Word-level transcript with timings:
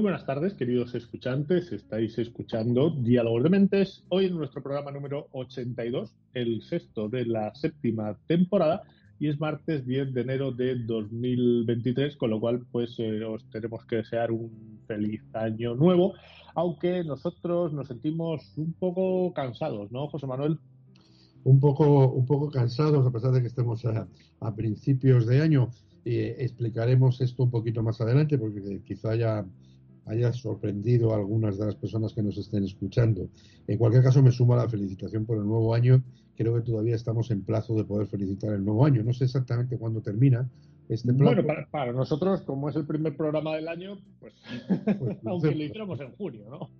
Buenas 0.00 0.24
tardes, 0.24 0.54
queridos 0.54 0.94
escuchantes. 0.94 1.72
Estáis 1.72 2.16
escuchando 2.18 2.88
Diálogos 2.88 3.42
de 3.42 3.50
Mentes. 3.50 4.02
Hoy 4.08 4.26
en 4.26 4.34
nuestro 4.34 4.62
programa 4.62 4.90
número 4.90 5.28
82, 5.32 6.14
el 6.32 6.62
sexto 6.62 7.10
de 7.10 7.26
la 7.26 7.54
séptima 7.54 8.16
temporada, 8.26 8.82
y 9.18 9.28
es 9.28 9.38
martes 9.38 9.86
10 9.86 10.14
de 10.14 10.20
enero 10.22 10.52
de 10.52 10.76
2023, 10.76 12.16
con 12.16 12.30
lo 12.30 12.40
cual 12.40 12.64
pues 12.72 12.94
eh, 12.98 13.22
os 13.24 13.44
tenemos 13.50 13.84
que 13.84 13.96
desear 13.96 14.32
un 14.32 14.80
feliz 14.86 15.22
año 15.34 15.74
nuevo, 15.74 16.14
aunque 16.54 17.04
nosotros 17.04 17.74
nos 17.74 17.88
sentimos 17.88 18.54
un 18.56 18.72
poco 18.72 19.34
cansados, 19.34 19.92
¿no, 19.92 20.08
José 20.08 20.26
Manuel? 20.26 20.58
Un 21.44 21.60
poco, 21.60 22.08
un 22.08 22.24
poco 22.24 22.50
cansados, 22.50 23.06
a 23.06 23.10
pesar 23.10 23.32
de 23.32 23.42
que 23.42 23.48
estemos 23.48 23.84
a, 23.84 24.08
principios 24.56 25.26
de 25.26 25.42
año. 25.42 25.68
Eh, 26.06 26.36
explicaremos 26.38 27.20
esto 27.20 27.42
un 27.42 27.50
poquito 27.50 27.82
más 27.82 28.00
adelante, 28.00 28.38
porque 28.38 28.80
quizá 28.86 29.14
ya 29.14 29.44
haya 30.10 30.32
sorprendido 30.32 31.12
a 31.12 31.16
algunas 31.16 31.58
de 31.58 31.66
las 31.66 31.76
personas 31.76 32.12
que 32.12 32.22
nos 32.22 32.36
estén 32.36 32.64
escuchando. 32.64 33.28
En 33.66 33.78
cualquier 33.78 34.02
caso, 34.02 34.22
me 34.22 34.32
sumo 34.32 34.54
a 34.54 34.58
la 34.58 34.68
felicitación 34.68 35.24
por 35.24 35.38
el 35.38 35.44
nuevo 35.44 35.74
año. 35.74 36.02
Creo 36.36 36.54
que 36.54 36.62
todavía 36.62 36.96
estamos 36.96 37.30
en 37.30 37.42
plazo 37.42 37.74
de 37.74 37.84
poder 37.84 38.08
felicitar 38.08 38.52
el 38.52 38.64
nuevo 38.64 38.84
año. 38.84 39.02
No 39.02 39.12
sé 39.12 39.24
exactamente 39.24 39.78
cuándo 39.78 40.00
termina 40.00 40.48
este 40.88 41.12
plazo. 41.14 41.42
Bueno, 41.42 41.66
para, 41.70 41.92
nosotros, 41.92 42.42
como 42.42 42.68
es 42.68 42.76
el 42.76 42.86
primer 42.86 43.16
programa 43.16 43.54
del 43.54 43.68
año, 43.68 43.98
pues, 44.18 44.34
pues 44.98 45.18
aunque 45.26 45.54
lo 45.54 45.64
hiciéramos 45.64 46.00
en 46.00 46.12
junio, 46.16 46.50
¿no? 46.50 46.70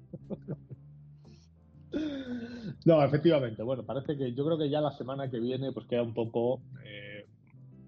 no, 2.85 3.05
efectivamente. 3.05 3.63
Bueno, 3.63 3.85
parece 3.85 4.17
que 4.17 4.35
yo 4.35 4.45
creo 4.45 4.59
que 4.59 4.69
ya 4.69 4.81
la 4.81 4.93
semana 4.93 5.31
que 5.31 5.39
viene 5.39 5.73
pues 5.73 5.87
queda 5.87 6.03
un 6.03 6.15
poco 6.15 6.63
eh, 6.85 7.27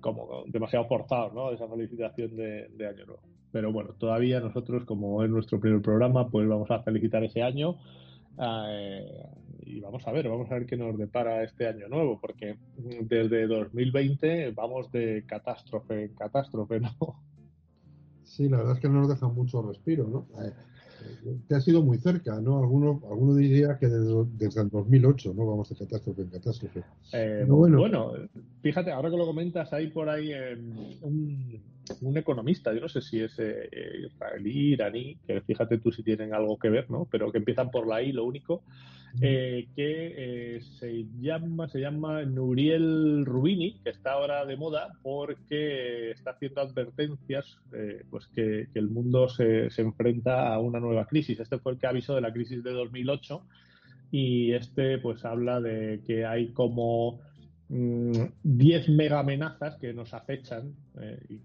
como 0.00 0.44
demasiado 0.46 0.86
forzado, 0.86 1.32
¿no? 1.32 1.50
Esa 1.50 1.68
felicitación 1.68 2.36
de, 2.36 2.68
de 2.68 2.86
año 2.86 3.06
nuevo. 3.06 3.31
Pero 3.52 3.72
bueno, 3.72 3.90
todavía 3.98 4.40
nosotros, 4.40 4.84
como 4.84 5.22
es 5.22 5.30
nuestro 5.30 5.60
primer 5.60 5.82
programa, 5.82 6.28
pues 6.28 6.48
vamos 6.48 6.70
a 6.70 6.82
felicitar 6.82 7.22
ese 7.22 7.42
año. 7.42 7.76
Eh, 8.40 9.26
y 9.64 9.80
vamos 9.80 10.06
a 10.06 10.12
ver, 10.12 10.28
vamos 10.28 10.50
a 10.50 10.54
ver 10.54 10.66
qué 10.66 10.76
nos 10.76 10.96
depara 10.98 11.44
este 11.44 11.66
año 11.66 11.88
nuevo, 11.88 12.18
porque 12.20 12.56
desde 13.02 13.46
2020 13.46 14.50
vamos 14.52 14.90
de 14.90 15.24
catástrofe 15.26 16.04
en 16.04 16.14
catástrofe, 16.14 16.80
¿no? 16.80 16.96
Sí, 18.24 18.48
la 18.48 18.58
verdad 18.58 18.74
es 18.74 18.80
que 18.80 18.88
no 18.88 19.00
nos 19.00 19.08
deja 19.10 19.28
mucho 19.28 19.62
respiro, 19.62 20.08
¿no? 20.08 20.26
Eh, 20.42 20.52
te 21.48 21.54
ha 21.54 21.60
sido 21.60 21.82
muy 21.82 21.98
cerca, 21.98 22.40
¿no? 22.40 22.58
Alguno, 22.58 23.00
alguno 23.10 23.34
diría 23.34 23.76
que 23.78 23.88
desde, 23.88 24.24
desde 24.38 24.62
el 24.62 24.70
2008, 24.70 25.34
¿no? 25.34 25.46
Vamos 25.46 25.68
de 25.68 25.76
catástrofe 25.76 26.22
en 26.22 26.28
catástrofe. 26.28 26.82
Eh, 27.12 27.44
bueno. 27.46 28.12
fíjate, 28.62 28.90
ahora 28.90 29.10
que 29.10 29.16
lo 29.16 29.26
comentas, 29.26 29.72
hay 29.72 29.88
por 29.90 30.08
ahí 30.08 30.32
un, 31.02 31.60
un, 32.00 32.16
economista, 32.16 32.72
yo 32.72 32.80
no 32.80 32.88
sé 32.88 33.02
si 33.02 33.20
es 33.20 33.36
eh, 33.38 33.68
israelí, 34.06 34.74
iraní, 34.74 35.16
que 35.26 35.40
fíjate 35.40 35.78
tú 35.78 35.90
si 35.90 36.02
tienen 36.02 36.32
algo 36.32 36.58
que 36.58 36.70
ver, 36.70 36.90
¿no? 36.90 37.08
Pero 37.10 37.32
que 37.32 37.38
empiezan 37.38 37.70
por 37.70 37.88
la 37.88 38.02
I, 38.02 38.12
lo 38.12 38.24
único, 38.24 38.62
eh, 39.20 39.66
que 39.74 40.60
se 40.78 41.04
llama 41.20 41.68
se 41.68 41.80
llama 41.80 42.22
Nuriel 42.22 43.26
Rubini, 43.26 43.80
que 43.82 43.90
está 43.90 44.12
ahora 44.12 44.46
de 44.46 44.56
moda 44.56 44.92
porque 45.02 46.12
está 46.12 46.30
haciendo 46.30 46.60
advertencias, 46.60 47.58
pues 48.10 48.26
que, 48.28 48.68
que, 48.72 48.78
el 48.78 48.88
mundo 48.88 49.28
se, 49.28 49.68
se 49.70 49.82
enfrenta 49.82 50.54
a 50.54 50.58
una 50.60 50.80
nueva 50.80 50.92
nueva 50.92 51.06
crisis. 51.06 51.40
Este 51.40 51.58
fue 51.58 51.72
el 51.72 51.78
que 51.78 51.86
avisó 51.86 52.14
de 52.14 52.20
la 52.20 52.32
crisis 52.32 52.62
de 52.62 52.72
2008 52.72 53.42
y 54.10 54.52
este 54.52 54.98
pues 54.98 55.24
habla 55.24 55.60
de 55.60 56.02
que 56.06 56.26
hay 56.26 56.48
como 56.52 57.20
10 57.72 58.88
mm, 58.88 58.92
mega 58.94 59.20
amenazas 59.20 59.76
que 59.78 59.94
nos 59.94 60.12
acechan 60.12 60.74
eh, 61.00 61.18
y, 61.30 61.38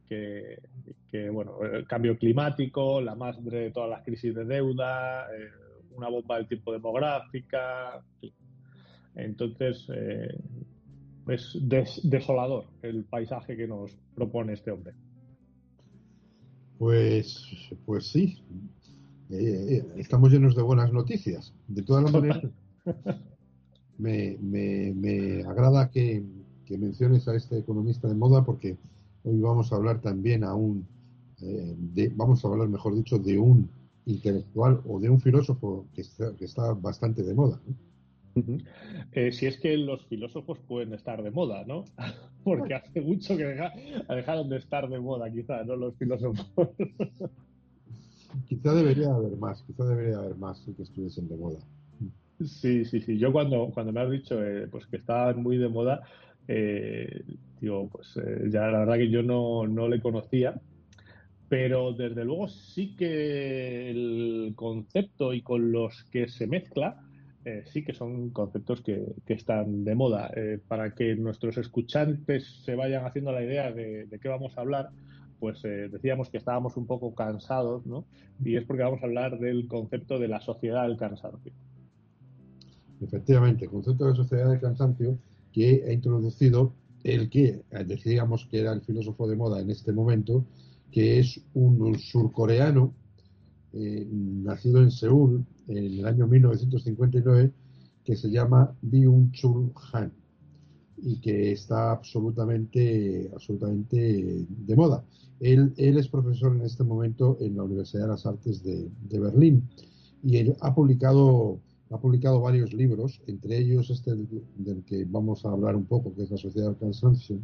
que, 1.09 1.29
bueno, 1.29 1.63
el 1.63 1.87
cambio 1.87 2.17
climático, 2.17 2.99
la 2.99 3.15
madre 3.15 3.59
de 3.59 3.71
todas 3.71 3.89
las 3.89 4.03
crisis 4.03 4.35
de 4.35 4.43
deuda, 4.43 5.25
eh, 5.33 5.49
una 5.95 6.09
bomba 6.09 6.37
del 6.37 6.47
tiempo 6.47 6.73
demográfica. 6.73 8.03
Entonces, 9.15 9.87
eh, 9.93 10.37
es 11.29 11.57
desolador 12.03 12.65
el 12.81 13.05
paisaje 13.05 13.55
que 13.55 13.67
nos 13.67 13.95
propone 14.13 14.53
este 14.53 14.71
hombre. 14.71 14.93
Pues, 16.77 17.71
pues 17.85 18.07
sí, 18.11 18.43
estamos 19.95 20.31
llenos 20.31 20.55
de 20.55 20.61
buenas 20.61 20.91
noticias. 20.91 21.53
De 21.67 21.83
todas 21.83 22.11
maneras, 22.11 22.43
me, 23.97 24.37
me, 24.41 24.93
me 24.93 25.43
agrada 25.43 25.89
que, 25.89 26.23
menciones 26.69 27.27
a 27.27 27.35
este 27.35 27.57
economista 27.57 28.07
de 28.07 28.15
moda 28.15 28.43
porque 28.43 28.77
hoy 29.23 29.39
vamos 29.39 29.71
a 29.71 29.77
hablar 29.77 30.01
también 30.01 30.43
a 30.43 30.53
un, 30.53 30.85
eh, 31.41 31.75
de, 31.77 32.11
vamos 32.15 32.43
a 32.43 32.49
hablar, 32.49 32.67
mejor 32.67 32.95
dicho, 32.95 33.17
de 33.17 33.37
un 33.37 33.69
intelectual 34.05 34.81
o 34.85 34.99
de 34.99 35.09
un 35.09 35.21
filósofo 35.21 35.85
que 35.93 36.01
está, 36.01 36.35
que 36.35 36.45
está 36.45 36.73
bastante 36.73 37.23
de 37.23 37.33
moda. 37.33 37.59
Eh, 39.13 39.31
si 39.31 39.47
es 39.47 39.57
que 39.57 39.75
los 39.77 40.05
filósofos 40.05 40.59
pueden 40.59 40.93
estar 40.93 41.23
de 41.23 41.31
moda, 41.31 41.63
¿no? 41.65 41.85
Porque 42.43 42.75
hace 42.75 43.01
mucho 43.01 43.35
que 43.35 43.45
dejaron 44.09 44.49
de 44.49 44.57
estar 44.57 44.89
de 44.89 44.99
moda, 44.99 45.31
quizás, 45.31 45.65
¿no? 45.65 45.75
Los 45.75 45.95
filósofos. 45.95 46.45
Quizá 48.47 48.73
debería 48.73 49.13
haber 49.13 49.37
más, 49.37 49.63
quizá 49.63 49.85
debería 49.85 50.17
haber 50.17 50.35
más 50.37 50.59
que 50.61 50.83
estuviesen 50.83 51.27
de 51.27 51.37
moda. 51.37 51.59
Sí, 52.39 52.85
sí, 52.85 53.01
sí. 53.01 53.17
Yo 53.17 53.31
cuando, 53.31 53.71
cuando 53.73 53.91
me 53.91 54.01
has 54.01 54.11
dicho 54.11 54.43
eh, 54.43 54.67
pues 54.67 54.85
que 54.87 54.97
estaban 54.97 55.41
muy 55.41 55.57
de 55.57 55.69
moda, 55.69 56.03
eh, 56.47 57.23
digo, 57.59 57.89
pues 57.89 58.15
eh, 58.17 58.47
ya 58.49 58.67
la 58.67 58.79
verdad 58.79 58.95
que 58.97 59.09
yo 59.09 59.23
no, 59.23 59.65
no 59.67 59.87
le 59.87 59.99
conocía, 60.01 60.61
pero 61.49 61.93
desde 61.93 62.25
luego 62.25 62.47
sí 62.47 62.95
que 62.95 63.89
el 63.89 64.53
concepto 64.55 65.33
y 65.33 65.41
con 65.41 65.71
los 65.71 66.03
que 66.05 66.27
se 66.27 66.47
mezcla, 66.47 67.01
sí 67.67 67.81
que 67.85 67.93
son 67.93 68.31
conceptos 68.31 68.81
que, 68.81 69.05
que 69.25 69.33
están 69.33 69.85
de 69.85 69.95
moda. 69.95 70.29
para 70.67 70.93
que 70.93 71.15
nuestros 71.15 71.57
escuchantes 71.57 72.61
se 72.65 72.75
vayan 72.75 73.05
haciendo 73.05 73.31
la 73.31 73.41
idea 73.41 73.71
de, 73.71 74.05
de 74.05 74.19
qué 74.19 74.27
vamos 74.27 74.57
a 74.57 74.61
hablar, 74.61 74.89
pues 75.39 75.63
eh, 75.65 75.89
decíamos 75.89 76.29
que 76.29 76.37
estábamos 76.37 76.77
un 76.77 76.87
poco 76.87 77.13
cansados, 77.13 77.85
¿no? 77.85 78.05
Y 78.43 78.55
es 78.57 78.65
porque 78.65 78.83
vamos 78.83 79.01
a 79.01 79.05
hablar 79.05 79.39
del 79.39 79.67
concepto 79.67 80.19
de 80.19 80.27
la 80.27 80.41
sociedad 80.41 80.83
del 80.87 80.97
cansancio. 80.97 81.53
Efectivamente, 83.01 83.65
el 83.65 83.71
concepto 83.71 84.05
de 84.05 84.15
sociedad 84.15 84.49
del 84.49 84.59
cansancio 84.59 85.17
que 85.51 85.83
ha 85.87 85.93
introducido 85.93 86.73
el 87.03 87.29
que 87.29 87.61
eh, 87.71 87.83
decíamos 87.85 88.47
que 88.49 88.59
era 88.59 88.73
el 88.73 88.81
filósofo 88.81 89.27
de 89.27 89.35
moda 89.35 89.61
en 89.61 89.69
este 89.69 89.93
momento, 89.93 90.45
que 90.91 91.19
es 91.19 91.41
un 91.53 91.97
surcoreano 91.99 92.93
eh, 93.73 94.07
nacido 94.11 94.81
en 94.81 94.91
Seúl 94.91 95.45
en 95.67 95.77
el 95.77 96.05
año 96.05 96.27
1959, 96.27 97.51
que 98.03 98.15
se 98.15 98.29
llama 98.29 98.73
Byung-Chul 98.81 99.73
Han 99.93 100.11
y 100.97 101.17
que 101.17 101.51
está 101.51 101.91
absolutamente, 101.91 103.29
absolutamente 103.33 104.45
de 104.47 104.75
moda. 104.75 105.03
Él, 105.39 105.73
él, 105.77 105.97
es 105.97 106.07
profesor 106.07 106.55
en 106.55 106.63
este 106.63 106.83
momento 106.83 107.37
en 107.39 107.55
la 107.55 107.63
Universidad 107.63 108.03
de 108.03 108.07
las 108.07 108.25
Artes 108.25 108.63
de, 108.63 108.89
Berlín 109.19 109.69
y 110.23 110.37
él 110.37 110.55
ha 110.61 110.73
publicado, 110.73 111.59
ha 111.89 111.97
publicado 111.97 112.41
varios 112.41 112.73
libros, 112.73 113.21
entre 113.27 113.57
ellos 113.57 113.89
este 113.89 114.15
del, 114.15 114.83
que 114.85 115.05
vamos 115.05 115.45
a 115.45 115.51
hablar 115.51 115.75
un 115.75 115.85
poco, 115.85 116.13
que 116.13 116.23
es 116.23 116.31
La 116.31 116.37
Sociedad 116.37 116.67
del 116.67 116.77
Cansancio, 116.77 117.39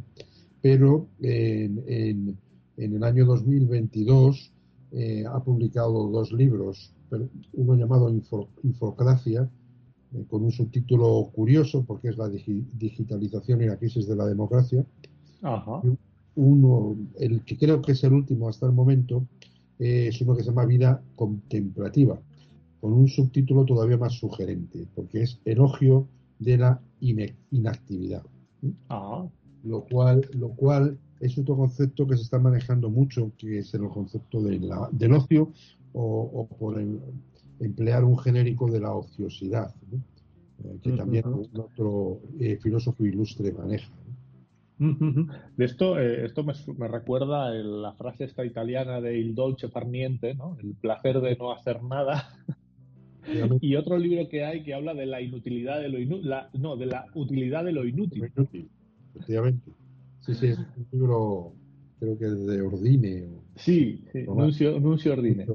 pero 0.60 1.06
en, 1.20 1.82
en, 1.86 2.38
en 2.76 2.96
el 2.96 3.04
año 3.04 3.24
2022 3.24 4.52
eh, 4.92 5.24
ha 5.26 5.42
publicado 5.42 6.08
dos 6.08 6.32
libros, 6.32 6.92
uno 7.54 7.74
llamado 7.74 8.08
Infocracia 8.62 9.50
eh, 10.12 10.24
con 10.28 10.44
un 10.44 10.52
subtítulo 10.52 11.30
curioso, 11.34 11.84
porque 11.84 12.08
es 12.08 12.16
la 12.16 12.28
digitalización 12.28 13.62
y 13.62 13.66
la 13.66 13.76
crisis 13.76 14.06
de 14.06 14.16
la 14.16 14.26
democracia. 14.26 14.84
Uno, 16.36 16.96
el 17.18 17.44
que 17.44 17.56
creo 17.56 17.82
que 17.82 17.92
es 17.92 18.04
el 18.04 18.12
último 18.12 18.48
hasta 18.48 18.66
el 18.66 18.72
momento, 18.72 19.26
es 19.78 20.20
uno 20.20 20.36
que 20.36 20.42
se 20.42 20.50
llama 20.50 20.64
Vida 20.64 21.02
Contemplativa, 21.16 22.20
con 22.84 22.92
un 22.92 23.08
subtítulo 23.08 23.64
todavía 23.64 23.96
más 23.96 24.12
sugerente, 24.12 24.86
porque 24.94 25.22
es 25.22 25.40
Elogio 25.46 26.06
de 26.38 26.58
la 26.58 26.82
Inactividad. 27.00 28.22
Ah. 28.90 29.26
Lo, 29.62 29.86
cual, 29.86 30.28
lo 30.34 30.50
cual 30.50 30.98
es 31.18 31.38
otro 31.38 31.56
concepto 31.56 32.06
que 32.06 32.14
se 32.14 32.24
está 32.24 32.38
manejando 32.38 32.90
mucho, 32.90 33.32
que 33.38 33.60
es 33.60 33.72
el 33.72 33.88
concepto 33.88 34.42
de 34.42 34.60
la, 34.60 34.90
del 34.92 35.14
ocio 35.14 35.50
o, 35.94 36.46
por 36.58 36.78
emplear 37.58 38.04
un 38.04 38.18
genérico 38.18 38.70
de 38.70 38.80
la 38.80 38.92
ociosidad, 38.92 39.74
eh, 40.62 40.78
que 40.82 40.92
también 40.92 41.24
otro 41.26 42.20
eh, 42.38 42.58
filósofo 42.60 43.06
ilustre 43.06 43.50
maneja. 43.50 43.90
De 44.76 45.64
esto, 45.64 45.98
eh, 45.98 46.26
esto 46.26 46.44
me, 46.44 46.88
recuerda 46.88 47.48
la 47.50 47.94
frase 47.94 48.24
esta 48.24 48.44
italiana 48.44 49.00
de 49.00 49.18
il 49.18 49.34
dolce 49.34 49.70
far 49.70 49.86
niente, 49.86 50.34
¿no? 50.34 50.58
el 50.62 50.74
placer 50.74 51.22
de 51.22 51.34
no 51.36 51.50
hacer 51.50 51.82
nada. 51.82 52.28
Y 53.60 53.76
otro 53.76 53.98
libro 53.98 54.28
que 54.28 54.44
hay 54.44 54.62
que 54.62 54.74
habla 54.74 54.94
de 54.94 55.06
la 55.06 55.20
inutilidad 55.20 55.80
de 55.80 55.88
lo 55.88 55.98
inútil, 55.98 56.30
no, 56.54 56.76
de 56.76 56.86
la 56.86 57.06
utilidad 57.14 57.64
de 57.64 57.72
lo 57.72 57.86
inútil. 57.86 58.24
efectivamente. 59.14 59.72
Sí, 60.20 60.34
sí, 60.34 60.46
es 60.46 60.58
un 60.58 60.86
libro, 60.92 61.52
creo 61.98 62.18
que 62.18 62.24
de 62.26 62.62
Ordine. 62.62 63.28
sí, 63.56 64.02
sí 64.12 64.22
Nuncio, 64.26 64.76
Ordine. 64.76 65.46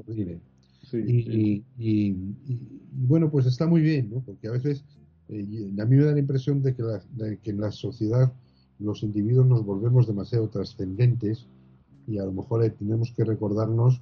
y, 0.92 2.14
bueno, 2.92 3.30
pues 3.30 3.46
está 3.46 3.66
muy 3.66 3.80
bien, 3.80 4.10
¿no? 4.10 4.20
Porque 4.20 4.48
a 4.48 4.52
veces 4.52 4.84
eh, 5.28 5.44
a 5.80 5.84
mí 5.84 5.96
me 5.96 6.04
da 6.04 6.12
la 6.12 6.20
impresión 6.20 6.62
de 6.62 6.74
que, 6.74 6.82
de 6.82 7.38
que 7.38 7.50
en 7.50 7.60
la 7.60 7.70
sociedad 7.70 8.32
los 8.78 9.02
individuos 9.02 9.46
nos 9.46 9.64
volvemos 9.64 10.06
demasiado 10.06 10.48
trascendentes 10.48 11.46
y 12.06 12.18
a 12.18 12.24
lo 12.24 12.32
mejor 12.32 12.68
tenemos 12.78 13.12
que 13.12 13.24
recordarnos 13.24 14.00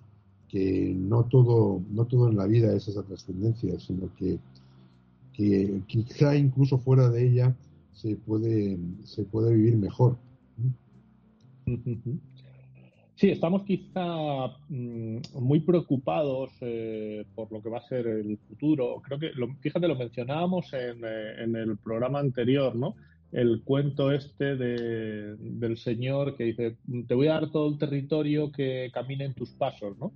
que 0.49 0.95
no 0.97 1.25
todo, 1.25 1.83
no 1.91 2.07
todo 2.07 2.29
en 2.29 2.37
la 2.37 2.47
vida 2.47 2.75
es 2.75 2.89
esa 2.89 3.03
trascendencia, 3.03 3.79
sino 3.79 4.09
que, 4.17 4.39
que 5.33 5.83
quizá 5.87 6.37
incluso 6.37 6.79
fuera 6.79 7.09
de 7.11 7.29
ella 7.29 7.55
se 7.93 8.17
puede, 8.17 8.79
se 9.05 9.25
puede 9.25 9.55
vivir 9.55 9.77
mejor. 9.77 10.17
Sí, 13.19 13.31
estamos 13.31 13.65
quizá 13.65 14.47
mm, 14.69 15.19
muy 15.41 15.59
preocupados 15.59 16.53
eh, 16.61 17.25
por 17.35 17.51
lo 17.51 17.61
que 17.61 17.69
va 17.69 17.79
a 17.79 17.89
ser 17.89 18.07
el 18.07 18.39
futuro. 18.49 19.03
Creo 19.05 19.19
que, 19.19 19.31
lo, 19.35 19.53
fíjate, 19.57 19.89
lo 19.89 19.97
mencionábamos 19.97 20.73
en, 20.73 21.05
eh, 21.05 21.43
en, 21.43 21.57
el 21.57 21.77
programa 21.79 22.21
anterior, 22.21 22.77
¿no? 22.77 22.95
El 23.33 23.63
cuento 23.65 24.13
este 24.13 24.55
de, 24.55 25.35
del 25.37 25.77
señor 25.79 26.37
que 26.37 26.45
dice, 26.45 26.77
te 27.09 27.15
voy 27.15 27.27
a 27.27 27.35
dar 27.35 27.51
todo 27.51 27.69
el 27.69 27.79
territorio 27.79 28.53
que 28.53 28.89
camine 28.95 29.25
en 29.25 29.35
tus 29.35 29.51
pasos, 29.51 29.99
¿no? 29.99 30.13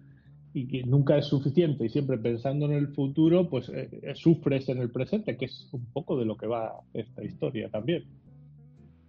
Y 0.54 0.66
que 0.66 0.82
nunca 0.84 1.16
es 1.16 1.26
suficiente 1.26 1.86
y 1.86 1.88
siempre 1.88 2.18
pensando 2.18 2.66
en 2.66 2.72
el 2.72 2.88
futuro, 2.88 3.48
pues 3.48 3.70
eh, 3.70 4.12
sufres 4.14 4.68
en 4.68 4.78
el 4.78 4.90
presente, 4.90 5.36
que 5.36 5.46
es 5.46 5.68
un 5.72 5.86
poco 5.86 6.18
de 6.18 6.26
lo 6.26 6.36
que 6.36 6.46
va 6.46 6.80
esta 6.92 7.24
historia 7.24 7.70
también. 7.70 8.04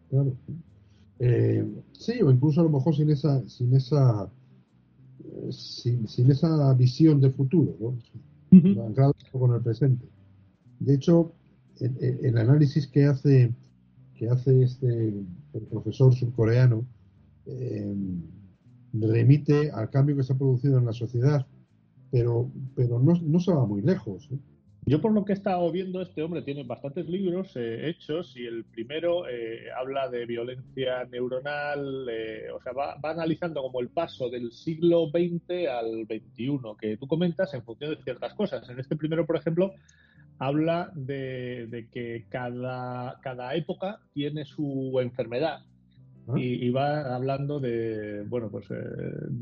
Claro. 0.10 0.34
Eh, 1.20 1.66
sí, 1.92 2.22
o 2.22 2.32
incluso 2.32 2.62
a 2.62 2.64
lo 2.64 2.70
mejor 2.70 2.96
sin 2.96 3.10
esa, 3.10 3.48
sin 3.48 3.76
esa, 3.76 4.30
eh, 5.24 5.52
sin, 5.52 6.32
esa 6.32 6.74
visión 6.74 7.20
de 7.20 7.30
futuro, 7.30 7.76
¿no? 7.80 7.98
con 9.32 9.54
el 9.54 9.62
presente. 9.62 10.06
De 10.80 10.96
hecho, 10.96 11.34
el, 11.80 12.38
análisis 12.38 12.88
que 12.88 13.06
hace, 13.06 13.54
que 14.16 14.30
hace 14.30 14.64
este 14.64 15.10
el 15.54 15.62
profesor 15.70 16.14
surcoreano 16.14 16.86
eh, 17.46 17.96
remite 18.94 19.72
al 19.72 19.90
cambio 19.90 20.16
que 20.16 20.24
se 20.24 20.34
ha 20.34 20.38
producido 20.38 20.78
en 20.78 20.86
la 20.86 20.94
sociedad, 20.94 21.46
pero, 22.12 22.52
pero 22.76 23.00
no, 23.00 23.14
no 23.22 23.40
se 23.40 23.52
va 23.52 23.66
muy 23.66 23.82
lejos. 23.82 24.30
Yo 24.86 25.00
por 25.00 25.14
lo 25.14 25.24
que 25.24 25.32
he 25.32 25.36
estado 25.36 25.72
viendo, 25.72 26.02
este 26.02 26.22
hombre 26.24 26.42
tiene 26.42 26.64
bastantes 26.64 27.08
libros 27.08 27.56
eh, 27.56 27.88
hechos 27.88 28.36
y 28.36 28.46
el 28.46 28.66
primero 28.66 29.30
eh, 29.30 29.68
habla 29.78 30.10
de 30.10 30.26
violencia 30.26 31.06
neuronal, 31.06 32.06
eh, 32.10 32.52
o 32.54 32.62
sea, 32.62 32.74
va, 32.74 33.00
analizando 33.02 33.62
como 33.62 33.80
el 33.80 33.90
paso 33.90 34.30
del 34.30 34.52
siglo 34.52 35.10
XX 35.10 35.70
al 35.70 36.06
XXI, 36.06 36.60
que 36.80 36.98
tú 36.98 37.08
comentas 37.08 37.54
en 37.54 37.64
función 37.64 37.92
de 37.92 38.04
ciertas 38.04 38.34
cosas. 38.34 38.70
En 38.70 38.78
este 38.78 38.98
primero, 38.98 39.26
por 39.26 39.38
ejemplo, 39.38 39.74
habla 40.38 40.92
de, 40.96 41.68
de 41.70 41.88
que 41.88 42.26
cada, 42.28 43.22
cada 43.22 43.56
época 43.56 44.02
tiene 44.14 44.44
su 44.44 45.00
enfermedad 45.00 45.64
y, 46.36 46.70
va 46.70 47.16
hablando 47.16 47.60
de, 47.60 48.24
bueno, 48.28 48.50
pues, 48.50 48.66
eh, 48.70 48.76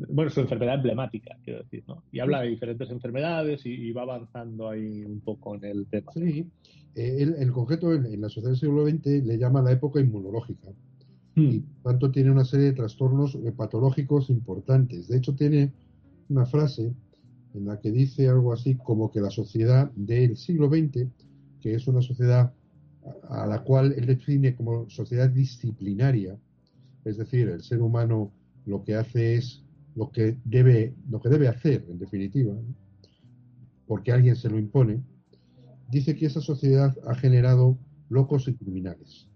bueno, 0.09 0.31
su 0.31 0.39
enfermedad 0.39 0.75
emblemática, 0.75 1.37
quiero 1.43 1.59
decir, 1.63 1.83
¿no? 1.87 2.03
Y 2.11 2.19
habla 2.19 2.41
de 2.41 2.49
diferentes 2.49 2.89
enfermedades 2.89 3.65
y, 3.65 3.91
va 3.91 4.01
avanzando 4.01 4.69
ahí 4.69 5.03
un 5.03 5.19
poco 5.19 5.55
en 5.55 5.65
el 5.65 5.85
tema. 5.87 6.11
Sí, 6.13 6.47
eh, 6.95 7.35
el, 7.37 7.51
concreto 7.51 7.93
en, 7.93 8.19
la 8.19 8.29
sociedad 8.29 8.49
del 8.49 8.59
siglo 8.59 8.87
XX 8.87 9.25
le 9.25 9.37
llama 9.37 9.61
la 9.61 9.71
época 9.71 9.99
inmunológica. 9.99 10.69
Hmm. 11.35 11.49
Y 11.49 11.63
tanto 11.83 12.09
tiene 12.11 12.31
una 12.31 12.45
serie 12.45 12.67
de 12.67 12.73
trastornos 12.73 13.37
patológicos 13.55 14.29
importantes. 14.29 15.07
De 15.07 15.17
hecho, 15.17 15.35
tiene 15.35 15.71
una 16.29 16.45
frase 16.45 16.93
en 17.53 17.65
la 17.65 17.79
que 17.79 17.91
dice 17.91 18.27
algo 18.27 18.53
así 18.53 18.75
como 18.75 19.11
que 19.11 19.21
la 19.21 19.29
sociedad 19.29 19.91
del 19.95 20.37
siglo 20.37 20.69
XX, 20.69 21.07
que 21.59 21.75
es 21.75 21.87
una 21.87 22.01
sociedad 22.01 22.53
a 23.29 23.45
la 23.45 23.63
cual 23.63 23.93
él 23.97 24.05
define 24.05 24.55
como 24.55 24.89
sociedad 24.89 25.29
disciplinaria, 25.29 26.37
es 27.05 27.17
decir, 27.17 27.49
el 27.49 27.61
ser 27.61 27.81
humano 27.81 28.31
lo 28.65 28.83
que 28.83 28.95
hace 28.95 29.35
es 29.35 29.63
lo 29.95 30.11
que 30.11 30.37
debe, 30.45 30.95
lo 31.09 31.21
que 31.21 31.29
debe 31.29 31.47
hacer, 31.47 31.85
en 31.89 31.99
definitiva, 31.99 32.53
porque 33.87 34.11
alguien 34.11 34.35
se 34.35 34.49
lo 34.49 34.57
impone, 34.57 35.03
dice 35.89 36.15
que 36.15 36.25
esa 36.25 36.41
sociedad 36.41 36.95
ha 37.07 37.15
generado 37.15 37.77
locos 38.09 38.47
y 38.47 38.53
criminales. 38.53 39.27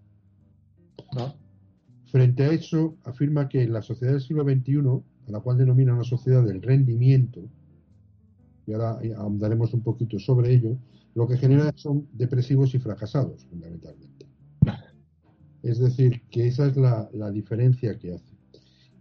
Frente 2.06 2.44
a 2.44 2.52
eso, 2.52 2.96
afirma 3.04 3.48
que 3.48 3.66
la 3.68 3.82
sociedad 3.82 4.12
del 4.12 4.22
siglo 4.22 4.44
XXI, 4.44 4.78
a 5.28 5.30
la 5.30 5.40
cual 5.40 5.58
denomina 5.58 5.92
una 5.92 6.04
sociedad 6.04 6.44
del 6.44 6.62
rendimiento, 6.62 7.42
y 8.66 8.72
ahora 8.72 8.98
ahondaremos 9.16 9.74
un 9.74 9.82
poquito 9.82 10.18
sobre 10.18 10.54
ello, 10.54 10.78
lo 11.14 11.26
que 11.26 11.36
genera 11.36 11.72
son 11.76 12.08
depresivos 12.12 12.74
y 12.74 12.78
fracasados, 12.78 13.44
fundamentalmente. 13.46 14.15
Es 15.62 15.78
decir, 15.78 16.22
que 16.30 16.46
esa 16.46 16.66
es 16.66 16.76
la, 16.76 17.30
diferencia 17.32 17.98
que 17.98 18.14
hace. 18.14 18.34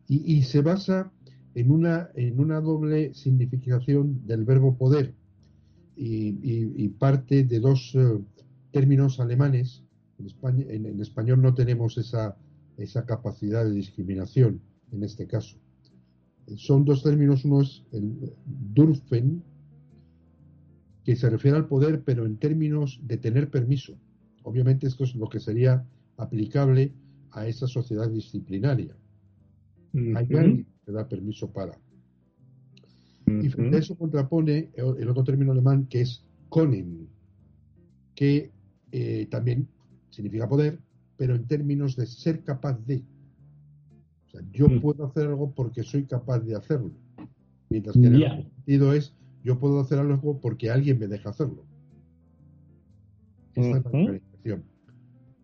Y, 0.08 0.44
se 0.44 0.62
basa 0.62 1.12
en 1.54 1.72
una, 1.72 2.62
doble 2.62 3.14
significación 3.14 4.26
del 4.26 4.46
verbo 4.46 4.78
poder 4.78 5.14
y, 5.96 6.88
parte 6.90 7.44
de 7.44 7.60
dos 7.60 7.94
eh, 7.96 8.20
términos 8.72 9.20
alemanes. 9.20 9.84
En, 10.20 11.02
español 11.02 11.42
no 11.42 11.54
tenemos 11.54 11.98
esa, 11.98 12.36
capacidad 13.06 13.64
de 13.66 13.72
discriminación 13.72 14.62
en 14.92 15.04
este 15.04 15.28
caso. 15.28 15.58
Son 16.58 16.86
dos 16.86 17.02
términos, 17.04 17.44
uno 17.44 17.62
es 17.62 17.84
el 17.92 18.34
Dürfen, 18.74 19.42
que 21.04 21.16
se 21.16 21.30
refiere 21.30 21.58
al 21.58 21.68
poder, 21.68 22.04
pero 22.04 22.26
en 22.26 22.38
términos 22.38 23.00
de 23.04 23.18
tener 23.18 23.50
permiso. 23.50 23.96
Obviamente 24.44 24.88
esto 24.88 25.04
es 25.04 25.16
lo 25.16 25.30
que 25.30 25.40
sería 25.40 25.86
aplicable 26.18 26.94
a 27.32 27.48
esa 27.48 27.68
sociedad 27.68 28.10
disciplinaria. 28.10 28.96
Hay 29.94 30.28
alguien 30.36 30.68
que 30.86 30.92
da 30.92 31.08
permiso 31.08 31.52
para. 31.52 31.80
Y 33.28 33.50
frente 33.50 33.78
a 33.78 33.80
eso 33.80 33.98
contrapone 33.98 34.70
el 34.76 35.10
otro 35.10 35.24
término 35.24 35.52
alemán 35.52 35.88
que 35.88 36.02
es 36.02 36.24
Können, 36.52 37.08
que 38.14 38.52
eh, 38.92 39.28
también 39.32 39.68
significa 40.10 40.48
poder, 40.48 40.80
pero 41.18 41.36
en 41.36 41.48
términos 41.48 41.96
de 41.96 42.06
ser 42.06 42.44
capaz 42.44 42.78
de. 42.86 43.04
O 44.28 44.30
sea, 44.30 44.42
yo 44.52 44.68
mm. 44.68 44.82
puedo 44.82 45.06
hacer 45.06 45.28
algo 45.28 45.54
porque 45.54 45.84
soy 45.84 46.06
capaz 46.06 46.40
de 46.40 46.56
hacerlo. 46.56 46.92
Mientras 47.70 47.96
que 47.96 48.08
el 48.08 48.52
sentido 48.54 48.94
es 48.94 49.16
yo 49.46 49.60
puedo 49.60 49.80
hacer 49.80 50.00
algo 50.00 50.40
porque 50.42 50.72
alguien 50.72 50.98
me 51.00 51.08
deja 51.08 51.30
hacerlo. 51.30 51.66
Esa 53.54 53.78
es 53.78 53.86
la 53.86 53.92
diferenciación. 53.92 54.64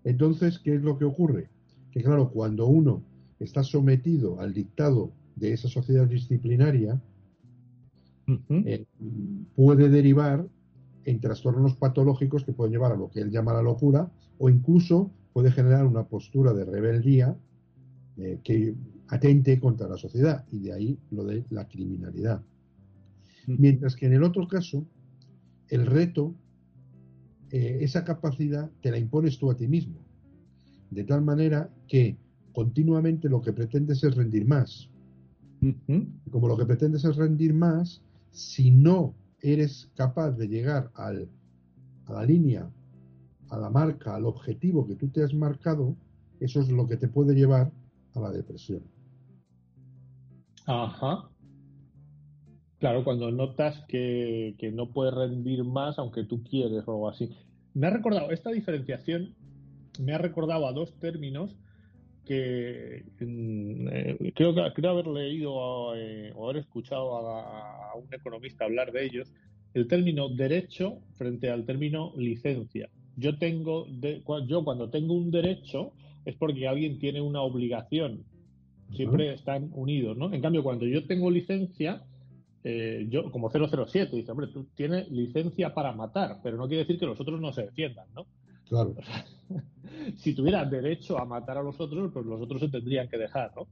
Entonces, 0.03 0.60
¿qué 0.60 0.75
es 0.75 0.81
lo 0.81 0.98
que 0.98 1.05
ocurre? 1.05 1.50
Que 1.91 2.01
claro, 2.01 2.31
cuando 2.31 2.67
uno 2.67 3.03
está 3.39 3.63
sometido 3.63 4.39
al 4.39 4.53
dictado 4.53 5.12
de 5.36 5.53
esa 5.53 5.67
sociedad 5.67 6.08
disciplinaria, 6.08 7.01
eh, 8.50 8.86
puede 9.55 9.89
derivar 9.89 10.48
en 11.05 11.20
trastornos 11.20 11.75
patológicos 11.75 12.43
que 12.43 12.53
pueden 12.53 12.72
llevar 12.72 12.91
a 12.91 12.96
lo 12.96 13.10
que 13.10 13.20
él 13.20 13.31
llama 13.31 13.53
la 13.53 13.62
locura 13.62 14.12
o 14.38 14.50
incluso 14.50 15.12
puede 15.34 15.51
generar 15.51 15.86
una 15.86 16.03
postura 16.03 16.53
de 16.53 16.65
rebeldía 16.65 17.36
eh, 18.17 18.39
que 18.43 18.75
atente 19.08 19.60
contra 19.60 19.88
la 19.88 19.98
sociedad 19.98 20.46
y 20.51 20.60
de 20.60 20.74
ahí 20.74 21.00
lo 21.10 21.25
de 21.25 21.43
la 21.50 21.67
criminalidad. 21.67 22.41
Mientras 23.48 23.96
que 23.96 24.05
en 24.05 24.13
el 24.13 24.24
otro 24.24 24.48
caso, 24.48 24.86
el 25.67 25.86
reto 25.86 26.36
eh, 27.51 27.79
esa 27.81 28.03
capacidad 28.03 28.70
te 28.81 28.91
la 28.91 28.98
impones 28.98 29.38
tú 29.38 29.51
a 29.51 29.55
ti 29.55 29.67
mismo. 29.67 30.00
De 30.89 31.03
tal 31.03 31.22
manera 31.22 31.70
que 31.88 32.17
continuamente 32.53 33.29
lo 33.29 33.41
que 33.41 33.53
pretendes 33.53 34.03
es 34.03 34.15
rendir 34.15 34.46
más. 34.46 34.89
Como 36.31 36.48
lo 36.48 36.58
que 36.58 36.65
pretendes 36.65 37.05
es 37.05 37.15
rendir 37.15 37.53
más, 37.53 38.01
si 38.31 38.72
no 38.72 39.13
eres 39.41 39.89
capaz 39.96 40.31
de 40.31 40.48
llegar 40.48 40.91
al, 40.96 41.29
a 42.05 42.13
la 42.13 42.25
línea, 42.25 42.70
a 43.50 43.58
la 43.58 43.70
marca, 43.70 44.15
al 44.15 44.25
objetivo 44.25 44.88
que 44.88 44.96
tú 44.96 45.10
te 45.10 45.24
has 45.24 45.34
marcado, 45.34 45.96
eso 46.39 46.62
es 46.62 46.70
lo 46.70 46.88
que 46.88 46.98
te 46.98 47.08
puede 47.08 47.36
llevar 47.36 47.72
a 48.15 48.20
la 48.20 48.31
depresión. 48.31 48.81
Ajá. 50.65 51.29
Claro, 52.81 53.03
cuando 53.03 53.29
notas 53.29 53.79
que, 53.88 54.55
no 54.73 54.89
puedes 54.89 55.13
rendir 55.13 55.63
más 55.63 56.00
aunque 56.00 56.23
tú 56.23 56.43
quieres 56.43 56.88
o 56.88 56.93
algo 56.93 57.09
así. 57.09 57.29
Me 57.75 57.85
ha 57.85 57.91
recordado, 57.91 58.31
esta 58.31 58.50
diferenciación 58.50 59.35
me 60.00 60.13
ha 60.13 60.17
recordado 60.17 60.65
a 60.67 60.73
dos 60.73 60.91
términos 61.00 61.55
que 62.25 63.05
mm, 63.19 63.88
eh, 63.88 64.33
creo, 64.33 64.55
creo 64.73 64.89
haber 64.89 65.05
leído 65.05 65.95
eh, 65.95 66.33
o 66.35 66.50
haber 66.50 66.63
escuchado 66.63 67.17
a, 67.17 67.93
un 67.95 68.11
economista 68.11 68.65
hablar 68.65 68.91
de 68.91 69.05
ellos, 69.05 69.31
el 69.75 69.88
término 69.88 70.29
derecho 70.29 71.01
frente 71.13 71.51
al 71.51 71.65
término 71.65 72.13
licencia. 72.17 72.89
Yo 73.15 73.38
tengo, 73.38 73.85
yo 74.47 74.63
cuando 74.63 74.89
tengo 74.89 75.13
un 75.13 75.29
derecho 75.29 75.93
es 76.25 76.35
porque 76.35 76.67
alguien 76.67 76.97
tiene 76.97 77.21
una 77.21 77.41
obligación. 77.41 78.23
Siempre 78.95 79.35
están 79.35 79.69
unidos, 79.71 80.17
¿no? 80.17 80.33
En 80.33 80.41
cambio, 80.41 80.63
cuando 80.63 80.88
yo 80.88 81.05
tengo 81.05 81.29
licencia, 81.29 82.03
eh, 82.63 83.08
yo 83.10 83.32
como 83.32 83.50
007 83.50 84.15
dice, 84.15 84.32
hombre, 84.32 84.48
tú 84.48 84.68
tienes 84.75 85.10
licencia 85.10 85.74
para 85.74 85.94
matar, 85.94 86.39
pero 86.44 86.58
no 86.58 86.68
quiere 86.68 86.84
decir 86.84 87.00
que 87.00 87.06
los 87.06 87.20
otros 87.20 87.41
no 87.41 87.51
se 87.53 87.63
defiendan, 87.63 88.06
¿no? 88.13 88.27
Claro. 88.68 88.96
si 90.18 90.34
tuviera 90.34 90.63
derecho 90.65 91.20
a 91.20 91.25
matar 91.25 91.58
a 91.58 91.63
los 91.63 91.80
otros, 91.80 92.12
pues 92.13 92.25
los 92.25 92.41
otros 92.41 92.62
se 92.62 92.70
tendrían 92.70 93.08
que 93.10 93.18
dejar, 93.18 93.51
¿no? 93.56 93.68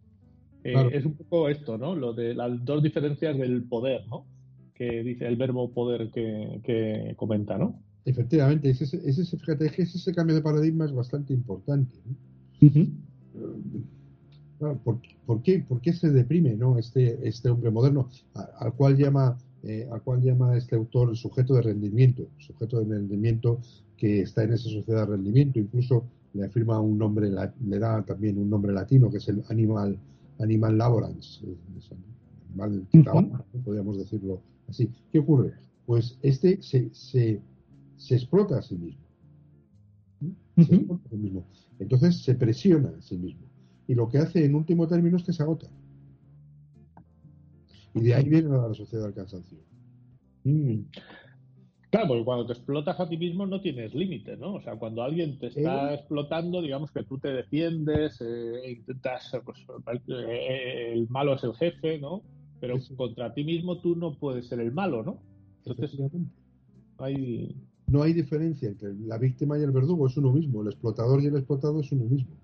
Eh, 0.63 0.89
es 0.91 1.05
un 1.05 1.13
poco 1.15 1.47
esto, 1.49 1.77
¿no? 1.77 1.95
Lo 1.95 2.13
de 2.13 2.33
las 2.33 2.63
dos 2.65 2.83
diferencias 2.83 3.37
del 3.37 3.63
poder, 3.63 4.05
¿no? 4.07 4.25
Que 4.73 5.03
dice 5.03 5.27
el 5.27 5.37
verbo 5.37 5.71
poder 5.71 6.09
que, 6.11 7.13
comenta, 7.15 7.57
¿no? 7.57 7.79
Efectivamente, 8.05 8.69
ese, 8.69 8.83
ese, 8.83 9.37
fíjate, 9.37 9.71
ese 9.77 10.13
cambio 10.13 10.35
de 10.35 10.41
paradigma 10.41 10.85
es 10.85 10.93
bastante 10.93 11.33
importante. 11.33 11.95
¿Por, 14.83 15.01
qué, 15.41 15.59
¿por, 15.59 15.81
qué, 15.81 15.93
se 15.93 16.09
deprime 16.11 16.55
¿no? 16.55 16.77
este, 16.77 17.27
este 17.27 17.49
hombre 17.49 17.71
moderno 17.71 18.09
al 18.59 18.73
cual 18.73 18.97
llama 18.97 19.37
eh, 19.63 19.87
al 19.91 20.01
cual 20.01 20.21
llama 20.21 20.55
este 20.55 20.77
autor 20.77 21.15
sujeto 21.17 21.53
de 21.55 21.63
rendimiento, 21.63 22.29
sujeto 22.37 22.79
de 22.79 22.85
rendimiento 22.95 23.59
que 23.97 24.21
está 24.21 24.43
en 24.43 24.53
esa 24.53 24.69
sociedad 24.69 25.01
de 25.01 25.17
rendimiento, 25.17 25.59
incluso 25.59 26.05
le 26.33 26.45
afirma 26.45 26.79
un 26.79 26.97
nombre, 26.97 27.29
le 27.29 27.79
da 27.79 28.01
también 28.05 28.37
un 28.37 28.49
nombre 28.49 28.71
latino 28.71 29.09
que 29.09 29.17
es 29.17 29.27
el 29.27 29.43
animal, 29.49 29.99
animal 30.39 30.77
laborans, 30.77 31.41
animal 32.47 32.87
que 32.89 33.03
trabaja, 33.03 33.43
podríamos 33.65 33.97
decirlo 33.97 34.41
así. 34.69 34.89
¿Qué 35.11 35.19
ocurre? 35.19 35.53
Pues 35.85 36.17
este 36.21 36.61
se, 36.61 36.89
se, 36.93 37.41
se 37.97 38.15
explota 38.15 38.59
a 38.59 38.61
sí 38.61 38.75
mismo. 38.75 39.01
Se 40.55 40.75
explota 40.75 41.05
a 41.05 41.09
sí 41.09 41.17
mismo. 41.17 41.45
Entonces 41.79 42.23
se 42.23 42.35
presiona 42.35 42.93
a 42.97 43.01
sí 43.01 43.17
mismo. 43.17 43.48
Y 43.89 43.95
lo 43.95 44.07
que 44.07 44.19
hace 44.19 44.45
en 44.45 44.53
último 44.53 44.87
término 44.87 45.17
es 45.17 45.23
que 45.23 45.33
se 45.33 45.41
agota. 45.41 45.67
Y 47.95 48.01
de 48.01 48.13
ahí 48.13 48.29
viene 48.29 48.49
la 48.49 48.71
sociedad 48.75 49.05
del 49.05 49.15
cansancio. 49.15 49.57
Mm. 50.43 50.81
Claro, 51.89 52.09
porque 52.09 52.23
cuando 52.23 52.45
te 52.45 52.53
explotas 52.53 52.99
a 52.99 53.09
ti 53.09 53.17
mismo 53.17 53.47
no 53.47 53.61
tienes 53.61 53.95
límite, 53.95 54.37
¿no? 54.37 54.53
O 54.53 54.61
sea, 54.61 54.75
cuando 54.75 55.01
alguien 55.01 55.39
te 55.39 55.47
está 55.47 55.95
explotando, 55.95 56.61
digamos 56.61 56.91
que 56.91 57.03
tú 57.03 57.17
te 57.17 57.29
defiendes, 57.29 58.21
eh, 58.21 58.73
intentas, 58.77 59.35
pues, 59.43 59.57
eh, 60.07 60.93
el 60.93 61.09
malo 61.09 61.33
es 61.33 61.43
el 61.43 61.55
jefe, 61.55 61.97
¿no? 61.97 62.21
Pero 62.59 62.77
contra 62.95 63.33
ti 63.33 63.43
mismo 63.43 63.79
tú 63.79 63.95
no 63.95 64.19
puedes 64.19 64.45
ser 64.49 64.59
el 64.59 64.71
malo, 64.71 65.01
¿no? 65.01 65.19
Entonces, 65.65 65.99
hay... 66.99 67.55
No 67.87 68.03
hay 68.03 68.13
diferencia 68.13 68.69
entre 68.69 68.93
la 68.93 69.17
víctima 69.17 69.57
y 69.57 69.63
el 69.63 69.71
verdugo, 69.71 70.05
es 70.05 70.15
uno 70.15 70.31
mismo. 70.31 70.61
El 70.61 70.67
explotador 70.67 71.23
y 71.23 71.25
el 71.25 71.37
explotado 71.37 71.79
es 71.79 71.91
uno 71.91 72.05
mismo. 72.05 72.38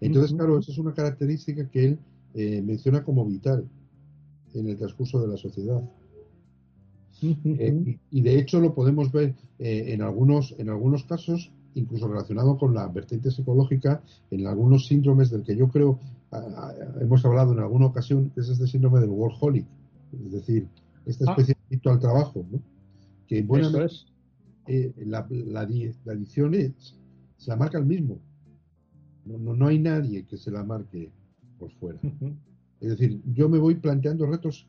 Entonces, 0.00 0.32
claro, 0.32 0.58
esa 0.58 0.72
es 0.72 0.78
una 0.78 0.94
característica 0.94 1.68
que 1.68 1.84
él 1.84 1.98
eh, 2.34 2.62
menciona 2.62 3.02
como 3.02 3.24
vital 3.26 3.68
en 4.54 4.68
el 4.68 4.76
transcurso 4.76 5.20
de 5.20 5.28
la 5.28 5.36
sociedad. 5.36 5.82
Eh, 7.22 7.98
y, 8.10 8.22
de 8.22 8.38
hecho 8.38 8.60
lo 8.60 8.74
podemos 8.74 9.12
ver 9.12 9.34
eh, 9.58 9.92
en, 9.92 10.00
algunos, 10.00 10.54
en 10.58 10.70
algunos 10.70 11.04
casos, 11.04 11.52
incluso 11.74 12.08
relacionado 12.08 12.56
con 12.56 12.72
la 12.72 12.88
vertiente 12.88 13.30
psicológica, 13.30 14.02
en 14.30 14.46
algunos 14.46 14.86
síndromes 14.86 15.30
del 15.30 15.42
que 15.42 15.54
yo 15.54 15.68
creo 15.68 15.98
hemos 17.00 17.24
hablado 17.24 17.52
en 17.52 17.58
alguna 17.58 17.86
ocasión, 17.86 18.30
que 18.30 18.40
es 18.40 18.48
este 18.48 18.66
síndrome 18.68 19.00
del 19.00 19.10
workaholic, 19.10 19.66
es 20.12 20.32
decir, 20.32 20.68
esta 21.04 21.24
ah. 21.26 21.32
especie 21.32 21.54
de 21.54 21.60
adicto 21.66 21.90
al 21.90 21.98
trabajo, 21.98 22.46
¿no? 22.50 22.60
que 23.26 23.42
bueno 23.42 23.84
es. 23.84 24.06
la, 24.96 25.26
la, 25.28 25.60
adicción 25.60 26.54
es, 26.54 26.96
se 27.36 27.50
la 27.50 27.56
marca 27.56 27.76
el 27.78 27.84
mismo. 27.84 28.18
No, 29.24 29.54
no, 29.54 29.66
hay 29.66 29.78
nadie 29.78 30.24
que 30.24 30.36
se 30.36 30.50
la 30.50 30.64
marque 30.64 31.10
por 31.58 31.70
fuera. 31.72 32.00
Es 32.80 32.90
decir, 32.90 33.20
yo 33.34 33.48
me 33.48 33.58
voy 33.58 33.74
planteando 33.74 34.26
retos 34.26 34.66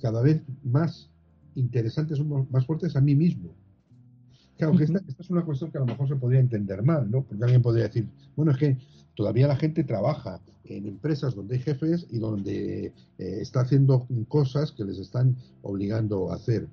cada 0.00 0.22
vez 0.22 0.42
más 0.64 1.10
interesantes, 1.54 2.20
más 2.50 2.66
fuertes 2.66 2.96
a 2.96 3.00
mí 3.00 3.14
mismo. 3.14 3.54
Claro, 4.56 4.76
que 4.76 4.84
esta, 4.84 5.00
es 5.18 5.30
una 5.30 5.44
cuestión 5.44 5.70
que 5.70 5.78
a 5.78 5.80
lo 5.80 5.86
mejor 5.86 6.08
se 6.08 6.16
podría 6.16 6.40
entender 6.40 6.82
mal, 6.82 7.08
¿no? 7.10 7.22
Porque 7.22 7.44
alguien 7.44 7.62
podría 7.62 7.84
decir, 7.84 8.08
bueno, 8.34 8.52
es 8.52 8.58
que 8.58 8.76
todavía 9.14 9.46
la 9.46 9.56
gente 9.56 9.84
trabaja 9.84 10.40
en 10.64 10.86
empresas 10.86 11.34
donde 11.34 11.56
hay 11.56 11.62
jefes 11.62 12.06
y 12.10 12.18
donde 12.18 12.86
eh, 12.86 12.92
está 13.18 13.60
haciendo 13.60 14.06
cosas 14.28 14.72
que 14.72 14.84
les 14.84 14.98
están 14.98 15.36
obligando 15.62 16.32
a 16.32 16.36
hacer. 16.36 16.68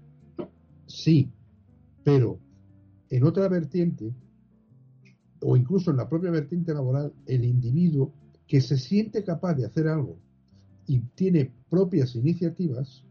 Sí, 0.87 1.29
pero 2.03 2.39
en 3.09 3.23
otra 3.23 3.47
vertiente, 3.47 4.11
o 5.47 5.55
incluso 5.55 5.91
en 5.91 5.97
la 5.97 6.09
propia 6.09 6.31
vertiente 6.31 6.73
laboral, 6.73 7.13
el 7.27 7.45
individuo 7.45 8.11
que 8.47 8.61
se 8.61 8.77
siente 8.77 9.23
capaz 9.23 9.53
de 9.53 9.65
hacer 9.65 9.87
algo 9.87 10.17
y 10.87 11.01
tiene 11.13 11.51
propias 11.69 12.15
iniciativas, 12.15 13.03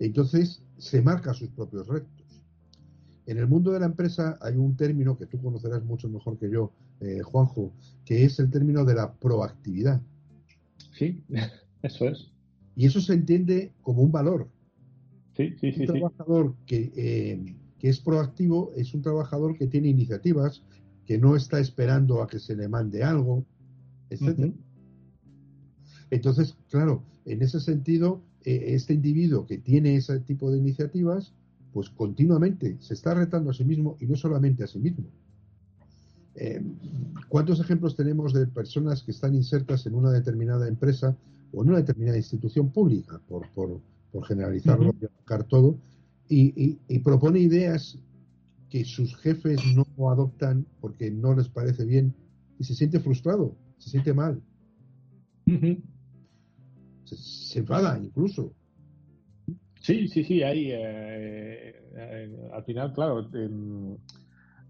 entonces 0.00 0.64
se 0.78 1.00
marca 1.00 1.32
sus 1.32 1.48
propios 1.50 1.86
retos. 1.86 2.10
En 3.26 3.38
el 3.38 3.46
mundo 3.46 3.70
de 3.70 3.78
la 3.78 3.86
empresa 3.86 4.36
hay 4.40 4.56
un 4.56 4.76
término 4.76 5.16
que 5.16 5.26
tú 5.26 5.40
conocerás 5.40 5.84
mucho 5.84 6.08
mejor 6.08 6.38
que 6.38 6.50
yo, 6.50 6.72
eh, 7.00 7.20
Juanjo, 7.22 7.72
que 8.04 8.24
es 8.24 8.40
el 8.40 8.50
término 8.50 8.84
de 8.84 8.94
la 8.96 9.14
proactividad. 9.14 10.02
Sí, 10.92 11.22
eso 11.82 12.08
es. 12.08 12.32
Y 12.74 12.86
eso 12.86 13.00
se 13.00 13.14
entiende 13.14 13.72
como 13.80 14.02
un 14.02 14.10
valor. 14.10 14.48
Sí, 15.36 15.54
sí, 15.60 15.72
sí. 15.72 15.80
Un 15.82 15.86
trabajador 15.86 16.54
Que, 16.66 16.92
eh, 16.96 17.56
que 17.78 17.88
es 17.88 18.00
proactivo 18.00 18.72
es 18.76 18.92
un 18.92 19.02
trabajador 19.02 19.56
que 19.56 19.68
tiene 19.68 19.88
iniciativas, 19.88 20.64
que 21.06 21.18
no 21.18 21.36
está 21.36 21.60
esperando 21.60 22.22
a 22.22 22.26
que 22.26 22.38
se 22.38 22.56
le 22.56 22.68
mande 22.68 23.02
algo, 23.02 23.44
etc. 24.10 24.52
Entonces, 26.10 26.56
claro, 26.70 27.02
en 27.24 27.42
ese 27.42 27.60
sentido, 27.60 28.22
eh, 28.44 28.74
este 28.74 28.94
individuo 28.94 29.46
que 29.46 29.58
tiene 29.58 29.96
ese 29.96 30.20
tipo 30.20 30.50
de 30.50 30.58
iniciativas, 30.58 31.32
pues 31.72 31.90
continuamente 31.90 32.76
se 32.80 32.94
está 32.94 33.14
retando 33.14 33.50
a 33.50 33.54
sí 33.54 33.64
mismo 33.64 33.96
y 34.00 34.06
no 34.06 34.16
solamente 34.16 34.64
a 34.64 34.66
sí 34.66 34.78
mismo. 34.78 35.06
Eh, 36.36 36.62
¿Cuántos 37.28 37.60
ejemplos 37.60 37.96
tenemos 37.96 38.32
de 38.32 38.46
personas 38.46 39.02
que 39.02 39.12
están 39.12 39.34
insertas 39.34 39.86
en 39.86 39.94
una 39.94 40.10
determinada 40.10 40.68
empresa 40.68 41.16
o 41.52 41.62
en 41.62 41.70
una 41.70 41.78
determinada 41.78 42.16
institución 42.16 42.70
pública, 42.70 43.20
por, 43.28 43.48
por, 43.50 43.80
generalizarlo 44.26 44.94
y 45.00 45.44
todo, 45.48 45.78
y, 46.28 46.78
y, 46.88 46.98
propone 47.00 47.40
ideas 47.40 47.98
que 48.70 48.84
sus 48.84 49.16
jefes 49.16 49.60
no 49.74 49.83
adoptan 50.10 50.66
porque 50.80 51.10
no 51.10 51.34
les 51.34 51.48
parece 51.48 51.84
bien 51.84 52.14
y 52.58 52.64
se 52.64 52.74
siente 52.74 53.00
frustrado, 53.00 53.56
se 53.78 53.90
siente 53.90 54.12
mal 54.12 54.42
se, 57.04 57.58
enfada 57.58 57.98
incluso. 57.98 58.52
Sí, 59.80 60.08
sí, 60.08 60.24
sí, 60.24 60.42
hay, 60.42 60.70
eh, 60.72 61.74
eh, 61.96 62.50
al 62.52 62.64
final, 62.64 62.92
claro, 62.94 63.28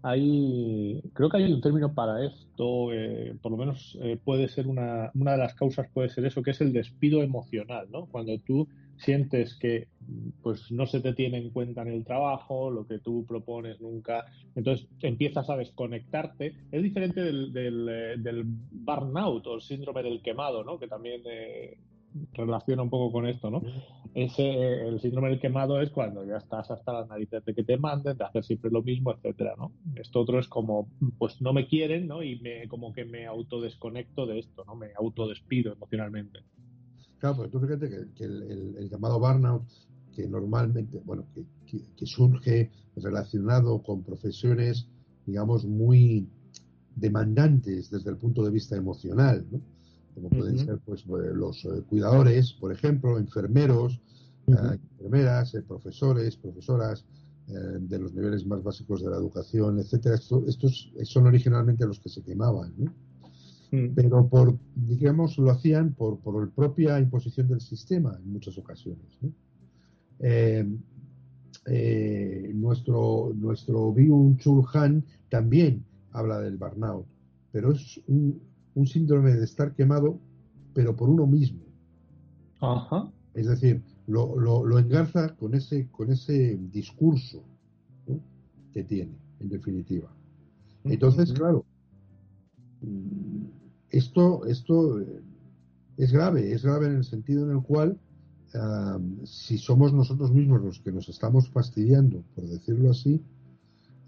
hay, 0.03 1.01
creo 1.13 1.29
que 1.29 1.37
hay 1.37 1.51
un 1.51 1.61
término 1.61 1.93
para 1.93 2.25
esto, 2.25 2.91
eh, 2.91 3.35
por 3.41 3.51
lo 3.51 3.57
menos 3.57 3.97
puede 4.25 4.49
ser 4.49 4.67
una, 4.67 5.11
una 5.15 5.31
de 5.31 5.37
las 5.37 5.55
causas 5.55 5.87
puede 5.93 6.09
ser 6.09 6.25
eso, 6.25 6.43
que 6.43 6.51
es 6.51 6.61
el 6.61 6.73
despido 6.73 7.23
emocional, 7.23 7.87
¿no? 7.89 8.07
Cuando 8.07 8.37
tú 8.39 8.67
sientes 8.97 9.55
que 9.55 9.87
pues 10.41 10.71
no 10.71 10.85
se 10.85 10.99
te 11.01 11.13
tiene 11.13 11.37
en 11.37 11.49
cuenta 11.49 11.81
en 11.81 11.89
el 11.89 12.05
trabajo, 12.05 12.69
lo 12.69 12.85
que 12.87 12.99
tú 12.99 13.25
propones 13.25 13.81
nunca, 13.81 14.25
entonces 14.55 14.87
empiezas 15.01 15.49
a 15.49 15.57
desconectarte. 15.57 16.53
Es 16.71 16.83
diferente 16.83 17.21
del, 17.21 17.51
del, 17.51 17.85
del 18.21 18.43
burnout 18.45 19.45
o 19.47 19.55
el 19.55 19.61
síndrome 19.61 20.03
del 20.03 20.21
quemado, 20.21 20.63
¿no? 20.63 20.79
Que 20.79 20.87
también 20.87 21.21
relaciona 22.33 22.83
un 22.83 22.89
poco 22.89 23.11
con 23.11 23.27
esto, 23.27 23.49
¿no? 23.49 23.61
Ese, 24.13 24.87
el 24.87 25.01
síndrome 25.01 25.29
del 25.29 25.39
quemado 25.39 25.81
es 25.81 25.89
cuando 25.89 26.23
ya 26.25 26.37
estás 26.37 26.71
hasta 26.71 26.93
las 26.93 27.09
narices 27.09 27.43
de 27.43 27.53
que 27.53 27.63
te 27.63 27.77
manden, 27.77 28.17
de 28.17 28.23
hacer 28.23 28.43
siempre 28.45 28.71
lo 28.71 28.81
mismo, 28.81 29.11
etcétera, 29.11 29.55
¿no? 29.57 29.73
Esto 29.95 30.21
otro 30.21 30.39
es 30.39 30.47
como, 30.47 30.87
pues 31.17 31.41
no 31.41 31.51
me 31.51 31.67
quieren, 31.67 32.07
¿no? 32.07 32.23
Y 32.23 32.39
me, 32.39 32.67
como 32.69 32.93
que 32.93 33.03
me 33.03 33.25
autodesconecto 33.25 34.25
de 34.25 34.39
esto, 34.39 34.63
¿no? 34.65 34.75
Me 34.75 34.91
autodespido 34.97 35.73
emocionalmente. 35.73 36.39
Claro, 37.25 37.37
pues 37.37 37.49
tú 37.49 37.59
fíjate 37.59 37.89
que, 38.13 38.23
el, 38.23 38.87
llamado 38.87 39.19
burnout, 39.19 39.63
que 40.13 40.27
normalmente, 40.27 41.01
bueno, 41.03 41.25
que, 41.65 42.05
surge 42.05 42.69
relacionado 42.97 43.81
con 43.81 44.03
profesiones, 44.03 44.87
digamos, 45.25 45.65
muy 45.65 46.29
demandantes 46.95 47.89
desde 47.89 48.11
el 48.11 48.17
punto 48.17 48.43
de 48.43 48.51
vista 48.51 48.75
emocional, 48.75 49.43
¿no? 49.51 49.59
como 50.13 50.29
pueden 50.29 50.59
ser 50.59 50.77
pues, 50.85 51.01
pues 51.01 51.35
los 51.35 51.65
eh, 51.65 51.81
cuidadores, 51.89 52.53
por 52.53 52.71
ejemplo, 52.71 53.17
enfermeros, 53.17 53.99
eh, 54.45 54.77
enfermeras, 54.91 55.55
eh, 55.55 55.63
profesores, 55.63 56.37
profesoras 56.37 57.05
de 57.47 57.99
los 57.99 58.13
niveles 58.13 58.45
más 58.45 58.63
básicos 58.63 59.03
de 59.03 59.09
la 59.09 59.17
educación, 59.17 59.79
etcétera. 59.79 60.15
estos 60.15 60.91
son 61.03 61.27
originalmente 61.27 61.85
los 61.85 61.99
que 61.99 62.09
se 62.09 62.23
quemaban, 62.23 62.73
¿no? 62.77 62.91
Mm. 63.75 63.93
pero 63.95 64.27
por, 64.27 64.57
digamos, 64.75 65.37
lo 65.37 65.51
hacían 65.51 65.93
por, 65.93 66.19
por 66.19 66.43
la 66.43 66.51
propia 66.51 66.99
imposición 66.99 67.47
del 67.47 67.61
sistema 67.61 68.17
en 68.21 68.31
muchas 68.31 68.57
ocasiones. 68.57 69.19
nuestro, 72.53 73.33
nuestro 73.35 73.91
Byung 73.91 74.37
Chul 74.37 74.63
Han 74.73 75.03
también 75.29 75.83
habla 76.11 76.39
del 76.39 76.57
burnout, 76.57 77.05
pero 77.51 77.71
es 77.71 78.01
un, 78.07 78.39
un 78.75 78.87
síndrome 78.87 79.33
de 79.33 79.43
estar 79.43 79.73
quemado, 79.73 80.19
pero 80.73 80.95
por 80.95 81.09
uno 81.09 81.25
mismo. 81.25 81.61
Es 83.33 83.47
decir, 83.47 83.81
lo, 84.07 84.39
lo, 84.39 84.79
engarza 84.79 85.35
con 85.35 85.53
ese, 85.55 85.87
con 85.89 86.11
ese 86.11 86.57
discurso 86.71 87.43
que 88.73 88.83
tiene, 88.83 89.17
en 89.39 89.49
definitiva. 89.49 90.09
Entonces, 90.83 91.33
claro, 91.33 91.65
esto, 93.97 94.45
esto 94.45 94.99
eh, 94.99 95.21
es 95.97 96.11
grave, 96.11 96.51
es 96.51 96.63
grave 96.63 96.87
en 96.87 96.97
el 96.97 97.03
sentido 97.03 97.45
en 97.45 97.57
el 97.57 97.63
cual 97.63 97.99
si 99.25 99.57
somos 99.57 99.91
nosotros 99.91 100.31
mismos 100.31 100.61
los 100.61 100.79
que 100.79 100.89
nos 100.89 101.09
estamos 101.09 101.49
fastidiando, 101.49 102.23
por 102.35 102.45
decirlo 102.45 102.91
así, 102.91 103.21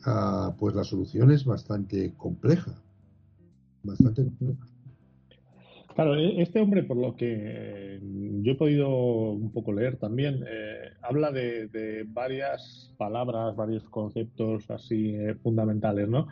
ah, 0.05 0.55
pues 0.57 0.73
la 0.73 0.85
solución 0.85 1.31
es 1.31 1.43
bastante 1.43 2.13
compleja 2.15 2.73
bastante 3.83 4.25
Claro, 5.95 6.15
e-, 6.15 6.41
este 6.41 6.59
hombre, 6.59 6.83
por 6.83 6.97
lo 6.97 7.15
que 7.15 7.35
eh, 7.37 7.99
yo 8.41 8.51
he 8.51 8.55
podido 8.55 9.31
un 9.31 9.51
poco 9.51 9.73
leer 9.73 9.97
también, 9.97 10.43
eh, 10.47 10.91
habla 11.01 11.31
de, 11.31 12.05
varias 12.07 12.93
palabras, 12.97 13.55
varios 13.55 13.83
conceptos 13.89 14.69
así 14.69 15.15
fundamentales, 15.41 16.07
¿no? 16.07 16.27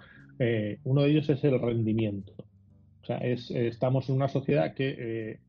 uno 0.83 1.01
de 1.01 1.11
ellos 1.11 1.29
es 1.29 1.43
el 1.45 1.59
rendimiento. 1.61 2.33
O 3.05 3.07
sea, 3.07 3.17
es, 3.17 3.51
estamos 3.51 4.09
en 4.09 4.15
una 4.15 4.27
sociedad 4.27 4.73
que 4.73 5.39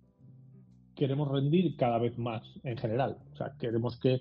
queremos 0.94 1.30
rendir 1.30 1.74
cada 1.76 1.98
vez 1.98 2.18
más 2.18 2.42
en 2.64 2.76
general. 2.76 3.16
O 3.32 3.36
sea, 3.36 3.54
queremos 3.58 3.98
que 3.98 4.20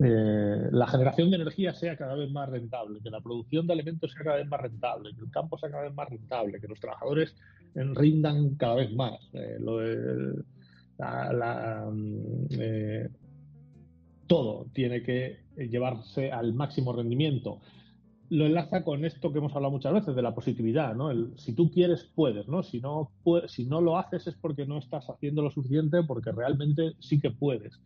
eh, 0.00 0.68
la 0.70 0.86
generación 0.86 1.28
de 1.30 1.36
energía 1.36 1.74
sea 1.74 1.96
cada 1.96 2.14
vez 2.14 2.30
más 2.30 2.48
rentable, 2.48 3.00
que 3.02 3.10
la 3.10 3.20
producción 3.20 3.66
de 3.66 3.72
alimentos 3.72 4.12
sea 4.12 4.22
cada 4.22 4.36
vez 4.36 4.46
más 4.46 4.60
rentable, 4.60 5.12
que 5.12 5.22
el 5.22 5.30
campo 5.30 5.58
sea 5.58 5.70
cada 5.70 5.82
vez 5.84 5.94
más 5.94 6.08
rentable, 6.08 6.60
que 6.60 6.68
los 6.68 6.78
trabajadores 6.78 7.34
rindan 7.74 8.54
cada 8.54 8.76
vez 8.76 8.92
más. 8.92 9.18
Eh, 9.32 9.58
mm, 11.90 12.46
eh, 12.60 13.08
todo 14.28 14.66
tiene 14.72 15.02
que 15.02 15.40
llevarse 15.56 16.30
al 16.30 16.52
máximo 16.52 16.92
rendimiento. 16.92 17.60
Lo 18.30 18.44
enlaza 18.46 18.84
con 18.84 19.04
esto 19.04 19.32
que 19.32 19.38
hemos 19.38 19.54
hablado 19.54 19.72
muchas 19.72 19.94
veces 19.94 20.14
de 20.14 20.22
la 20.22 20.34
positividad, 20.34 20.94
¿no? 20.94 21.10
si 21.36 21.54
tú 21.54 21.70
quieres, 21.70 22.04
puedes, 22.14 22.46
¿no? 22.46 22.62
Si 22.62 22.80
no, 22.80 23.10
si 23.46 23.64
no 23.64 23.80
lo 23.80 23.98
haces 23.98 24.26
es 24.26 24.34
porque 24.34 24.66
no 24.66 24.78
estás 24.78 25.08
haciendo 25.08 25.42
lo 25.42 25.50
suficiente, 25.50 26.02
porque 26.02 26.32
realmente 26.32 26.94
sí 27.00 27.18
que 27.18 27.30
puedes. 27.30 27.80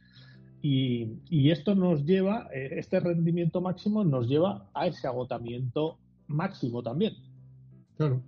Y, 0.63 1.51
esto 1.51 1.75
nos 1.75 2.05
lleva, 2.05 2.49
eh, 2.55 2.75
este 2.79 3.01
rendimiento 3.01 3.61
máximo 3.61 4.05
nos 4.05 4.29
lleva 4.29 4.69
a 4.75 4.87
ese 4.87 5.09
agotamiento 5.09 5.99
máximo 6.29 6.83
también. 6.83 7.15
Claro, 7.97 8.23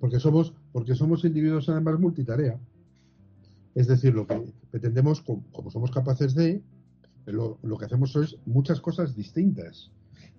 porque 0.00 0.18
somos, 0.18 0.52
porque 0.72 0.94
somos 0.96 1.24
individuos 1.24 1.68
además 1.68 2.00
multitarea. 2.00 2.58
Es 3.74 3.86
decir, 3.86 4.12
lo 4.12 4.26
que 4.26 4.42
pretendemos, 4.70 5.22
como, 5.22 5.70
somos 5.70 5.90
capaces 5.92 6.34
de, 6.34 6.62
lo, 7.26 7.58
que 7.78 7.84
hacemos 7.84 8.14
es 8.16 8.36
muchas 8.44 8.80
cosas 8.80 9.14
distintas 9.14 9.90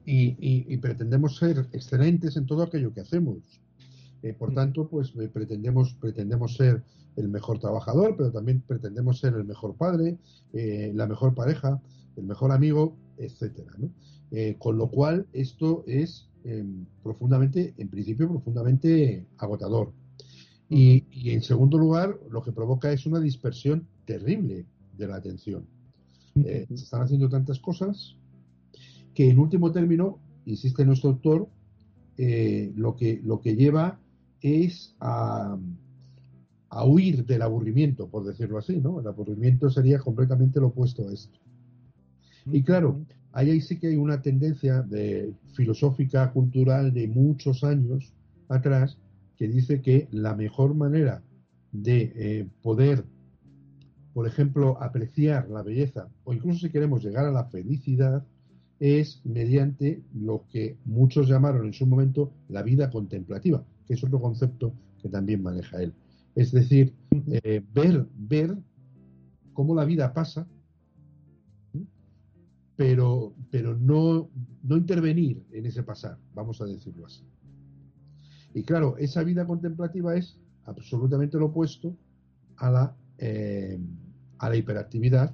y, 0.05 0.77
pretendemos 0.77 1.37
ser 1.37 1.67
excelentes 1.71 2.37
en 2.37 2.45
todo 2.45 2.63
aquello 2.63 2.93
que 2.93 3.01
hacemos. 3.01 3.37
Eh, 4.21 4.33
por 4.33 4.51
mm. 4.51 4.55
tanto, 4.55 4.87
pues 4.87 5.13
eh, 5.19 5.27
pretendemos, 5.27 5.93
pretendemos 5.95 6.55
ser 6.55 6.83
el 7.15 7.29
mejor 7.29 7.59
trabajador, 7.59 8.15
pero 8.17 8.31
también 8.31 8.63
pretendemos 8.65 9.19
ser 9.19 9.33
el 9.35 9.43
mejor 9.43 9.75
padre, 9.75 10.17
eh, 10.53 10.91
la 10.95 11.07
mejor 11.07 11.35
pareja, 11.35 11.81
el 12.15 12.23
mejor 12.23 12.51
amigo, 12.51 12.95
etcétera. 13.17 13.71
Con 14.57 14.79
lo 14.79 14.87
cual, 14.87 15.27
esto 15.31 15.83
es 15.85 16.27
em, 16.43 16.87
profundamente, 17.03 17.75
en 17.77 17.87
principio, 17.87 18.27
profundamente 18.27 19.27
agotador. 19.37 19.93
Y, 20.75 21.29
en 21.29 21.43
segundo 21.43 21.77
lugar, 21.77 22.17
lo 22.31 22.41
que 22.41 22.51
provoca 22.51 22.91
es 22.91 23.05
una 23.05 23.19
dispersión 23.19 23.87
terrible 24.05 24.65
de 24.97 25.07
la 25.07 25.17
atención. 25.17 25.67
Eh, 26.35 26.65
se 26.67 26.83
están 26.83 27.03
haciendo 27.03 27.29
tantas 27.29 27.59
cosas 27.59 28.15
que, 29.13 29.29
en 29.29 29.39
último 29.39 29.71
término, 29.71 30.19
insiste 30.45 30.85
nuestro 30.85 31.11
doctor, 31.11 31.47
lo, 32.75 32.95
que, 32.95 33.21
lo 33.23 33.41
que 33.41 33.55
lleva 33.55 33.99
es 34.41 34.95
a, 34.99 35.57
a 36.69 36.85
huir 36.85 37.25
del 37.25 37.41
aburrimiento, 37.41 38.07
por 38.07 38.25
decirlo 38.25 38.57
así, 38.57 38.77
¿no? 38.77 38.99
El 38.99 39.07
aburrimiento 39.07 39.69
sería 39.69 39.99
completamente 39.99 40.59
lo 40.59 40.67
opuesto 40.67 41.07
a 41.07 41.13
esto. 41.13 41.39
Y 42.51 42.63
claro, 42.63 43.05
ahí 43.31 43.61
sí 43.61 43.77
que 43.79 43.87
hay 43.87 43.95
una 43.95 44.21
tendencia 44.21 44.81
de, 44.81 45.33
filosófica, 45.53 46.31
cultural 46.31 46.93
de 46.93 47.07
muchos 47.07 47.63
años 47.63 48.13
atrás 48.49 48.97
que 49.37 49.47
dice 49.47 49.81
que 49.81 50.07
la 50.11 50.35
mejor 50.35 50.75
manera 50.75 51.21
de 51.71 52.13
eh, 52.15 52.47
poder, 52.61 53.05
por 54.13 54.27
ejemplo, 54.27 54.81
apreciar 54.81 55.49
la 55.49 55.63
belleza 55.63 56.07
o 56.23 56.33
incluso 56.33 56.59
si 56.59 56.69
queremos 56.69 57.03
llegar 57.03 57.25
a 57.25 57.31
la 57.31 57.45
felicidad 57.45 58.25
es 58.83 59.21
mediante 59.23 60.03
lo 60.13 60.45
que 60.51 60.77
muchos 60.83 61.29
llamaron 61.29 61.67
en 61.67 61.71
su 61.71 61.85
momento 61.87 62.33
la 62.49 62.63
vida 62.63 62.89
contemplativa, 62.89 63.63
que 63.87 63.93
es 63.93 64.03
otro 64.03 64.19
concepto 64.19 64.73
que 65.01 65.07
también 65.07 65.41
maneja 65.41 65.81
él. 65.81 65.93
Es 66.35 66.51
decir, 66.51 66.93
eh, 67.27 67.63
ver, 67.73 68.05
ver 68.13 68.57
cómo 69.53 69.73
la 69.73 69.85
vida 69.85 70.13
pasa, 70.13 70.45
pero, 72.75 73.33
pero 73.49 73.73
no, 73.77 74.29
no 74.63 74.75
intervenir 74.75 75.41
en 75.53 75.65
ese 75.65 75.83
pasar, 75.83 76.17
vamos 76.35 76.59
a 76.59 76.65
decirlo 76.65 77.05
así. 77.05 77.23
Y 78.53 78.63
claro, 78.63 78.97
esa 78.97 79.23
vida 79.23 79.47
contemplativa 79.47 80.13
es 80.17 80.37
absolutamente 80.65 81.37
lo 81.37 81.45
opuesto 81.45 81.95
a 82.57 82.69
la, 82.69 82.97
eh, 83.17 83.79
a 84.39 84.49
la 84.49 84.57
hiperactividad 84.57 85.33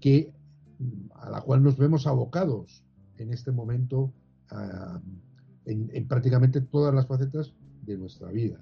que, 0.00 0.34
a 1.14 1.30
la 1.30 1.40
cual 1.40 1.62
nos 1.62 1.78
vemos 1.78 2.06
abocados 2.06 2.84
en 3.20 3.32
este 3.32 3.52
momento 3.52 4.12
ah, 4.50 5.00
en, 5.66 6.08
prácticamente 6.08 6.60
todas 6.60 6.94
las 6.94 7.06
facetas 7.06 7.52
de 7.82 7.96
nuestra 7.96 8.30
vida. 8.30 8.58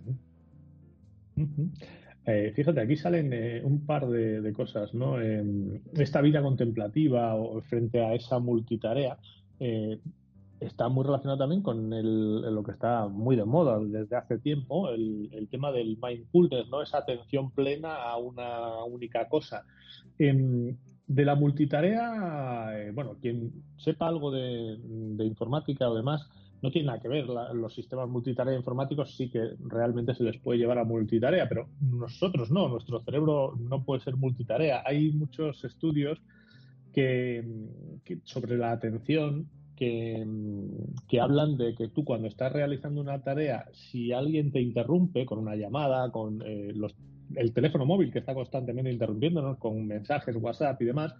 Eh, 2.27 2.53
fíjate, 2.55 2.81
aquí 2.81 2.97
salen 2.97 3.33
eh, 3.33 3.63
un 3.65 3.87
par 3.87 4.07
de, 4.09 4.53
cosas, 4.53 4.93
¿no? 4.93 5.19
esta 5.21 6.21
vida 6.21 6.43
contemplativa 6.43 7.35
o 7.35 7.61
frente 7.63 8.05
a 8.05 8.15
esa 8.15 8.39
multitarea 8.39 9.17
eh, 9.61 9.99
está 10.61 10.89
muy 10.89 11.05
relacionado 11.05 11.39
también 11.39 11.63
con 11.63 11.89
lo 11.91 12.63
que 12.63 12.73
está 12.73 13.09
muy 13.09 13.37
de 13.37 13.45
moda 13.45 13.79
desde 13.81 14.17
hace 14.17 14.39
tiempo, 14.39 14.91
el, 14.91 15.49
tema 15.51 15.71
del 15.73 15.99
mindfulness, 16.03 16.69
¿no? 16.69 16.83
Esa 16.83 16.99
atención 16.99 17.51
plena 17.53 17.95
a 17.95 18.17
una 18.19 18.85
única 18.85 19.29
cosa. 19.29 19.65
Em, 20.19 20.77
de 21.09 21.25
la 21.25 21.35
multitarea, 21.35 22.93
bueno, 22.93 23.17
quien 23.21 23.51
sepa 23.79 24.07
algo 24.07 24.31
de, 24.31 24.79
informática 25.25 25.89
o 25.89 25.95
demás, 25.95 26.29
no 26.61 26.71
tiene 26.71 26.89
nada 26.89 27.01
que 27.01 27.09
ver. 27.09 27.25
los 27.27 27.75
sistemas 27.75 28.09
multitarea 28.09 28.55
informáticos 28.55 29.17
sí 29.17 29.31
que 29.31 29.55
realmente 29.67 30.15
se 30.15 30.23
les 30.23 30.39
puede 30.39 30.59
llevar 30.59 30.79
a 30.79 30.85
multitarea, 30.85 31.49
pero 31.49 31.69
nosotros 31.81 32.51
no, 32.51 32.69
nuestro 32.69 33.01
cerebro 33.01 33.57
no 33.59 33.85
puede 33.85 34.03
ser 34.03 34.17
multitarea. 34.17 34.83
Hay 34.85 35.11
muchos 35.13 35.65
estudios 35.65 36.21
que, 36.93 37.43
sobre 38.25 38.59
la 38.59 38.73
atención 38.73 39.49
que, 39.77 40.27
hablan 41.19 41.57
de 41.57 41.75
que 41.75 41.89
tú 41.89 42.05
cuando 42.05 42.29
estás 42.29 42.53
realizando 42.53 43.01
una 43.01 43.23
tarea, 43.23 43.65
si 43.73 44.13
alguien 44.13 44.53
te 44.53 44.61
interrumpe 44.61 45.25
con 45.25 45.39
una 45.39 45.57
llamada, 45.57 46.11
con 46.11 46.43
eh, 46.43 46.73
los 46.75 46.95
el 47.35 47.53
teléfono 47.53 47.85
móvil 47.87 48.13
que 48.13 48.21
está 48.21 48.35
constantemente 48.35 48.93
interrumpiéndonos 48.93 49.59
con 49.59 49.87
mensajes, 49.87 50.37
WhatsApp 50.37 50.81
y 50.83 50.85
demás, 50.85 51.15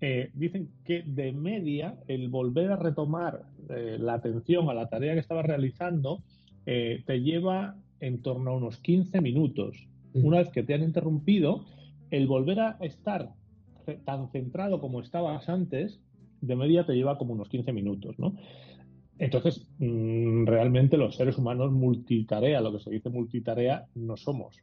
eh, 0.00 0.30
dicen 0.34 0.70
que 0.84 1.02
de 1.02 1.32
media 1.32 1.96
el 2.08 2.28
volver 2.28 2.72
a 2.72 2.76
retomar 2.76 3.42
eh, 3.70 3.96
la 3.98 4.14
atención 4.14 4.68
a 4.68 4.74
la 4.74 4.88
tarea 4.88 5.14
que 5.14 5.20
estaba 5.20 5.42
realizando 5.42 6.22
eh, 6.66 7.02
te 7.06 7.20
lleva 7.20 7.76
en 8.00 8.20
torno 8.20 8.50
a 8.50 8.56
unos 8.56 8.78
15 8.78 9.20
minutos. 9.20 9.88
Una 10.12 10.38
vez 10.38 10.50
que 10.50 10.62
te 10.62 10.74
han 10.74 10.82
interrumpido, 10.82 11.64
el 12.10 12.26
volver 12.26 12.60
a 12.60 12.76
estar 12.80 13.30
tan 14.04 14.30
centrado 14.30 14.80
como 14.80 15.00
estabas 15.00 15.48
antes, 15.48 16.00
de 16.40 16.56
media 16.56 16.84
te 16.84 16.94
lleva 16.94 17.18
como 17.18 17.34
unos 17.34 17.48
15 17.48 17.72
minutos, 17.72 18.18
¿no? 18.18 18.36
Entonces, 19.18 19.66
mm, 19.78 20.44
realmente 20.46 20.96
los 20.96 21.16
seres 21.16 21.38
humanos 21.38 21.72
multitarea, 21.72 22.60
lo 22.60 22.72
que 22.72 22.80
se 22.80 22.90
dice 22.90 23.10
multitarea, 23.10 23.86
no 23.94 24.16
somos. 24.16 24.56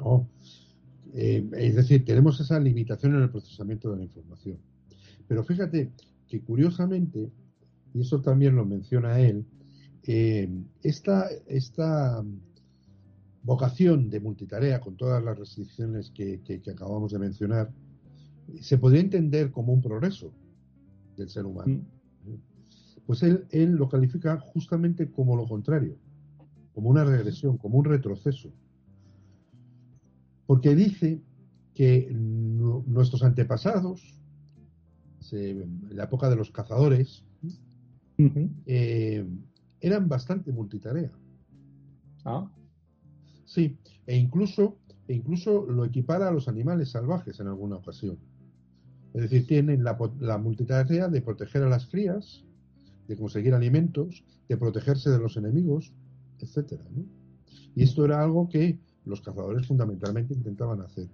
No. 0.00 0.28
Eh, 1.12 1.48
es 1.56 1.76
decir, 1.76 2.04
tenemos 2.04 2.40
esa 2.40 2.58
limitación 2.60 3.14
en 3.14 3.22
el 3.22 3.30
procesamiento 3.30 3.90
de 3.90 3.98
la 3.98 4.04
información. 4.04 4.58
Pero 5.26 5.44
fíjate 5.44 5.90
que 6.28 6.40
curiosamente, 6.40 7.30
y 7.92 8.00
eso 8.00 8.20
también 8.20 8.54
lo 8.54 8.64
menciona 8.64 9.20
él, 9.20 9.44
eh, 10.04 10.48
esta, 10.82 11.28
esta 11.46 12.24
vocación 13.42 14.08
de 14.10 14.20
multitarea, 14.20 14.80
con 14.80 14.96
todas 14.96 15.22
las 15.22 15.38
restricciones 15.38 16.10
que, 16.10 16.40
acabamos 16.70 17.12
de 17.12 17.18
mencionar, 17.18 17.72
se 18.60 18.78
podría 18.78 19.00
entender 19.00 19.50
como 19.50 19.72
un 19.72 19.80
progreso 19.80 20.32
del 21.16 21.28
ser 21.28 21.46
humano. 21.46 21.74
Mm. 22.24 22.34
Pues 23.06 23.22
él, 23.22 23.46
él 23.50 23.72
lo 23.72 23.88
califica 23.88 24.38
justamente 24.38 25.10
como 25.10 25.36
lo 25.36 25.46
contrario, 25.46 25.96
como 26.72 26.90
una 26.90 27.04
regresión, 27.04 27.56
como 27.58 27.78
un 27.78 27.84
retroceso. 27.84 28.52
Porque 30.50 30.74
dice 30.74 31.22
que 31.74 32.10
nuestros 32.12 33.22
antepasados, 33.22 34.02
en 35.30 35.90
la 35.92 36.02
época 36.02 36.28
de 36.28 36.34
los 36.34 36.50
cazadores, 36.50 37.22
eh, 38.66 39.24
eran 39.80 40.08
bastante 40.08 40.50
multitarea. 40.50 41.12
Ah. 42.24 42.50
Sí, 43.44 43.78
e 44.08 44.16
incluso, 44.16 44.78
e 45.06 45.14
incluso 45.14 45.66
lo 45.66 45.84
equipara 45.84 46.26
a 46.26 46.32
los 46.32 46.48
animales 46.48 46.90
salvajes 46.90 47.38
en 47.38 47.46
alguna 47.46 47.76
ocasión. 47.76 48.18
Es 49.14 49.22
decir, 49.22 49.46
tienen 49.46 49.84
la, 49.84 49.96
la 50.18 50.36
multitarea 50.36 51.06
de 51.06 51.22
proteger 51.22 51.62
a 51.62 51.68
las 51.68 51.86
crías, 51.86 52.44
de 53.06 53.16
conseguir 53.16 53.54
alimentos, 53.54 54.24
de 54.48 54.56
protegerse 54.56 55.10
de 55.10 55.20
los 55.20 55.36
enemigos, 55.36 55.92
etcétera. 56.40 56.82
Y 57.76 57.84
esto 57.84 58.04
era 58.04 58.20
algo 58.20 58.48
que 58.48 58.80
los 59.10 59.20
cazadores 59.20 59.66
fundamentalmente 59.66 60.32
intentaban 60.32 60.80
hacer. 60.80 61.08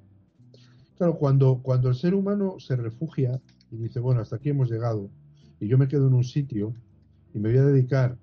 Claro, 0.97 1.19
cuando, 1.19 1.61
cuando 1.63 1.89
el 1.89 1.95
ser 1.95 2.15
humano 2.15 2.57
se 2.59 2.77
refugia 2.77 3.41
y 3.71 3.77
dice, 3.77 4.01
bueno, 4.01 4.21
hasta 4.21 4.37
aquí 4.37 4.51
hemos 4.51 4.71
llegado, 4.71 5.11
y 5.61 5.67
yo 5.69 5.79
me 5.79 5.89
quedo 5.89 6.07
en 6.07 6.15
un 6.15 6.25
sitio 6.25 6.75
y 7.35 7.39
me 7.39 7.51
voy 7.51 7.59
a 7.59 7.65
dedicar 7.65 8.17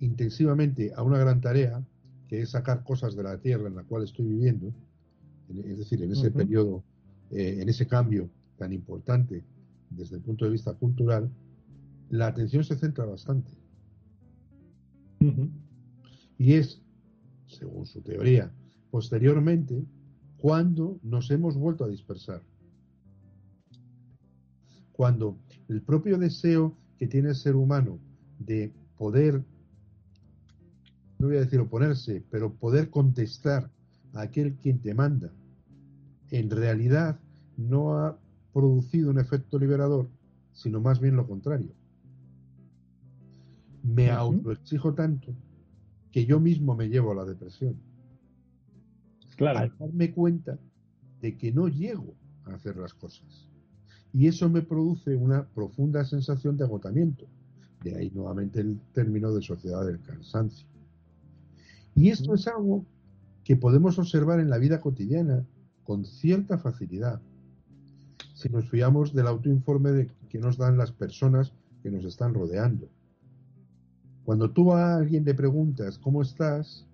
intensivamente 0.00 0.92
a 0.94 1.02
una 1.02 1.18
gran 1.18 1.40
tarea, 1.40 1.82
que 2.28 2.42
es 2.42 2.50
sacar 2.50 2.84
cosas 2.84 3.16
de 3.16 3.22
la 3.22 3.38
tierra 3.38 3.68
en 3.68 3.76
la 3.76 3.84
cual 3.84 4.04
estoy 4.04 4.26
viviendo, 4.26 4.72
es 5.48 5.78
decir, 5.78 6.02
en 6.02 6.12
ese 6.12 6.30
periodo, 6.30 6.84
eh, 7.30 7.58
en 7.60 7.68
ese 7.68 7.86
cambio 7.86 8.28
tan 8.58 8.72
importante 8.72 9.44
desde 9.90 10.16
el 10.16 10.22
punto 10.22 10.44
de 10.44 10.50
vista 10.50 10.74
cultural, 10.74 11.30
la 12.10 12.26
atención 12.26 12.64
se 12.64 12.76
centra 12.76 13.06
bastante. 13.06 13.50
Y 16.38 16.52
es, 16.52 16.80
según 17.46 17.86
su 17.86 18.00
teoría, 18.02 18.52
posteriormente 18.90 19.84
cuando 20.36 20.98
nos 21.02 21.30
hemos 21.30 21.56
vuelto 21.56 21.84
a 21.84 21.88
dispersar. 21.88 22.42
Cuando 24.92 25.38
el 25.68 25.82
propio 25.82 26.18
deseo 26.18 26.76
que 26.98 27.06
tiene 27.06 27.30
el 27.30 27.36
ser 27.36 27.56
humano 27.56 27.98
de 28.38 28.72
poder 28.96 29.44
no 31.18 31.26
voy 31.26 31.36
a 31.36 31.40
decir 31.40 31.58
oponerse, 31.58 32.24
pero 32.30 32.54
poder 32.54 32.90
contestar 32.90 33.70
a 34.14 34.22
aquel 34.22 34.54
quien 34.54 34.80
te 34.80 34.94
manda, 34.94 35.32
en 36.30 36.50
realidad 36.50 37.18
no 37.56 37.98
ha 37.98 38.18
producido 38.52 39.10
un 39.10 39.18
efecto 39.18 39.58
liberador, 39.58 40.08
sino 40.52 40.80
más 40.80 41.00
bien 41.00 41.16
lo 41.16 41.26
contrario. 41.26 41.72
Me 43.82 44.10
autoexijo 44.10 44.94
tanto 44.94 45.34
que 46.12 46.24
yo 46.24 46.40
mismo 46.40 46.76
me 46.76 46.88
llevo 46.88 47.12
a 47.12 47.16
la 47.16 47.24
depresión. 47.24 47.76
Claro. 49.38 49.60
Al 49.60 49.78
darme 49.78 50.12
cuenta 50.12 50.58
de 51.22 51.36
que 51.38 51.52
no 51.52 51.68
llego 51.68 52.14
a 52.44 52.54
hacer 52.54 52.76
las 52.76 52.92
cosas. 52.92 53.48
Y 54.12 54.26
eso 54.26 54.50
me 54.50 54.62
produce 54.62 55.14
una 55.14 55.46
profunda 55.46 56.04
sensación 56.04 56.56
de 56.56 56.64
agotamiento. 56.64 57.24
De 57.84 57.94
ahí 57.94 58.10
nuevamente 58.10 58.60
el 58.60 58.80
término 58.92 59.32
de 59.32 59.40
sociedad 59.40 59.86
del 59.86 60.00
cansancio. 60.00 60.66
Y 61.94 62.10
esto 62.10 62.34
es 62.34 62.48
algo 62.48 62.84
que 63.44 63.56
podemos 63.56 63.98
observar 63.98 64.40
en 64.40 64.50
la 64.50 64.58
vida 64.58 64.80
cotidiana 64.80 65.46
con 65.84 66.04
cierta 66.04 66.58
facilidad 66.58 67.20
si 68.34 68.48
nos 68.48 68.68
fiamos 68.68 69.14
del 69.14 69.28
autoinforme 69.28 70.08
que 70.28 70.38
nos 70.38 70.56
dan 70.56 70.76
las 70.76 70.90
personas 70.90 71.52
que 71.82 71.90
nos 71.90 72.04
están 72.04 72.34
rodeando. 72.34 72.88
Cuando 74.24 74.50
tú 74.50 74.72
a 74.72 74.96
alguien 74.96 75.24
le 75.24 75.34
preguntas 75.34 75.98
cómo 75.98 76.22
estás, 76.22 76.87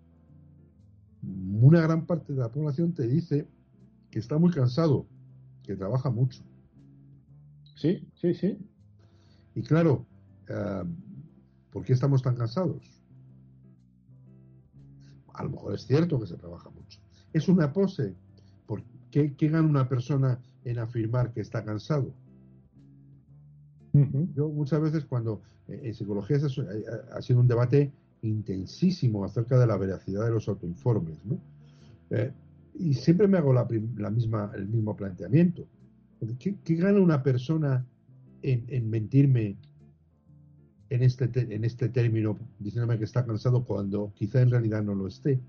una 1.61 1.81
gran 1.81 2.07
parte 2.07 2.33
de 2.33 2.41
la 2.41 2.51
población 2.51 2.93
te 2.93 3.07
dice 3.07 3.49
que 4.11 4.19
está 4.19 4.39
muy 4.39 4.51
cansado, 4.51 5.07
que 5.63 5.77
trabaja 5.77 6.11
mucho. 6.11 6.43
Sí, 7.77 8.07
sí, 8.15 8.35
sí. 8.35 8.59
Y 9.55 9.63
claro, 9.63 10.07
eh, 10.49 10.85
¿por 11.71 11.85
qué 11.85 11.93
estamos 11.93 12.23
tan 12.23 12.37
cansados? 12.37 12.83
A 15.33 15.45
lo 15.45 15.51
mejor 15.51 15.75
es 15.75 15.87
cierto 15.87 16.21
que 16.21 16.27
se 16.27 16.37
trabaja 16.37 16.71
mucho. 16.71 17.01
Es 17.33 17.49
una 17.49 17.73
pose. 17.73 18.15
¿Por 18.67 18.83
qué, 19.11 19.35
gana 19.39 19.63
una 19.63 19.89
persona 19.89 20.41
en 20.65 20.79
afirmar 20.79 21.33
que 21.33 21.41
está 21.41 21.65
cansado? 21.65 22.15
Yo 24.35 24.49
muchas 24.49 24.81
veces 24.81 25.05
cuando 25.05 25.41
eh, 25.69 25.81
en 25.85 25.95
psicología 25.95 26.39
ha 27.13 27.23
sido 27.23 27.41
un 27.41 27.47
debate 27.47 27.93
intensísimo 28.25 29.25
acerca 29.25 29.59
de 29.59 29.67
la 29.67 29.77
veracidad 29.77 30.25
de 30.25 30.31
los 30.31 30.49
autoinformes, 30.49 31.19
eh, 32.11 32.33
y 32.75 32.95
siempre 32.95 33.29
me 33.29 33.39
hago 33.39 33.53
la, 33.53 33.65
misma, 34.11 34.51
el 34.55 34.67
mismo 34.67 34.97
planteamiento. 34.97 35.67
¿Qué, 36.39 36.75
gana 36.77 37.01
una 37.01 37.23
persona 37.23 37.87
en 38.43 38.91
mentirme 38.91 39.57
en 40.95 41.03
este, 41.03 41.29
en 41.35 41.65
este 41.65 41.89
término, 41.89 42.39
diciéndome 42.59 42.99
que 42.99 43.05
está 43.05 43.25
cansado 43.25 43.65
cuando 43.65 44.13
quizá 44.15 44.41
en 44.43 44.51
realidad 44.51 44.83
no 44.83 44.95
lo 44.95 45.09
esté. 45.09 45.41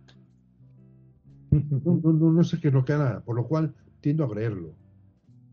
No, 1.52 2.02
no, 2.04 2.32
no, 2.32 2.44
sé 2.44 2.60
qué 2.60 2.70
es 2.70 2.74
lo 2.74 2.84
que 2.84 2.94
hará, 2.94 3.22
por 3.22 3.36
lo 3.36 3.48
cual 3.48 3.74
tiendo 4.02 4.26
a 4.26 4.30
creerlo. 4.30 4.74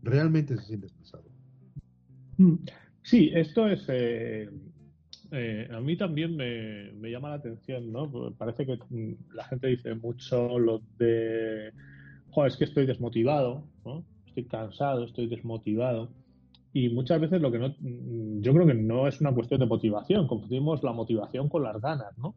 Realmente 0.01 0.57
se 0.57 0.63
siente 0.63 0.87
cansado. 0.89 1.23
Mm. 2.37 2.55
Sí, 3.03 3.31
esto 3.33 3.67
es. 3.67 3.85
Eh, 3.87 4.49
eh, 5.33 5.67
a 5.71 5.79
mí 5.79 5.97
también 5.97 6.35
me, 6.35 6.91
me, 6.93 7.09
llama 7.09 7.29
la 7.29 7.35
atención, 7.35 7.91
¿no? 7.91 8.09
Parece 8.37 8.65
que 8.67 8.77
mm, 8.89 9.33
la 9.33 9.43
gente 9.45 9.67
dice 9.67 9.95
mucho 9.95 10.59
lo 10.59 10.81
de. 10.99 11.71
Joder, 12.29 12.51
es 12.51 12.57
que 12.57 12.65
estoy 12.65 12.85
desmotivado, 12.85 13.63
¿no? 13.83 14.05
Estoy 14.27 14.45
cansado, 14.45 15.05
estoy 15.05 15.27
desmotivado. 15.27 16.09
Y 16.71 16.89
muchas 16.89 17.19
veces 17.19 17.41
lo 17.41 17.51
que 17.51 17.59
no, 17.59 17.75
yo 18.41 18.53
creo 18.53 18.67
que 18.67 18.73
no 18.75 19.07
es 19.07 19.21
una 19.21 19.33
cuestión 19.33 19.59
de 19.59 19.65
motivación, 19.65 20.27
confundimos 20.27 20.83
la 20.83 20.91
motivación 20.91 21.49
con 21.49 21.63
las 21.63 21.81
ganas, 21.81 22.17
¿no? 22.17 22.35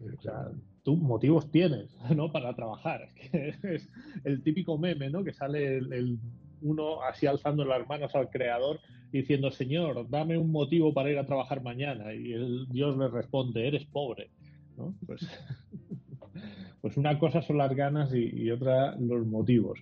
O 0.00 0.20
sea, 0.22 0.48
tú 0.84 0.96
motivos 0.96 1.50
tienes, 1.50 1.96
¿no? 2.16 2.30
Para 2.30 2.54
trabajar. 2.54 3.08
Es 3.32 3.88
el 4.24 4.42
típico 4.42 4.78
meme, 4.78 5.10
¿no? 5.10 5.24
Que 5.24 5.32
sale 5.32 5.78
el, 5.78 6.18
uno 6.62 7.02
así 7.02 7.26
alzando 7.26 7.64
las 7.64 7.88
manos 7.88 8.14
al 8.14 8.30
creador 8.30 8.80
diciendo, 9.12 9.50
Señor, 9.50 10.08
dame 10.08 10.38
un 10.38 10.50
motivo 10.50 10.92
para 10.92 11.10
ir 11.10 11.18
a 11.18 11.26
trabajar 11.26 11.62
mañana. 11.62 12.14
Y 12.14 12.32
el 12.32 12.68
Dios 12.68 12.96
le 12.96 13.08
responde, 13.08 13.66
eres 13.66 13.84
pobre, 13.86 14.30
¿no? 14.76 14.94
Pues, 15.06 15.20
pues 16.80 16.96
una 16.96 17.18
cosa 17.18 17.42
son 17.42 17.58
las 17.58 17.74
ganas 17.74 18.14
y, 18.14 18.50
otra 18.50 18.96
los 18.96 19.26
motivos. 19.26 19.78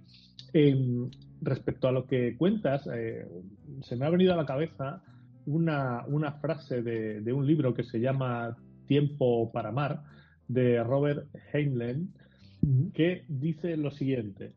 Em, 0.53 1.11
respecto 1.41 1.89
a 1.89 1.93
lo 1.93 2.07
que 2.07 2.37
cuentas, 2.37 2.89
eh, 2.95 3.27
se 3.83 3.97
me 3.97 4.07
ha 4.07 4.11
venido 4.11 4.33
a 4.33 4.37
la 4.37 4.47
cabeza 4.47 5.03
una, 5.47 6.05
una 6.07 6.33
frase 6.33 6.83
de, 6.83 7.21
de, 7.21 7.33
un 7.33 7.47
libro 7.47 7.75
que 7.75 7.85
se 7.85 8.01
llama 8.01 8.57
Tiempo 8.87 9.51
para 9.53 9.71
amar, 9.71 10.03
de 10.49 10.83
Robert 10.83 11.27
Heinlein, 11.53 12.13
que 12.93 13.25
dice 13.29 13.77
lo 13.77 13.91
siguiente. 13.91 14.55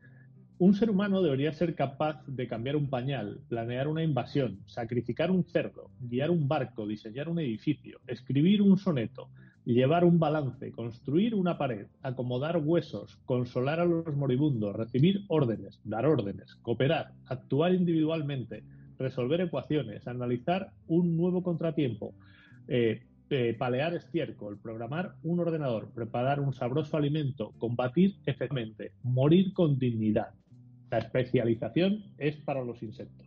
Un 0.60 0.74
ser 0.74 0.90
humano 0.90 1.22
debería 1.22 1.52
ser 1.52 1.76
capaz 1.76 2.26
de 2.26 2.48
cambiar 2.48 2.74
un 2.74 2.90
pañal, 2.90 3.38
planear 3.48 3.86
una 3.86 4.02
invasión, 4.02 4.58
sacrificar 4.66 5.30
un 5.30 5.44
cerdo, 5.44 5.92
guiar 6.00 6.32
un 6.32 6.48
barco, 6.48 6.84
diseñar 6.84 7.28
un 7.28 7.38
edificio, 7.38 8.00
escribir 8.08 8.60
un 8.60 8.76
soneto, 8.76 9.28
llevar 9.64 10.04
un 10.04 10.18
balance, 10.18 10.72
construir 10.72 11.36
una 11.36 11.58
pared, 11.58 11.86
acomodar 12.02 12.56
huesos, 12.56 13.20
consolar 13.24 13.78
a 13.78 13.84
los 13.84 14.16
moribundos, 14.16 14.74
recibir 14.74 15.24
órdenes, 15.28 15.80
dar 15.84 16.06
órdenes, 16.06 16.56
cooperar, 16.56 17.12
actuar 17.26 17.72
individualmente, 17.72 18.64
resolver 18.98 19.40
ecuaciones, 19.42 20.08
analizar 20.08 20.72
un 20.88 21.16
nuevo 21.16 21.44
contratiempo, 21.44 22.14
eh, 22.66 23.04
eh, 23.30 23.54
palear 23.56 23.94
estiércol, 23.94 24.58
programar 24.58 25.14
un 25.22 25.38
ordenador, 25.38 25.92
preparar 25.94 26.40
un 26.40 26.52
sabroso 26.52 26.96
alimento, 26.96 27.52
combatir 27.58 28.16
efectivamente, 28.26 28.90
morir 29.04 29.52
con 29.52 29.78
dignidad. 29.78 30.30
La 30.90 30.98
especialización 30.98 32.04
es 32.18 32.36
para 32.36 32.64
los 32.64 32.82
insectos. 32.82 33.26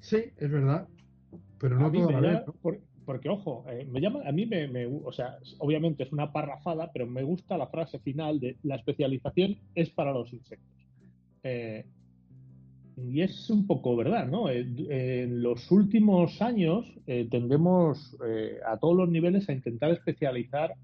Sí, 0.00 0.24
es 0.36 0.50
verdad, 0.50 0.86
pero 1.58 1.78
no 1.78 1.90
toda 1.90 2.20
la 2.20 2.44
porque, 3.04 3.28
ojo, 3.28 3.64
eh, 3.68 3.86
me 3.90 4.00
llama, 4.00 4.22
a 4.24 4.32
mí 4.32 4.46
me, 4.46 4.86
o 4.86 5.12
sea, 5.12 5.36
obviamente 5.58 6.04
es 6.04 6.12
una 6.12 6.32
parrafada, 6.32 6.90
pero 6.92 7.06
me 7.06 7.22
gusta 7.22 7.58
la 7.58 7.66
frase 7.66 7.98
final 7.98 8.40
de 8.40 8.56
la 8.62 8.76
especialización 8.76 9.58
es 9.74 9.90
para 9.90 10.12
los 10.12 10.32
insectos. 10.32 10.86
Eh, 11.42 11.84
y 12.96 13.20
es 13.20 13.50
un 13.50 13.66
poco 13.66 13.96
verdad, 13.96 14.26
¿no? 14.26 14.48
Eh, 14.48 14.64
en 15.24 15.42
los 15.42 15.70
últimos 15.70 16.40
años 16.40 16.90
tendemos 17.06 18.16
a 18.66 18.78
todos 18.78 18.96
los 18.96 19.08
niveles 19.08 19.48
a 19.48 19.52
intentar 19.52 19.90
especializar 19.90 20.74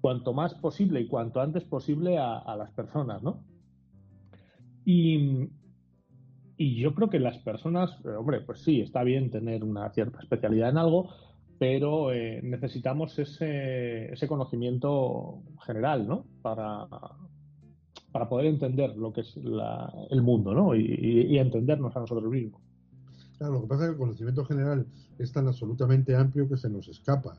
cuanto 0.00 0.32
más 0.32 0.54
posible 0.54 1.00
y 1.00 1.06
cuanto 1.06 1.40
antes 1.40 1.64
posible 1.64 2.18
a, 2.18 2.54
las 2.56 2.70
personas, 2.72 3.22
¿no? 3.22 3.42
Y, 4.84 5.48
y 6.56 6.80
yo 6.80 6.94
creo 6.94 7.10
que 7.10 7.18
las 7.18 7.38
personas, 7.38 7.98
eh, 8.04 8.10
hombre, 8.10 8.40
pues 8.40 8.60
sí, 8.60 8.80
está 8.80 9.02
bien 9.02 9.30
tener 9.30 9.64
una 9.64 9.90
cierta 9.90 10.20
especialidad 10.20 10.70
en 10.70 10.78
algo, 10.78 11.10
pero 11.58 12.12
eh, 12.12 12.40
necesitamos 12.42 13.18
ese, 13.18 14.26
conocimiento 14.28 15.42
general, 15.64 16.06
¿no? 16.06 16.26
Para, 16.42 16.86
para 18.12 18.28
poder 18.28 18.46
entender 18.46 18.96
lo 18.96 19.12
que 19.12 19.22
es 19.22 19.36
el 19.36 20.22
mundo, 20.22 20.54
¿no? 20.54 20.74
Y, 20.74 21.38
entendernos 21.38 21.96
a 21.96 22.00
nosotros 22.00 22.30
mismos. 22.30 22.62
Claro, 23.38 23.54
lo 23.54 23.62
que 23.62 23.66
pasa 23.66 23.82
es 23.82 23.88
que 23.88 23.92
el 23.92 23.98
conocimiento 23.98 24.44
general 24.46 24.86
es 25.18 25.32
tan 25.32 25.46
absolutamente 25.46 26.16
amplio 26.16 26.48
que 26.48 26.56
se 26.56 26.70
nos 26.70 26.88
escapa. 26.88 27.36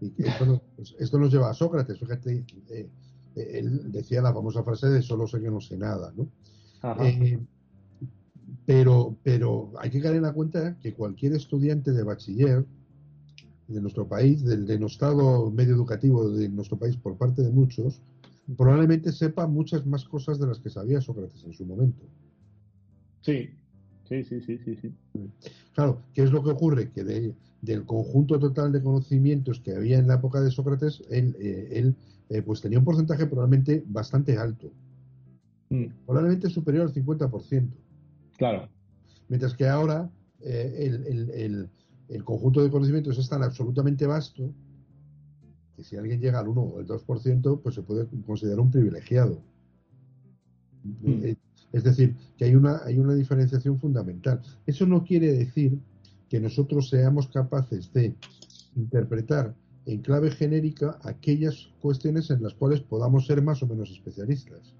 Y 0.00 0.12
esto, 0.18 1.18
nos, 1.18 1.32
lleva 1.32 1.50
a 1.50 1.54
Sócrates. 1.54 1.98
Fíjate, 1.98 2.44
eh, 2.70 2.88
él 3.34 3.90
decía 3.92 4.22
la 4.22 4.32
famosa 4.32 4.62
frase 4.62 4.88
de 4.88 5.02
solo 5.02 5.26
sé 5.26 5.40
que 5.40 5.50
no 5.50 5.60
sé 5.60 5.76
nada, 5.76 6.12
¿no? 6.16 6.28
Pero, 8.64 9.16
pero 9.22 9.72
hay 9.78 9.90
que 9.90 10.00
caer 10.00 10.16
en 10.16 10.22
la 10.22 10.32
cuenta 10.32 10.76
que 10.78 10.94
cualquier 10.94 11.34
estudiante 11.34 11.92
de 11.92 12.02
bachiller 12.02 12.64
de 13.68 13.80
nuestro 13.80 14.06
país, 14.06 14.44
del 14.44 14.66
denostado 14.66 15.50
medio 15.50 15.74
educativo 15.74 16.28
de 16.30 16.48
nuestro 16.48 16.78
país 16.78 16.96
por 16.96 17.16
parte 17.16 17.42
de 17.42 17.50
muchos, 17.50 18.00
probablemente 18.56 19.12
sepa 19.12 19.46
muchas 19.46 19.86
más 19.86 20.04
cosas 20.04 20.38
de 20.38 20.46
las 20.46 20.60
que 20.60 20.70
sabía 20.70 21.00
Sócrates 21.00 21.42
en 21.44 21.52
su 21.52 21.64
momento. 21.64 22.04
Sí, 23.22 23.50
sí, 24.08 24.40
sí, 24.40 24.58
sí, 24.58 24.76
sí. 24.76 24.92
Claro, 25.74 26.02
¿qué 26.14 26.22
es 26.22 26.32
lo 26.32 26.42
que 26.42 26.50
ocurre? 26.50 26.90
Que 26.90 27.34
del 27.60 27.84
conjunto 27.84 28.38
total 28.38 28.72
de 28.72 28.82
conocimientos 28.82 29.60
que 29.60 29.74
había 29.74 29.98
en 29.98 30.08
la 30.08 30.14
época 30.14 30.40
de 30.40 30.50
Sócrates, 30.50 31.02
él, 31.10 31.36
eh, 31.38 31.92
eh, 32.28 32.42
pues 32.42 32.60
tenía 32.60 32.78
un 32.78 32.84
porcentaje 32.84 33.26
probablemente 33.26 33.84
bastante 33.86 34.36
alto, 34.36 34.70
mm. 35.70 35.86
probablemente 36.06 36.48
superior 36.50 36.86
al 36.86 36.92
50%. 36.92 37.68
Claro. 38.36 38.68
Mientras 39.28 39.54
que 39.54 39.68
ahora 39.68 40.10
eh, 40.40 40.90
el, 42.08 42.24
conjunto 42.24 42.62
de 42.62 42.70
conocimientos 42.70 43.18
es 43.18 43.28
tan 43.28 43.42
absolutamente 43.42 44.06
vasto 44.06 44.52
que 45.76 45.84
si 45.84 45.96
alguien 45.96 46.20
llega 46.20 46.38
al 46.38 46.48
1 46.48 46.60
o 46.60 46.80
el 46.80 46.86
2%, 46.86 47.60
pues 47.62 47.74
se 47.74 47.82
puede 47.82 48.06
considerar 48.24 48.60
un 48.60 48.70
privilegiado. 48.70 49.42
Mm. 51.02 51.32
Es 51.72 51.84
decir, 51.84 52.14
que 52.36 52.46
hay 52.46 52.54
una, 52.54 52.80
hay 52.84 52.98
una 52.98 53.14
diferenciación 53.14 53.78
fundamental. 53.78 54.40
Eso 54.66 54.86
no 54.86 55.04
quiere 55.04 55.32
decir 55.32 55.78
que 56.28 56.40
nosotros 56.40 56.88
seamos 56.88 57.28
capaces 57.28 57.92
de 57.92 58.14
interpretar 58.76 59.54
en 59.86 60.00
clave 60.00 60.30
genérica 60.30 60.98
aquellas 61.02 61.68
cuestiones 61.80 62.30
en 62.30 62.42
las 62.42 62.54
cuales 62.54 62.80
podamos 62.80 63.26
ser 63.26 63.42
más 63.42 63.62
o 63.62 63.66
menos 63.66 63.90
especialistas. 63.90 64.74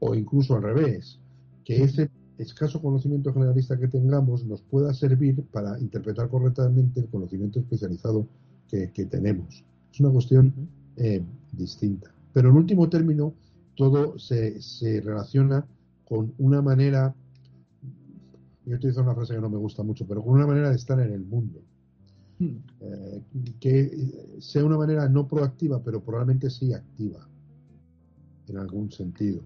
O 0.00 0.14
incluso 0.14 0.54
al 0.56 0.62
revés, 0.62 1.18
que 1.64 1.82
ese 1.82 2.10
escaso 2.38 2.80
conocimiento 2.82 3.32
generalista 3.32 3.78
que 3.78 3.88
tengamos 3.88 4.44
nos 4.44 4.60
pueda 4.62 4.92
servir 4.92 5.42
para 5.52 5.78
interpretar 5.78 6.28
correctamente 6.28 7.00
el 7.00 7.06
conocimiento 7.06 7.60
especializado 7.60 8.26
que, 8.68 8.88
tenemos. 9.04 9.64
Es 9.92 10.00
una 10.00 10.10
cuestión 10.10 10.52
eh, 10.96 11.22
distinta. 11.52 12.10
Pero 12.32 12.48
en 12.48 12.56
último 12.56 12.88
término, 12.88 13.34
todo 13.76 14.18
se, 14.18 14.58
relaciona 15.04 15.66
con 16.12 16.34
una 16.36 16.60
manera, 16.60 17.14
yo 18.66 18.76
utilizo 18.76 19.00
una 19.00 19.14
frase 19.14 19.34
que 19.34 19.40
no 19.40 19.48
me 19.48 19.56
gusta 19.56 19.82
mucho, 19.82 20.06
pero 20.06 20.22
con 20.22 20.34
una 20.34 20.46
manera 20.46 20.68
de 20.68 20.76
estar 20.76 21.00
en 21.00 21.10
el 21.10 21.24
mundo. 21.24 21.62
Hmm. 22.38 22.56
Eh, 22.80 23.22
que 23.58 24.36
sea 24.38 24.62
una 24.62 24.76
manera 24.76 25.08
no 25.08 25.26
proactiva, 25.26 25.82
pero 25.82 26.02
probablemente 26.04 26.50
sí 26.50 26.74
activa, 26.74 27.26
en 28.46 28.58
algún 28.58 28.92
sentido. 28.92 29.40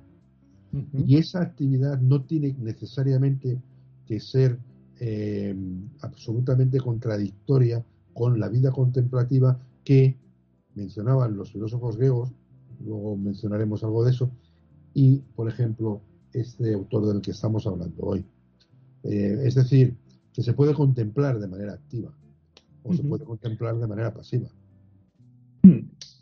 Y 1.07 1.19
esa 1.19 1.41
actividad 1.41 2.01
no 2.01 2.25
tiene 2.25 2.57
necesariamente 2.61 3.63
que 4.05 4.19
ser 4.19 4.59
eh, 4.99 5.55
absolutamente 6.01 6.81
contradictoria 6.81 7.85
con 8.13 8.41
la 8.41 8.49
vida 8.49 8.73
contemplativa 8.73 9.57
que 9.85 10.19
mencionaban 10.75 11.37
los 11.37 11.53
filósofos 11.53 11.97
griegos, 11.97 12.33
luego 12.85 13.17
mencionaremos 13.17 13.85
algo 13.85 14.05
de 14.05 14.11
eso, 14.11 14.33
y, 14.95 15.19
por 15.37 15.49
ejemplo, 15.49 16.03
este 16.41 16.75
autor 16.75 17.07
del 17.07 17.23
que 17.23 17.33
estamos 17.33 17.67
hablando 17.67 18.03
hoy. 18.03 18.25
Eh, 19.05 19.43
es 19.45 19.55
decir, 19.55 19.97
que 20.33 20.43
se 20.43 20.53
puede 20.53 20.75
contemplar 20.75 21.39
de 21.39 21.49
manera 21.49 21.75
activa 21.75 22.13
o 22.83 22.93
se 22.93 23.03
puede 23.03 23.25
contemplar 23.25 23.77
de 23.77 23.87
manera 23.87 24.13
pasiva. 24.13 24.49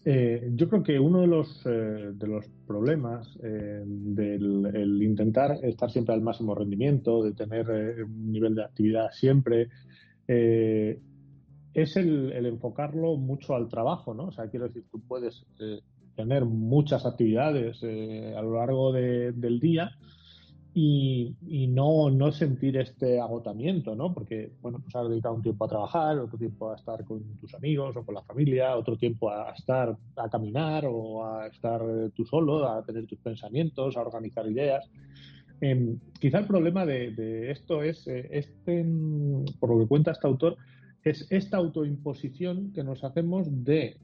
Eh, 0.06 0.50
yo 0.54 0.68
creo 0.68 0.82
que 0.82 1.00
uno 1.00 1.22
de 1.22 1.26
los, 1.26 1.62
eh, 1.64 2.12
de 2.12 2.26
los 2.26 2.46
problemas 2.66 3.38
eh, 3.42 3.82
del 3.86 5.02
intentar 5.02 5.64
estar 5.64 5.90
siempre 5.90 6.14
al 6.14 6.20
máximo 6.20 6.54
rendimiento, 6.54 7.22
de 7.24 7.32
tener 7.32 8.04
un 8.04 8.30
nivel 8.30 8.54
de 8.54 8.64
actividad 8.64 9.10
siempre, 9.12 9.68
es 10.26 11.96
el, 11.96 12.32
enfocarlo 12.46 13.16
mucho 13.16 13.54
al 13.54 13.68
trabajo, 13.68 14.14
¿no? 14.14 14.26
O 14.26 14.32
sea, 14.32 14.48
quiero 14.48 14.68
decir, 14.68 14.84
tú 14.90 15.00
puedes 15.00 15.44
tener 16.16 16.44
muchas 16.44 17.06
actividades 17.06 17.82
a 17.82 18.42
lo 18.42 18.54
largo 18.54 18.92
del 18.92 19.60
día, 19.60 19.92
y, 20.76 21.36
y 21.46 21.68
no, 21.68 22.10
no, 22.10 22.32
sentir 22.32 22.76
este 22.76 23.20
agotamiento, 23.20 23.94
¿no? 23.94 24.12
Porque, 24.12 24.50
bueno, 24.60 24.80
pues 24.80 24.94
has 24.96 25.08
dedicado 25.08 25.36
un 25.36 25.42
tiempo 25.42 25.64
a 25.64 25.68
trabajar, 25.68 26.18
otro 26.18 26.36
tiempo 26.36 26.72
a 26.72 26.74
estar 26.74 27.04
con 27.04 27.22
tus 27.36 27.54
amigos 27.54 27.96
o 27.96 28.04
con 28.04 28.16
la 28.16 28.22
familia, 28.22 28.76
otro 28.76 28.96
tiempo 28.96 29.30
a 29.30 29.52
estar 29.52 29.96
a 30.16 30.28
caminar 30.28 30.84
o 30.86 31.24
a 31.24 31.46
estar 31.46 31.80
tú 32.16 32.26
solo, 32.26 32.68
a 32.68 32.84
tener 32.84 33.06
tus 33.06 33.20
pensamientos, 33.20 33.96
a 33.96 34.00
organizar 34.00 34.50
ideas. 34.50 34.90
Eh, 35.60 35.96
quizá 36.18 36.40
el 36.40 36.46
problema 36.46 36.84
de, 36.84 37.12
de 37.12 37.52
esto 37.52 37.84
es, 37.84 38.08
eh, 38.08 38.28
este, 38.32 38.84
por 39.60 39.70
lo 39.70 39.78
que 39.78 39.86
cuenta 39.86 40.10
este 40.10 40.26
autor, 40.26 40.56
es 41.04 41.24
esta 41.30 41.58
autoimposición 41.58 42.72
que 42.72 42.82
nos 42.82 43.04
hacemos 43.04 43.46
de 43.64 43.96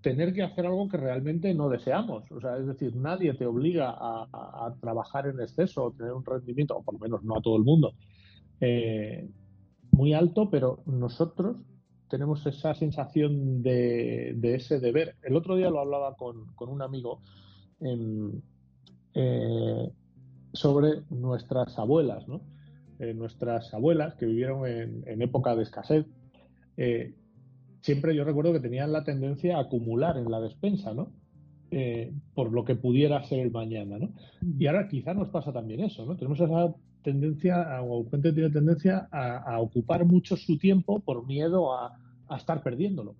tener 0.00 0.32
que 0.32 0.42
hacer 0.42 0.66
algo 0.66 0.88
que 0.88 0.96
realmente 0.96 1.52
no 1.54 1.68
deseamos. 1.68 2.30
O 2.30 2.40
sea, 2.40 2.56
es 2.56 2.66
decir, 2.66 2.96
nadie 2.96 3.34
te 3.34 3.46
obliga 3.46 3.94
a, 3.96 4.74
trabajar 4.80 5.26
en 5.26 5.40
exceso 5.40 5.84
o 5.84 5.92
tener 5.92 6.12
un 6.12 6.24
rendimiento, 6.24 6.76
o 6.76 6.82
por 6.82 6.94
lo 6.94 7.00
menos 7.00 7.22
no 7.22 7.36
a 7.36 7.42
todo 7.42 7.56
el 7.56 7.64
mundo, 7.64 7.94
eh, 8.60 9.28
muy 9.92 10.14
alto, 10.14 10.48
pero 10.50 10.82
nosotros 10.86 11.56
tenemos 12.08 12.44
esa 12.46 12.74
sensación 12.74 13.62
de, 13.62 14.38
ese 14.42 14.80
deber. 14.80 15.16
El 15.22 15.36
otro 15.36 15.56
día 15.56 15.70
lo 15.70 15.80
hablaba 15.80 16.16
con, 16.16 16.46
un 16.58 16.82
amigo 16.82 17.20
eh, 19.14 19.90
sobre 20.52 21.02
nuestras 21.10 21.78
abuelas, 21.78 22.26
¿no? 22.26 22.40
Eh, 22.98 23.14
nuestras 23.14 23.72
abuelas 23.72 24.14
que 24.14 24.26
vivieron 24.26 24.66
en, 24.66 25.22
época 25.22 25.54
de 25.56 25.62
escasez 25.62 26.06
siempre 27.82 28.14
yo 28.14 28.24
recuerdo 28.24 28.52
que 28.52 28.60
tenían 28.60 28.92
la 28.92 29.04
tendencia 29.04 29.56
a 29.56 29.62
acumular 29.62 30.16
en 30.16 30.30
la 30.30 30.40
despensa, 30.40 30.94
¿no? 30.94 31.12
Eh, 31.70 32.12
por 32.34 32.52
lo 32.52 32.64
que 32.64 32.74
pudiera 32.74 33.22
ser 33.28 33.40
el 33.40 33.52
mañana, 33.52 33.98
¿no? 33.98 34.12
Y 34.58 34.66
ahora 34.66 34.88
quizá 34.88 35.14
nos 35.14 35.28
pasa 35.28 35.52
también 35.52 35.80
eso, 35.80 36.04
¿no? 36.04 36.16
Tenemos 36.16 36.40
esa 36.40 36.74
tendencia, 37.02 37.80
o 37.82 38.08
gente 38.10 38.32
tiene 38.32 38.50
tendencia 38.50 39.08
a, 39.10 39.60
ocupar 39.60 40.04
mucho 40.04 40.36
su 40.36 40.58
tiempo 40.58 41.00
por 41.00 41.26
miedo 41.26 41.72
a, 41.72 41.96
estar 42.36 42.62
perdiéndolo. 42.62 43.16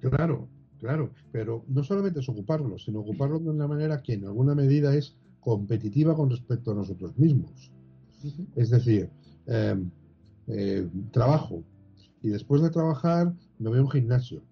Claro, 0.00 0.48
claro, 0.78 1.10
pero 1.32 1.64
no 1.68 1.82
solamente 1.82 2.20
es 2.20 2.28
ocuparlo, 2.28 2.78
sino 2.78 3.00
ocuparlo 3.00 3.38
de 3.38 3.50
una 3.50 3.66
manera 3.66 4.02
que 4.02 4.14
en 4.14 4.26
alguna 4.26 4.54
medida 4.54 4.94
es 4.94 5.16
competitiva 5.40 6.14
con 6.14 6.30
respecto 6.30 6.72
a 6.72 6.74
nosotros 6.74 7.16
mismos. 7.18 7.70
Es 8.56 8.70
decir, 8.70 9.08
eh, 9.46 9.76
eh, 10.48 10.88
trabajo 11.10 11.64
y 12.22 12.28
después 12.28 12.62
de 12.62 12.70
trabajar 12.70 13.32
me 13.58 13.68
voy 13.68 13.78
a 13.78 13.82
un 13.82 13.90
gimnasio. 13.90 14.42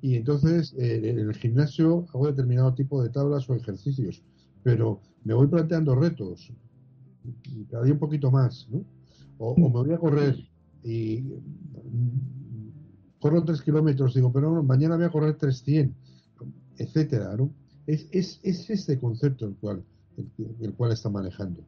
Y 0.00 0.14
entonces 0.14 0.74
eh, 0.78 1.10
en 1.10 1.18
el 1.18 1.34
gimnasio 1.34 2.06
hago 2.14 2.26
determinado 2.26 2.74
tipo 2.74 3.02
de 3.02 3.10
tablas 3.10 3.48
o 3.50 3.54
ejercicios, 3.54 4.22
pero 4.62 5.00
me 5.24 5.34
voy 5.34 5.48
planteando 5.48 5.94
retos, 5.94 6.52
cada 7.70 7.84
día 7.84 7.92
un 7.92 7.98
poquito 7.98 8.30
más, 8.30 8.68
¿no? 8.70 8.84
O, 9.38 9.56
me 9.56 9.68
voy 9.68 9.92
a 9.92 9.98
correr 9.98 10.36
y 10.82 11.20
mm, 11.20 13.20
corro 13.20 13.44
tres 13.44 13.62
kilómetros, 13.62 14.14
digo, 14.14 14.32
pero 14.32 14.62
mañana 14.62 14.96
voy 14.96 15.04
a 15.04 15.10
correr 15.10 15.36
300, 15.36 15.96
etcétera, 16.78 17.36
¿no? 17.36 17.50
Es, 17.86 18.08
es, 18.12 18.40
es 18.42 18.70
este 18.70 18.98
concepto 18.98 19.46
el 19.46 19.54
cual, 19.56 19.82
el, 20.60 20.72
cual 20.74 20.92
está 20.92 21.08
manejando. 21.08 21.62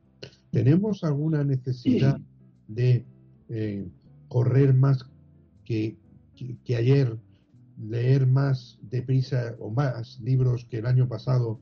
¿Tenemos 0.51 1.03
alguna 1.05 1.45
necesidad 1.45 2.21
de 2.69 3.05
eh, 3.49 3.89
correr 4.29 4.75
más 4.75 5.05
que, 5.71 5.97
que, 6.65 6.75
ayer, 6.75 7.17
leer 7.79 8.27
más 8.27 8.77
deprisa 8.83 9.55
o 9.61 9.71
más 9.71 10.19
libros 10.19 10.65
que 10.65 10.79
el 10.79 10.87
año 10.87 11.07
pasado? 11.07 11.61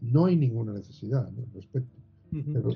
No 0.00 0.24
hay 0.24 0.36
ninguna 0.36 0.72
necesidad 0.72 1.30
¿no? 1.32 1.42
al 1.42 1.52
respecto. 1.52 1.98
Pero 2.30 2.70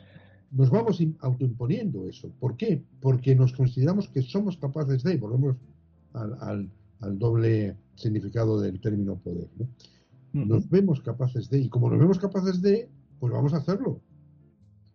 nos 0.51 0.69
vamos 0.69 1.03
autoimponiendo 1.21 2.07
eso. 2.07 2.31
¿Por 2.39 2.59
qué? 2.59 2.83
Porque 3.01 3.35
nos 3.35 3.55
consideramos 3.55 4.09
que 4.09 4.21
somos 4.21 4.59
capaces 4.59 5.03
de, 5.03 5.17
volvemos 5.17 5.57
al, 6.13 6.71
al, 7.01 7.19
doble 7.19 7.75
significado 7.95 8.61
del 8.61 8.79
término 8.79 9.17
poder. 9.17 9.49
¿no? 9.57 10.45
Nos 10.45 10.69
vemos 10.69 11.01
capaces 11.01 11.49
de, 11.49 11.61
y 11.61 11.69
como 11.71 11.89
nos 11.89 11.99
vemos 11.99 12.19
capaces 12.19 12.61
de, 12.61 12.91
pues 13.19 13.33
vamos 13.33 13.55
a 13.55 13.59
hacerlo. 13.59 14.03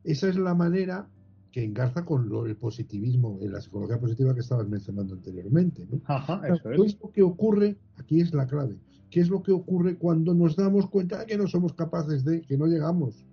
Esa 0.03 0.29
es 0.29 0.35
la 0.35 0.53
manera 0.53 1.09
que 1.51 1.63
engarza 1.63 2.05
con 2.05 2.29
lo, 2.29 2.45
el 2.45 2.55
positivismo, 2.55 3.37
en 3.41 3.51
la 3.51 3.61
psicología 3.61 3.99
positiva 3.99 4.33
que 4.33 4.39
estabas 4.39 4.67
mencionando 4.69 5.13
anteriormente. 5.13 5.85
¿no? 5.89 6.01
Ajá, 6.05 6.41
eso 6.47 6.69
¿Qué 6.69 6.81
es 6.85 6.97
lo 6.99 7.11
que 7.11 7.21
ocurre? 7.21 7.77
Aquí 7.97 8.21
es 8.21 8.33
la 8.33 8.47
clave. 8.47 8.77
¿Qué 9.09 9.19
es 9.19 9.29
lo 9.29 9.43
que 9.43 9.51
ocurre 9.51 9.97
cuando 9.97 10.33
nos 10.33 10.55
damos 10.55 10.89
cuenta 10.89 11.19
de 11.19 11.25
que 11.25 11.37
no 11.37 11.47
somos 11.47 11.73
capaces 11.73 12.23
de, 12.23 12.41
que 12.41 12.57
no 12.57 12.67
llegamos, 12.67 13.25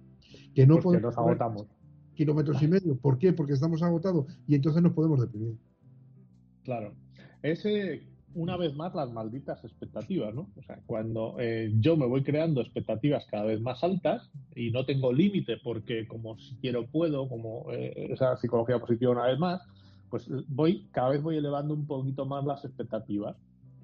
que 0.53 0.67
no 0.67 0.75
pues 0.75 0.85
podemos 0.85 1.15
nos 1.15 1.19
agotamos. 1.19 1.67
kilómetros 2.15 2.61
y 2.61 2.67
medio? 2.67 2.97
¿Por 2.97 3.19
qué? 3.19 3.33
Porque 3.33 3.53
estamos 3.53 3.83
agotados 3.83 4.27
y 4.49 4.57
entonces 4.57 4.83
nos 4.83 4.93
podemos 4.93 5.21
deprimir. 5.21 5.57
Claro. 6.65 6.95
Ese 7.43 8.03
una 8.39 8.57
vez 8.57 8.75
más 8.75 8.95
las 8.95 9.11
malditas 9.11 9.63
expectativas, 9.65 10.33
¿no? 10.33 10.49
O 10.57 10.63
sea, 10.63 10.81
cuando 10.87 11.35
eh, 11.41 11.73
yo 11.81 11.97
me 11.97 12.07
voy 12.07 12.23
creando 12.23 12.61
expectativas 12.61 13.27
cada 13.27 13.45
vez 13.45 13.61
más 13.61 13.83
altas 13.83 14.31
y 14.55 14.71
no 14.71 14.87
tengo 14.87 15.13
límite 15.13 15.57
porque 15.63 16.07
como 16.07 16.39
si 16.39 16.55
quiero 16.57 16.87
puedo, 16.87 17.29
como 17.29 17.67
eh, 17.73 18.09
esa 18.11 18.37
psicología 18.37 18.79
positiva 18.79 19.11
una 19.11 19.27
vez 19.27 19.39
más, 19.41 19.61
pues 20.09 20.29
voy, 20.47 20.87
cada 20.93 21.11
vez 21.11 21.23
voy 21.23 21.37
elevando 21.37 21.75
un 21.75 21.87
poquito 21.87 22.27
más 22.27 22.45
las 22.45 22.65
expectativas. 22.65 23.37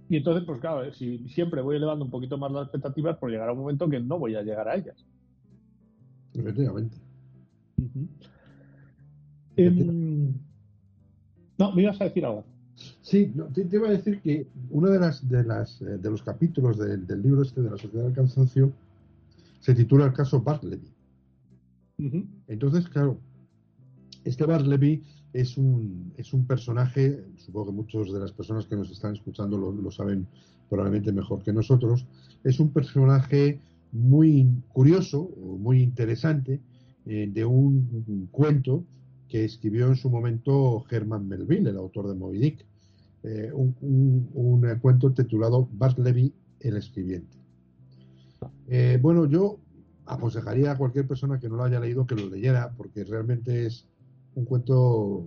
Y 0.09 0.19
entonces, 0.19 0.45
pues 0.45 0.61
claro, 0.61 0.93
si 0.93 1.29
siempre 1.31 1.61
voy 1.61 1.77
elevando 1.77 2.05
un 2.05 2.11
poquito 2.13 2.39
más 2.39 2.53
las 2.53 2.65
expectativas, 2.65 3.19
pues 3.19 3.33
llegará 3.33 3.53
un 3.53 3.59
momento 3.59 3.89
que 3.89 3.99
no 3.99 4.21
voy 4.21 4.37
a 4.37 4.43
llegar 4.43 4.69
a 4.69 4.77
ellas. 4.77 5.05
Efectivamente. 6.33 6.97
Em, 9.57 10.33
no, 11.59 11.73
me 11.73 11.83
ibas 11.83 12.01
a 12.01 12.05
decir 12.05 12.25
algo. 12.25 12.45
Sí, 13.05 13.31
te, 13.53 13.69
iba 13.71 13.89
a 13.89 13.91
decir 13.91 14.23
que 14.23 14.47
uno 14.71 14.89
de 14.89 14.99
las 14.99 15.29
de 15.29 15.45
las 15.45 15.83
eh, 15.83 15.99
de 15.99 16.11
los 16.11 16.23
capítulos 16.23 16.79
del 16.79 17.23
libro 17.23 17.43
este 17.43 17.61
de 17.61 17.71
la 17.71 17.77
sociedad 17.77 18.05
del 18.05 18.15
cansancio 18.15 18.73
se 19.61 19.75
titula 19.75 20.07
el 20.07 20.15
caso 20.15 20.41
Bartleby. 20.41 20.91
Entonces, 22.49 22.89
claro, 22.89 23.19
este 24.25 24.47
Bartleby 24.47 25.03
es 25.35 25.59
un, 25.59 26.15
es 26.17 26.33
un 26.33 26.47
personaje, 26.47 27.23
supongo 27.37 27.67
que 27.67 27.73
muchas 27.73 28.11
de 28.11 28.21
las 28.21 28.33
personas 28.33 28.65
que 28.65 28.77
nos 28.77 28.91
están 28.91 29.13
escuchando 29.13 29.59
lo, 29.59 29.91
saben 29.91 30.27
probablemente 30.71 31.13
mejor 31.13 31.43
que 31.43 31.53
nosotros, 31.53 32.07
es 32.43 32.59
un 32.59 32.71
personaje 32.71 33.61
muy 33.93 34.49
curioso, 34.73 35.31
muy 35.59 35.83
interesante, 35.83 36.59
eh, 37.05 37.29
de 37.31 37.45
un, 37.45 38.29
cuento 38.31 38.83
que 39.29 39.45
escribió 39.45 39.89
en 39.89 39.97
su 39.97 40.09
momento 40.09 40.85
Herman 40.91 41.29
Melville, 41.29 41.69
el 41.69 41.77
autor 41.77 42.09
de 42.09 42.15
Moby 42.15 42.39
Dick, 42.39 42.67
eh, 43.25 43.51
un, 43.53 44.79
cuento 44.81 45.13
titulado 45.13 45.67
Bartleby 45.73 46.33
el 46.61 46.77
escribiente. 46.77 47.39
Eh, 48.69 48.99
bueno, 49.01 49.27
yo 49.27 49.59
aconsejaría 50.05 50.73
a 50.73 50.79
cualquier 50.79 51.07
persona 51.07 51.39
que 51.39 51.49
no 51.49 51.57
lo 51.57 51.65
haya 51.65 51.81
leído 51.81 52.07
que 52.07 52.15
lo 52.15 52.29
leyera, 52.29 52.73
porque 52.77 53.03
realmente 53.05 53.67
es 53.67 53.87
un 54.35 54.45
cuento 54.45 55.27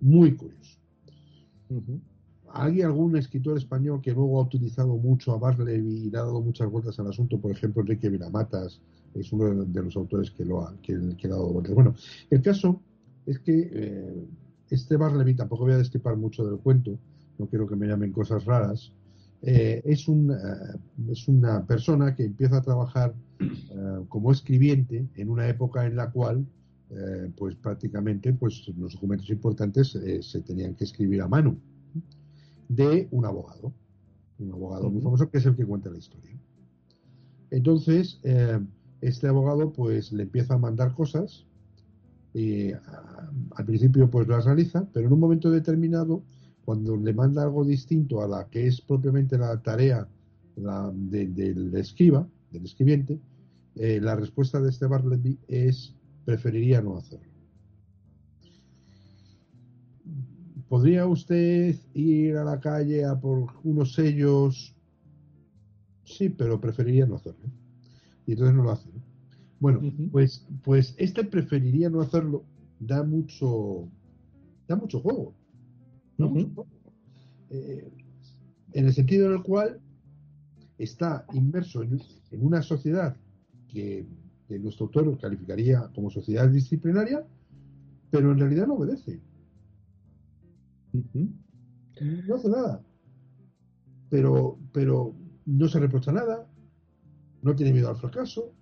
muy 0.00 0.36
curioso. 0.36 0.78
¿Hay 2.52 2.82
algún 2.82 3.16
escritor 3.16 3.56
español 3.56 4.00
que 4.00 4.12
luego 4.12 4.40
ha 4.40 4.44
utilizado 4.44 4.96
mucho 4.96 5.32
a 5.32 5.38
Bartleby 5.38 6.06
y 6.06 6.10
le 6.10 6.18
ha 6.18 6.22
dado 6.22 6.40
muchas 6.40 6.70
vueltas 6.70 6.98
al 7.00 7.08
asunto? 7.08 7.40
Por 7.40 7.50
ejemplo, 7.50 7.82
Enrique 7.82 8.08
Vilamatas, 8.08 8.80
es 9.14 9.32
uno 9.32 9.64
de 9.64 9.82
los 9.82 9.96
autores 9.96 10.30
que 10.30 10.44
lo 10.44 10.62
ha, 10.62 10.74
que, 10.80 10.94
ha 10.94 11.28
dado 11.28 11.52
vueltas. 11.52 11.74
Bueno, 11.74 11.94
el 12.30 12.42
caso 12.42 12.80
es 13.26 13.38
que 13.40 13.70
eh, 13.72 14.26
este 14.70 14.96
Barleby, 14.96 15.34
tampoco 15.34 15.64
voy 15.64 15.74
a 15.74 15.78
destripar 15.78 16.16
mucho 16.16 16.44
del 16.44 16.58
cuento, 16.58 16.98
no 17.38 17.46
quiero 17.46 17.66
que 17.66 17.76
me 17.76 17.86
llamen 17.86 18.12
cosas 18.12 18.44
raras, 18.44 18.92
eh, 19.42 19.80
es, 19.84 20.06
un, 20.06 20.30
eh, 20.30 20.78
es 21.10 21.26
una 21.26 21.66
persona 21.66 22.14
que 22.14 22.24
empieza 22.24 22.58
a 22.58 22.62
trabajar 22.62 23.14
como 24.10 24.32
escribiente 24.32 25.08
en 25.14 25.30
una 25.30 25.48
época 25.48 25.86
en 25.86 25.96
la 25.96 26.10
cual 26.10 26.44
pues 27.36 27.54
prácticamente 27.54 28.34
pues 28.34 28.68
los 28.76 28.92
documentos 28.92 29.30
importantes 29.30 29.98
se 30.20 30.40
tenían 30.42 30.74
que 30.74 30.84
escribir 30.84 31.22
a 31.22 31.28
mano 31.28 31.56
de 32.68 33.08
un 33.12 33.24
abogado 33.24 33.72
un 34.40 34.52
abogado 34.52 34.90
muy 34.90 35.00
famoso 35.00 35.30
que 35.30 35.38
es 35.38 35.46
el 35.46 35.56
que 35.56 35.64
cuenta 35.64 35.88
la 35.88 35.96
historia. 35.96 36.36
Entonces 37.50 38.20
este 39.00 39.26
abogado 39.26 39.72
pues 39.72 40.12
le 40.12 40.24
empieza 40.24 40.54
a 40.54 40.58
mandar 40.58 40.94
cosas 40.94 41.46
y 42.34 42.72
al 42.72 43.64
principio 43.66 44.08
pues 44.10 44.28
las 44.28 44.44
realiza, 44.44 44.86
pero 44.92 45.06
en 45.06 45.12
un 45.12 45.20
momento 45.20 45.50
determinado, 45.50 46.22
cuando 46.64 46.96
le 46.96 47.12
manda 47.12 47.42
algo 47.42 47.64
distinto 47.64 48.22
a 48.22 48.28
la 48.28 48.48
que 48.48 48.66
es 48.66 48.80
propiamente 48.80 49.36
la 49.36 49.60
tarea 49.60 50.08
del 50.56 51.74
escriba, 51.74 52.26
del 52.50 52.64
escribiente, 52.64 53.18
eh, 53.76 54.00
la 54.00 54.16
respuesta 54.16 54.60
de 54.60 54.70
este 54.70 54.86
Bartleby 54.86 55.38
es 55.48 55.94
preferiría 56.24 56.80
no 56.80 56.98
hacerlo. 56.98 57.26
¿Podría 60.68 61.06
usted 61.06 61.74
ir 61.94 62.36
a 62.36 62.44
la 62.44 62.60
calle 62.60 63.04
a 63.04 63.18
por 63.18 63.48
unos 63.64 63.94
sellos? 63.94 64.76
Sí, 66.04 66.28
pero 66.28 66.60
preferiría 66.60 67.06
no 67.06 67.16
hacerlo 67.16 67.50
y 68.30 68.34
entonces 68.34 68.54
no 68.54 68.62
lo 68.62 68.70
hace. 68.70 68.88
Bueno, 69.60 69.80
pues, 70.10 70.46
pues 70.64 70.94
este 70.96 71.22
preferiría 71.22 71.90
no 71.90 72.00
hacerlo, 72.00 72.44
da 72.80 73.02
mucho, 73.02 73.88
da 74.66 74.74
mucho 74.74 75.00
juego. 75.00 75.34
Eh, 77.50 77.92
en 78.72 78.86
el 78.86 78.92
sentido 78.92 79.26
en 79.26 79.32
el 79.34 79.42
cual 79.42 79.80
está 80.78 81.26
inmerso 81.34 81.82
en, 81.82 82.00
una 82.32 82.62
sociedad 82.62 83.16
que, 83.68 84.06
nuestro 84.48 84.86
autor 84.86 85.16
calificaría 85.18 85.88
como 85.94 86.10
sociedad 86.10 86.48
disciplinaria, 86.48 87.24
pero 88.10 88.32
en 88.32 88.38
realidad 88.40 88.66
no 88.66 88.74
obedece. 88.74 89.20
No 90.92 92.34
hace 92.34 92.48
nada. 92.48 92.82
Pero, 94.08 94.58
pero 94.72 95.14
no 95.46 95.68
se 95.68 95.78
reprocha 95.78 96.10
nada, 96.10 96.50
no 97.42 97.54
tiene 97.54 97.72
miedo 97.72 97.90
al 97.90 97.96
fracaso. 97.96 98.52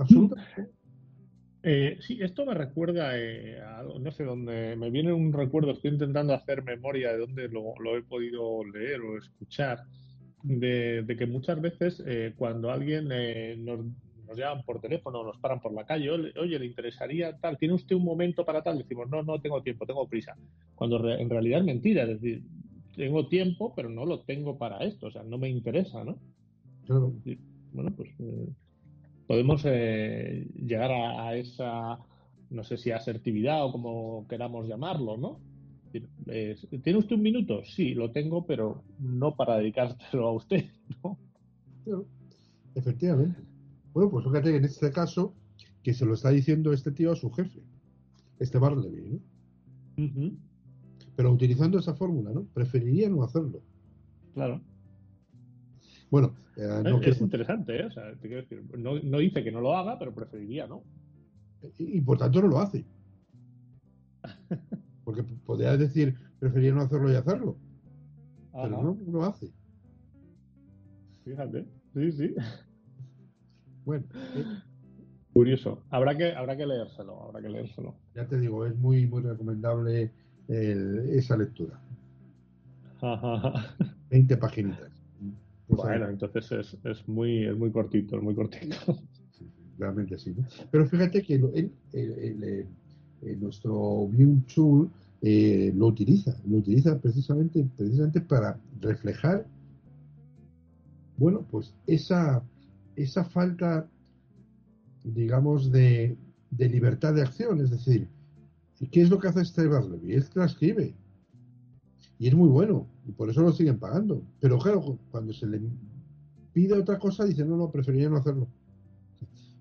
Absolutamente. 0.00 0.70
Eh, 1.62 1.98
sí, 2.00 2.18
esto 2.22 2.46
me 2.46 2.54
recuerda 2.54 3.18
eh, 3.18 3.60
a, 3.60 3.82
no 3.82 4.10
sé 4.12 4.24
dónde, 4.24 4.76
me 4.76 4.90
viene 4.90 5.12
un 5.12 5.30
recuerdo, 5.30 5.72
estoy 5.72 5.90
intentando 5.90 6.32
hacer 6.32 6.62
memoria 6.62 7.12
de 7.12 7.18
dónde 7.18 7.48
lo, 7.48 7.74
he 7.96 8.02
podido 8.02 8.64
leer 8.64 9.00
o 9.02 9.18
escuchar, 9.18 9.84
de, 10.42 11.04
que 11.18 11.26
muchas 11.26 11.60
veces 11.60 12.02
eh, 12.06 12.32
cuando 12.34 12.70
alguien 12.70 13.08
nos, 13.62 13.84
nos 14.26 14.38
llaman 14.38 14.64
por 14.64 14.80
teléfono, 14.80 15.22
nos 15.22 15.36
paran 15.36 15.60
por 15.60 15.74
la 15.74 15.84
calle, 15.84 16.10
oye, 16.10 16.58
¿le 16.58 16.64
interesaría 16.64 17.36
tal? 17.36 17.58
¿Tiene 17.58 17.74
usted 17.74 17.94
un 17.94 18.04
momento 18.04 18.42
para 18.42 18.62
tal? 18.62 18.78
Decimos, 18.78 19.10
no, 19.10 19.22
no 19.22 19.38
tengo 19.38 19.62
tiempo, 19.62 19.84
tengo 19.84 20.08
prisa. 20.08 20.34
Cuando 20.74 21.10
en 21.10 21.28
realidad 21.28 21.60
es 21.60 21.66
mentira, 21.66 22.04
es 22.04 22.20
decir, 22.20 22.42
tengo 22.96 23.28
tiempo, 23.28 23.74
pero 23.76 23.90
no 23.90 24.06
lo 24.06 24.20
tengo 24.20 24.56
para 24.56 24.78
esto, 24.78 25.08
o 25.08 25.10
sea, 25.10 25.24
no 25.24 25.36
me 25.36 25.50
interesa, 25.50 26.04
¿no? 26.04 26.18
Bueno, 27.72 27.92
pues 27.94 28.08
eh, 28.18 28.48
podemos 29.30 29.62
eh, 29.64 30.44
llegar 30.56 30.90
a, 30.90 31.36
esa, 31.36 32.00
no 32.50 32.64
sé 32.64 32.76
si 32.76 32.90
asertividad 32.90 33.64
o 33.64 33.70
como 33.70 34.26
queramos 34.26 34.66
llamarlo, 34.66 35.16
¿no? 35.16 35.38
¿Tiene 35.92 36.98
usted 36.98 37.14
un 37.14 37.22
minuto? 37.22 37.62
Sí, 37.64 37.94
lo 37.94 38.10
tengo, 38.10 38.44
pero 38.44 38.82
no 38.98 39.36
para 39.36 39.58
dedicárselo 39.58 40.26
a 40.26 40.32
usted, 40.32 40.64
¿no? 41.04 41.16
efectivamente. 42.74 43.40
Bueno, 43.92 44.10
pues 44.10 44.24
fíjate 44.24 44.56
en 44.56 44.64
este 44.64 44.90
caso 44.90 45.32
que 45.84 45.94
se 45.94 46.06
lo 46.06 46.14
está 46.14 46.30
diciendo 46.30 46.72
este 46.72 46.90
tío 46.90 47.12
a 47.12 47.16
su 47.16 47.30
jefe, 47.30 47.62
este 48.40 48.58
Barleby, 48.58 49.20
¿no? 49.96 50.32
Pero 51.14 51.30
utilizando 51.30 51.78
esa 51.78 51.94
fórmula, 51.94 52.32
¿no? 52.32 52.46
Preferiría 52.52 53.08
no 53.08 53.22
hacerlo. 53.22 53.62
Claro. 54.34 54.60
Bueno, 56.10 56.34
eh, 56.56 56.82
no 56.82 57.00
es, 57.00 57.20
interesante, 57.20 57.80
¿eh? 57.80 57.86
O 57.86 57.90
sea, 57.90 58.12
te 58.14 58.28
quiero 58.28 58.42
decir, 58.42 58.64
no, 58.76 58.98
no, 59.00 59.18
dice 59.18 59.44
que 59.44 59.52
no 59.52 59.60
lo 59.60 59.76
haga, 59.76 59.98
pero 59.98 60.12
preferiría, 60.12 60.66
¿no? 60.66 60.82
Y, 61.78 62.00
por 62.00 62.18
tanto 62.18 62.42
no 62.42 62.48
lo 62.48 62.58
hace. 62.58 62.84
Porque 65.04 65.22
podría 65.22 65.76
decir, 65.76 66.16
preferiría 66.38 66.74
no 66.74 66.82
hacerlo 66.82 67.12
y 67.12 67.14
hacerlo. 67.14 67.56
Pero 68.52 68.82
no, 68.82 68.98
lo 69.10 69.24
hace. 69.24 69.50
Fíjate, 71.24 71.66
sí, 71.94 72.12
sí. 72.12 72.34
Bueno. 73.84 74.04
Curioso. 75.32 75.84
Habrá 75.90 76.16
que, 76.16 76.32
habrá 76.32 76.56
que 76.56 76.66
leérselo, 76.66 77.22
habrá 77.22 77.40
que 77.40 77.48
leérselo. 77.48 77.94
Ya 78.14 78.26
te 78.26 78.38
digo, 78.38 78.66
es 78.66 78.76
muy, 78.76 79.06
muy 79.06 79.22
recomendable 79.22 80.12
esa 80.48 81.36
lectura. 81.36 81.80
20 84.10 84.36
paginitas. 84.36 84.99
Bueno, 85.70 86.08
entonces 86.08 86.52
es, 86.52 86.78
es, 86.84 87.08
muy, 87.08 87.46
es 87.46 87.56
muy 87.56 87.70
cortito, 87.70 88.16
es 88.16 88.22
muy 88.22 88.34
cortito. 88.34 88.76
realmente 89.78 90.18
sí. 90.18 90.34
Pero 90.70 90.86
fíjate 90.86 91.22
que 91.22 91.38
nuestro 93.38 94.08
View 94.08 94.42
Tool 94.54 94.90
eh, 95.22 95.72
lo 95.74 95.86
utiliza, 95.86 96.36
lo 96.46 96.58
utiliza 96.58 96.98
precisamente, 97.00 97.66
precisamente 97.76 98.20
para 98.20 98.58
reflejar, 98.80 99.46
bueno, 101.16 101.46
pues 101.50 101.74
esa, 101.86 102.42
esa 102.96 103.24
falta, 103.24 103.86
digamos, 105.04 105.70
de, 105.70 106.16
de 106.50 106.68
libertad 106.68 107.14
de 107.14 107.22
acción, 107.22 107.60
es 107.60 107.70
decir, 107.70 108.08
¿qué 108.90 109.02
es 109.02 109.10
lo 109.10 109.18
que 109.18 109.28
hace 109.28 109.42
este 109.42 109.66
Barleby? 109.66 110.14
Él 110.14 110.28
transcribe, 110.30 110.94
y 112.18 112.28
es 112.28 112.34
muy 112.34 112.48
bueno, 112.48 112.86
y 113.10 113.12
por 113.12 113.28
eso 113.28 113.42
lo 113.42 113.52
siguen 113.52 113.78
pagando. 113.78 114.22
Pero 114.40 114.58
claro, 114.58 114.98
cuando 115.10 115.32
se 115.32 115.46
le 115.46 115.60
pide 116.52 116.74
otra 116.74 116.98
cosa, 116.98 117.24
dice, 117.24 117.44
no, 117.44 117.56
no, 117.56 117.70
preferiría 117.70 118.08
no 118.08 118.16
hacerlo. 118.16 118.48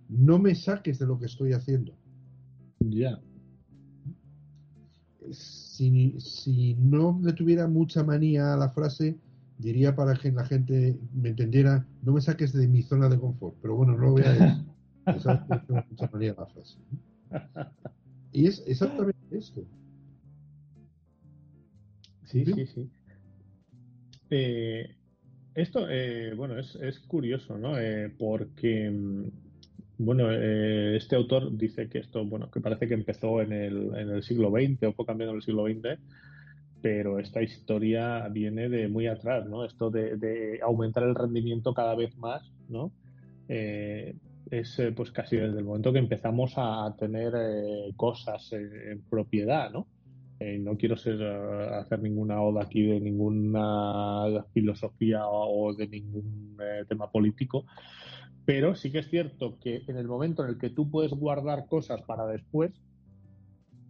No 0.07 0.39
me 0.39 0.55
saques 0.55 0.99
de 0.99 1.05
lo 1.07 1.19
que 1.19 1.25
estoy 1.25 1.53
haciendo. 1.53 1.93
Ya 2.79 3.19
si, 5.33 6.75
no 6.79 7.19
le 7.23 7.33
tuviera 7.33 7.67
mucha 7.67 8.03
manía 8.03 8.53
a 8.53 8.57
la 8.57 8.69
frase, 8.69 9.17
diría 9.57 9.95
para 9.95 10.15
que 10.15 10.31
la 10.31 10.45
gente 10.45 10.97
me 11.13 11.29
entendiera, 11.29 11.85
no 12.03 12.13
me 12.13 12.21
saques 12.21 12.53
de 12.53 12.67
mi 12.67 12.81
zona 12.81 13.09
de 13.09 13.19
confort. 13.19 13.55
Pero 13.61 13.75
bueno, 13.75 13.93
no 13.93 13.99
lo 13.99 14.11
voy 14.11 14.23
a 14.23 14.31
decir. 14.31 14.65
mucha 15.89 16.09
manía 16.11 16.31
a 16.37 16.41
la 16.41 16.45
frase. 16.47 16.77
Y 18.31 18.47
es 18.47 18.63
exactamente 18.67 19.19
esto. 19.31 19.63
Sí, 22.25 22.45
sí, 22.45 22.65
sí. 22.67 22.89
Eh, 24.29 24.95
esto, 25.55 25.87
eh, 25.89 26.33
bueno, 26.35 26.57
es, 26.57 26.75
es, 26.75 26.99
curioso, 26.99 27.57
¿no? 27.57 27.77
Eh, 27.77 28.09
porque 28.17 28.89
mm, 28.89 29.23
bueno, 29.97 30.31
eh, 30.31 30.95
este 30.95 31.15
autor 31.15 31.55
dice 31.57 31.89
que 31.89 31.99
esto, 31.99 32.23
bueno, 32.23 32.49
que 32.49 32.61
parece 32.61 32.87
que 32.87 32.93
empezó 32.93 33.41
en 33.41 33.51
el, 33.51 33.91
en 33.95 34.09
el 34.09 34.23
siglo 34.23 34.51
XX 34.51 34.83
o 34.83 34.93
fue 34.93 35.05
cambiando 35.05 35.31
en 35.33 35.37
el 35.37 35.43
siglo 35.43 35.65
XX, 35.65 35.99
pero 36.81 37.19
esta 37.19 37.41
historia 37.41 38.27
viene 38.29 38.69
de 38.69 38.87
muy 38.87 39.07
atrás, 39.07 39.45
¿no? 39.47 39.65
Esto 39.65 39.89
de, 39.89 40.59
aumentar 40.63 41.03
el 41.03 41.15
rendimiento 41.15 41.73
cada 41.73 41.95
vez 41.95 42.15
más, 42.17 42.49
¿no? 42.69 42.91
Es 43.49 44.81
pues 44.95 45.11
casi 45.11 45.35
desde 45.35 45.59
el 45.59 45.65
momento 45.65 45.91
que 45.91 45.99
empezamos 45.99 46.53
a 46.55 46.95
tener 46.97 47.33
cosas 47.97 48.53
en 48.53 49.01
propiedad, 49.09 49.71
¿no? 49.71 49.87
No 50.39 50.77
quiero 50.77 50.95
ser 50.95 51.21
hacer 51.21 52.01
ninguna 52.01 52.41
oda 52.41 52.63
aquí 52.63 52.83
de 52.83 52.99
ninguna 52.99 54.45
filosofía 54.53 55.27
o 55.27 55.73
de 55.73 55.87
ningún 55.87 56.57
tema 56.87 57.11
político, 57.11 57.65
pero 58.45 58.73
sí 58.73 58.91
que 58.91 58.99
es 58.99 59.09
cierto 59.09 59.59
que 59.59 59.83
en 59.87 59.97
el 59.97 60.07
momento 60.07 60.43
en 60.43 60.49
el 60.49 60.57
que 60.57 60.69
tú 60.69 60.89
puedes 60.89 61.11
guardar 61.11 61.67
cosas 61.67 62.01
para 62.01 62.25
después, 62.25 62.71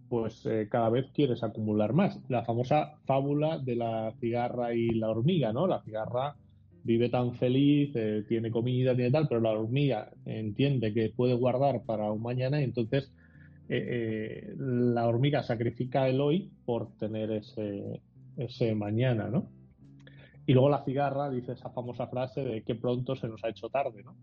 pues 0.10 0.46
eh, 0.46 0.68
cada 0.70 0.90
vez 0.90 1.06
quieres 1.14 1.44
acumular 1.44 1.94
más. 1.94 2.20
La 2.28 2.44
famosa 2.44 2.96
fábula 3.06 3.60
de 3.60 3.76
la 3.76 4.14
cigarra 4.20 4.74
y 4.74 4.90
la 4.90 5.10
hormiga, 5.10 5.54
¿no? 5.54 5.68
La 5.68 5.82
cigarra 5.84 6.36
vive 6.84 7.10
tan 7.10 7.36
feliz, 7.36 7.92
eh, 7.96 8.26
tiene 8.28 8.52
comida, 8.52 8.96
tiene 8.96 9.12
tal, 9.12 9.28
pero 9.28 9.40
la 9.40 9.52
hormiga 9.52 10.12
entiende 10.26 10.94
que 10.94 11.14
puede 11.16 11.36
guardar 11.36 11.84
para 11.86 12.12
un 12.12 12.22
mañana 12.22 12.60
y 12.60 12.64
entonces 12.64 13.14
eh, 13.70 14.56
la 14.58 15.08
hormiga 15.08 15.44
sacrifica 15.44 16.10
el 16.10 16.20
hoy 16.20 16.52
por 16.66 16.98
tener 16.98 17.32
ese, 17.32 18.02
ese 18.36 18.74
mañana, 18.74 19.30
¿no? 19.30 19.48
Y 20.48 20.54
luego 20.54 20.70
la 20.70 20.84
cigarra 20.84 21.30
dice 21.30 21.52
esa 21.52 21.70
famosa 21.70 22.08
frase 22.08 22.44
de 22.44 22.64
que 22.64 22.74
pronto 22.74 23.16
se 23.16 23.28
nos 23.28 23.44
ha 23.44 23.50
hecho 23.50 23.70
tarde, 23.70 24.04
¿no? 24.04 24.18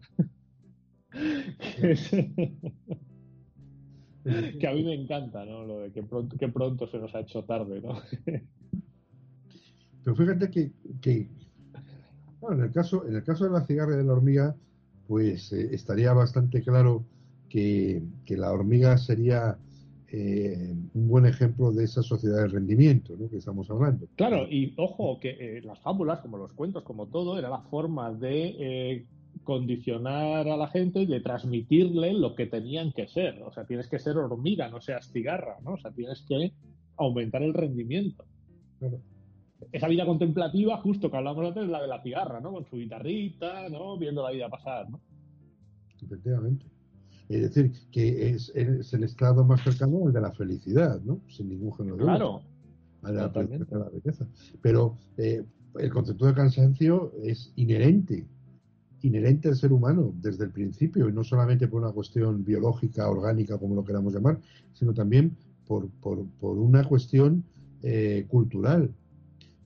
que 4.59 4.67
a 4.67 4.73
mí 4.73 4.83
me 4.83 4.95
encanta, 4.95 5.45
¿no? 5.45 5.65
Lo 5.65 5.79
de 5.81 5.93
que 5.93 6.03
pronto, 6.03 6.37
que 6.37 6.49
pronto 6.49 6.89
se 6.89 6.99
nos 6.99 7.15
ha 7.15 7.21
hecho 7.21 7.45
tarde, 7.45 7.81
¿no? 7.81 8.01
Pero 10.05 10.17
fíjate 10.17 10.51
que, 11.01 11.29
bueno, 12.41 12.59
en 12.59 12.65
el 12.65 12.73
caso, 12.73 13.07
en 13.07 13.15
el 13.15 13.23
caso 13.23 13.45
de 13.45 13.51
la 13.51 13.65
cigarra 13.65 13.95
y 13.95 13.99
de 13.99 14.05
la 14.05 14.13
hormiga, 14.13 14.57
pues 15.07 15.53
eh, 15.53 15.69
estaría 15.73 16.13
bastante 16.13 16.61
claro 16.63 17.05
que, 17.49 18.03
que 18.25 18.37
la 18.37 18.53
hormiga 18.53 18.99
sería 18.99 19.59
eh, 20.09 20.73
un 20.95 21.09
buen 21.09 21.27
ejemplo 21.27 21.73
de 21.73 21.85
esa 21.85 22.03
sociedad 22.03 22.43
de 22.43 22.49
rendimiento 22.49 23.17
¿no? 23.19 23.29
que 23.29 23.39
estamos 23.39 23.69
hablando. 23.71 24.07
Claro, 24.15 24.47
y 24.49 24.73
ojo, 24.77 25.19
que 25.19 25.31
eh, 25.31 25.63
las 25.63 25.81
fábulas, 25.81 26.21
como 26.21 26.39
los 26.39 26.53
cuentos, 26.53 26.85
como 26.85 27.07
todo, 27.09 27.39
era 27.39 27.51
la 27.51 27.63
forma 27.63 28.13
de 28.13 28.55
eh, 28.59 29.07
condicionar 29.43 30.49
a 30.49 30.57
la 30.57 30.69
gente 30.69 31.01
y 31.01 31.07
de 31.07 31.21
transmitirle 31.21 32.13
lo 32.13 32.37
que 32.37 32.47
tenían 32.47 32.93
que 32.93 33.09
ser. 33.09 33.43
O 33.43 33.53
sea, 33.53 33.67
tienes 33.67 33.89
que 33.89 33.99
ser 33.99 34.17
hormiga, 34.17 34.69
no 34.69 34.81
seas 34.81 35.11
cigarra, 35.11 35.57
¿no? 35.65 35.73
O 35.73 35.79
sea, 35.79 35.91
tienes 35.91 36.23
que 36.23 36.53
aumentar 36.97 37.43
el 37.43 37.53
rendimiento. 37.53 38.25
Esa 39.73 39.89
vida 39.89 40.07
contemplativa, 40.07 40.77
justo 40.79 41.11
que 41.11 41.17
hablamos 41.17 41.45
antes, 41.47 41.65
es 41.65 41.69
la 41.69 41.83
de 41.83 41.89
la 41.89 42.03
cigarra, 42.03 42.41
¿no? 42.41 42.53
Con 42.53 42.65
su 42.65 42.77
guitarrita, 42.77 43.69
¿no? 43.71 43.99
Viendo 43.99 44.23
la 44.23 44.31
vida 44.31 44.49
pasar, 44.49 44.89
¿no? 44.89 45.01
Efectivamente. 46.01 46.76
Es 47.29 47.43
decir, 47.43 47.73
que 47.91 48.31
es, 48.31 48.53
el 48.55 49.03
estado 49.05 49.45
más 49.45 49.63
cercano 49.63 50.07
al 50.07 50.13
de 50.13 50.21
la 50.21 50.33
felicidad, 50.33 51.01
¿no? 51.03 51.21
Sin 51.29 51.49
ningún 51.49 51.75
género 51.75 51.97
de 51.97 52.05
Claro. 52.05 52.43
A 53.03 53.13
la, 53.13 53.33
la 53.33 53.89
riqueza. 53.89 54.27
Pero 54.63 54.97
eh, 55.17 55.45
el 55.79 55.91
concepto 55.91 56.27
de 56.27 56.35
cansancio 56.35 57.13
es 57.23 57.53
inherente, 57.57 58.27
inherente 59.03 59.49
al 59.49 59.57
ser 59.57 59.73
humano 59.73 60.13
desde 60.21 60.45
el 60.45 60.51
principio, 60.51 61.09
y 61.09 61.13
no 61.13 61.25
solamente 61.25 61.69
por 61.69 61.83
una 61.83 61.93
cuestión 61.93 62.45
biológica, 62.45 63.09
orgánica, 63.09 63.59
como 63.59 63.75
lo 63.75 63.85
queramos 63.85 64.15
llamar, 64.15 64.41
sino 64.73 64.95
también 64.95 65.37
por, 65.67 65.89
por, 66.01 66.25
por 66.41 66.59
una 66.59 66.85
cuestión 66.85 67.45
eh, 67.83 68.27
cultural. 68.29 68.91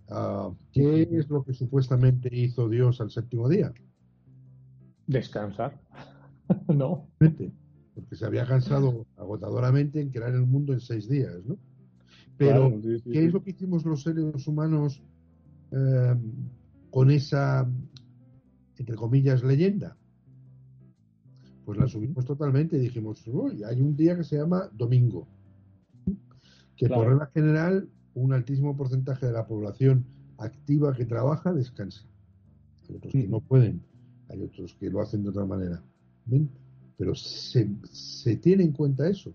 Ah, 0.08 0.50
¿Qué 0.72 1.02
es 1.12 1.28
lo 1.28 1.44
que 1.44 1.54
supuestamente 1.54 2.28
hizo 2.34 2.68
Dios 2.68 3.00
al 3.00 3.11
séptimo 3.11 3.48
día? 3.48 3.72
Descansar. 5.06 5.78
no. 6.76 7.08
Porque 7.18 8.16
se 8.16 8.24
había 8.24 8.46
cansado 8.46 9.06
agotadoramente 9.16 10.00
en 10.00 10.10
crear 10.10 10.34
el 10.34 10.46
mundo 10.46 10.72
en 10.72 10.80
seis 10.80 11.08
días, 11.08 11.44
¿no? 11.44 11.58
Pero, 12.36 12.80
¿qué 12.80 13.26
es 13.26 13.32
lo 13.34 13.42
que 13.42 13.50
hicimos 13.50 13.84
los 13.84 14.02
seres 14.02 14.46
humanos 14.46 15.02
eh, 15.72 16.14
con 16.88 17.10
esa, 17.10 17.70
entre 18.78 18.96
comillas, 18.96 19.44
leyenda? 19.44 19.98
Pues 21.66 21.78
la 21.78 21.86
subimos 21.86 22.24
totalmente 22.24 22.78
y 22.78 22.80
dijimos, 22.80 23.22
uy, 23.26 23.62
hay 23.62 23.82
un 23.82 23.94
día 23.94 24.16
que 24.16 24.24
se 24.24 24.38
llama 24.38 24.70
domingo, 24.72 25.28
que 26.76 26.88
por 26.88 27.08
regla 27.08 27.26
general 27.34 27.90
un 28.14 28.32
altísimo 28.32 28.74
porcentaje 28.74 29.26
de 29.26 29.32
la 29.32 29.46
población 29.46 30.06
activa 30.38 30.94
que 30.94 31.04
trabaja 31.04 31.52
descansa. 31.52 32.06
Hay 32.88 32.96
otros 32.96 33.12
que 33.12 33.28
no 33.28 33.40
pueden, 33.40 33.82
hay 34.30 34.42
otros 34.42 34.74
que 34.74 34.88
lo 34.88 35.02
hacen 35.02 35.22
de 35.22 35.28
otra 35.28 35.44
manera. 35.44 35.82
Pero 37.01 37.14
se, 37.14 37.66
tiene 38.42 38.62
en 38.62 38.72
cuenta 38.72 39.09
eso. 39.09 39.32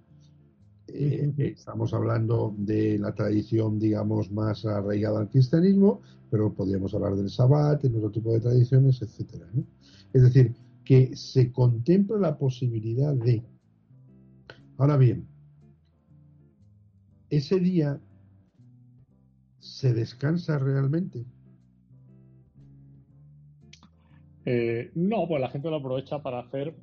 Eh, 0.87 1.33
estamos 1.39 1.95
hablando 1.95 2.53
de 2.59 2.99
la 2.99 3.15
tradición, 3.15 3.79
digamos, 3.79 4.31
más 4.31 4.67
arraigada 4.67 5.21
al 5.21 5.29
cristianismo, 5.29 6.01
pero 6.29 6.53
podríamos 6.53 6.93
hablar 6.93 7.15
del 7.15 7.27
sabbat, 7.27 7.83
en 7.83 7.95
otro 7.95 8.11
tipo 8.11 8.31
de 8.33 8.39
tradiciones, 8.39 9.01
etcétera. 9.01 9.47
Es 10.13 10.21
decir, 10.21 10.53
que 10.83 11.15
se 11.15 11.51
contempla 11.51 12.17
la 12.19 12.37
posibilidad 12.37 13.15
de. 13.15 13.41
Ahora 14.77 14.97
bien, 14.97 15.27
ese 17.31 17.59
día 17.59 17.99
se 19.57 19.91
descansa 19.91 20.59
realmente. 20.59 21.25
Eh, 24.45 24.91
no, 24.93 25.27
pues 25.27 25.41
la 25.41 25.49
gente 25.49 25.71
lo 25.71 25.77
aprovecha 25.77 26.21
para 26.21 26.41
hacer 26.41 26.75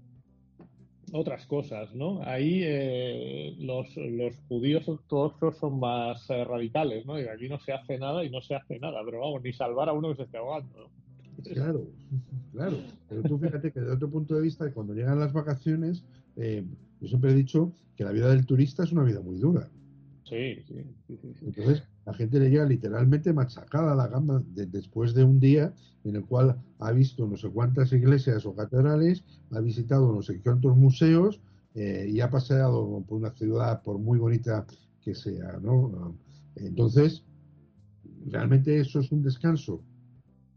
otras 1.12 1.46
cosas, 1.46 1.94
¿no? 1.94 2.22
Ahí 2.22 2.62
eh, 2.64 3.54
los, 3.58 3.94
los 3.96 4.34
judíos 4.48 4.88
ortodoxos 4.88 5.58
son 5.58 5.78
más 5.78 6.28
eh, 6.30 6.42
radicales, 6.44 7.04
¿no? 7.04 7.20
Y 7.20 7.28
aquí 7.28 7.48
no 7.48 7.60
se 7.60 7.72
hace 7.72 7.98
nada 7.98 8.24
y 8.24 8.30
no 8.30 8.40
se 8.40 8.54
hace 8.54 8.78
nada, 8.78 9.00
pero 9.04 9.20
vamos, 9.20 9.42
ni 9.42 9.52
salvar 9.52 9.88
a 9.88 9.92
uno 9.92 10.08
que 10.08 10.16
se 10.16 10.22
esté 10.22 10.38
ahogando. 10.38 10.90
Claro, 11.52 11.86
claro. 12.52 12.76
Pero 13.08 13.22
tú 13.22 13.38
fíjate 13.38 13.72
que 13.72 13.80
desde 13.80 13.94
otro 13.94 14.10
punto 14.10 14.34
de 14.34 14.42
vista, 14.42 14.72
cuando 14.72 14.94
llegan 14.94 15.20
las 15.20 15.32
vacaciones, 15.32 16.04
eh, 16.36 16.64
yo 17.00 17.08
siempre 17.08 17.32
he 17.32 17.34
dicho 17.34 17.72
que 17.96 18.04
la 18.04 18.12
vida 18.12 18.28
del 18.30 18.46
turista 18.46 18.84
es 18.84 18.92
una 18.92 19.04
vida 19.04 19.20
muy 19.20 19.38
dura. 19.38 19.68
Sí, 20.24 20.62
sí, 20.66 20.74
sí, 21.06 21.18
sí, 21.20 21.34
Entonces, 21.42 21.82
la 22.04 22.14
gente 22.14 22.40
le 22.40 22.50
llega 22.50 22.64
literalmente 22.64 23.32
machacada 23.32 23.92
a 23.92 23.96
la 23.96 24.08
gamba 24.08 24.42
después 24.54 25.14
de 25.14 25.24
un 25.24 25.38
día 25.38 25.72
en 26.04 26.16
el 26.16 26.24
cual 26.24 26.60
ha 26.80 26.92
visto 26.92 27.26
no 27.26 27.36
sé 27.36 27.48
cuántas 27.48 27.92
iglesias 27.92 28.44
o 28.44 28.54
catedrales, 28.54 29.24
ha 29.52 29.60
visitado 29.60 30.12
no 30.12 30.22
sé 30.22 30.40
cuántos 30.40 30.76
museos 30.76 31.40
eh, 31.74 32.08
y 32.12 32.20
ha 32.20 32.28
paseado 32.28 33.02
por 33.06 33.18
una 33.18 33.30
ciudad, 33.30 33.82
por 33.82 33.98
muy 33.98 34.18
bonita 34.18 34.66
que 35.00 35.14
sea, 35.14 35.58
¿no? 35.62 36.16
Entonces, 36.56 37.24
¿realmente 38.26 38.78
eso 38.78 39.00
es 39.00 39.12
un 39.12 39.22
descanso? 39.22 39.82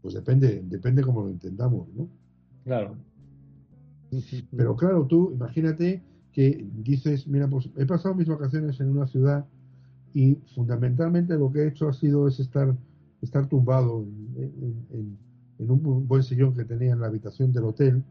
Pues 0.02 0.14
depende, 0.14 0.62
depende 0.66 1.02
cómo 1.02 1.22
lo 1.22 1.30
entendamos, 1.30 1.88
¿no? 1.94 2.08
Claro. 2.64 2.96
Pero 4.56 4.76
claro, 4.76 5.06
tú 5.06 5.30
imagínate 5.32 6.02
que 6.32 6.68
dices, 6.74 7.26
mira, 7.26 7.48
pues 7.48 7.70
he 7.76 7.86
pasado 7.86 8.14
mis 8.14 8.28
vacaciones 8.28 8.78
en 8.80 8.90
una 8.90 9.06
ciudad 9.06 9.46
y 10.16 10.34
fundamentalmente 10.54 11.36
lo 11.36 11.52
que 11.52 11.58
he 11.58 11.68
hecho 11.68 11.90
ha 11.90 11.92
sido 11.92 12.26
es 12.26 12.40
estar, 12.40 12.74
estar 13.20 13.46
tumbado 13.50 14.02
en, 14.38 15.18
un 15.58 16.08
buen 16.08 16.22
sillón 16.22 16.54
que 16.54 16.64
tenía 16.64 16.92
en 16.94 17.00
la 17.00 17.08
habitación 17.08 17.52
del 17.52 17.64
hotel. 17.64 18.02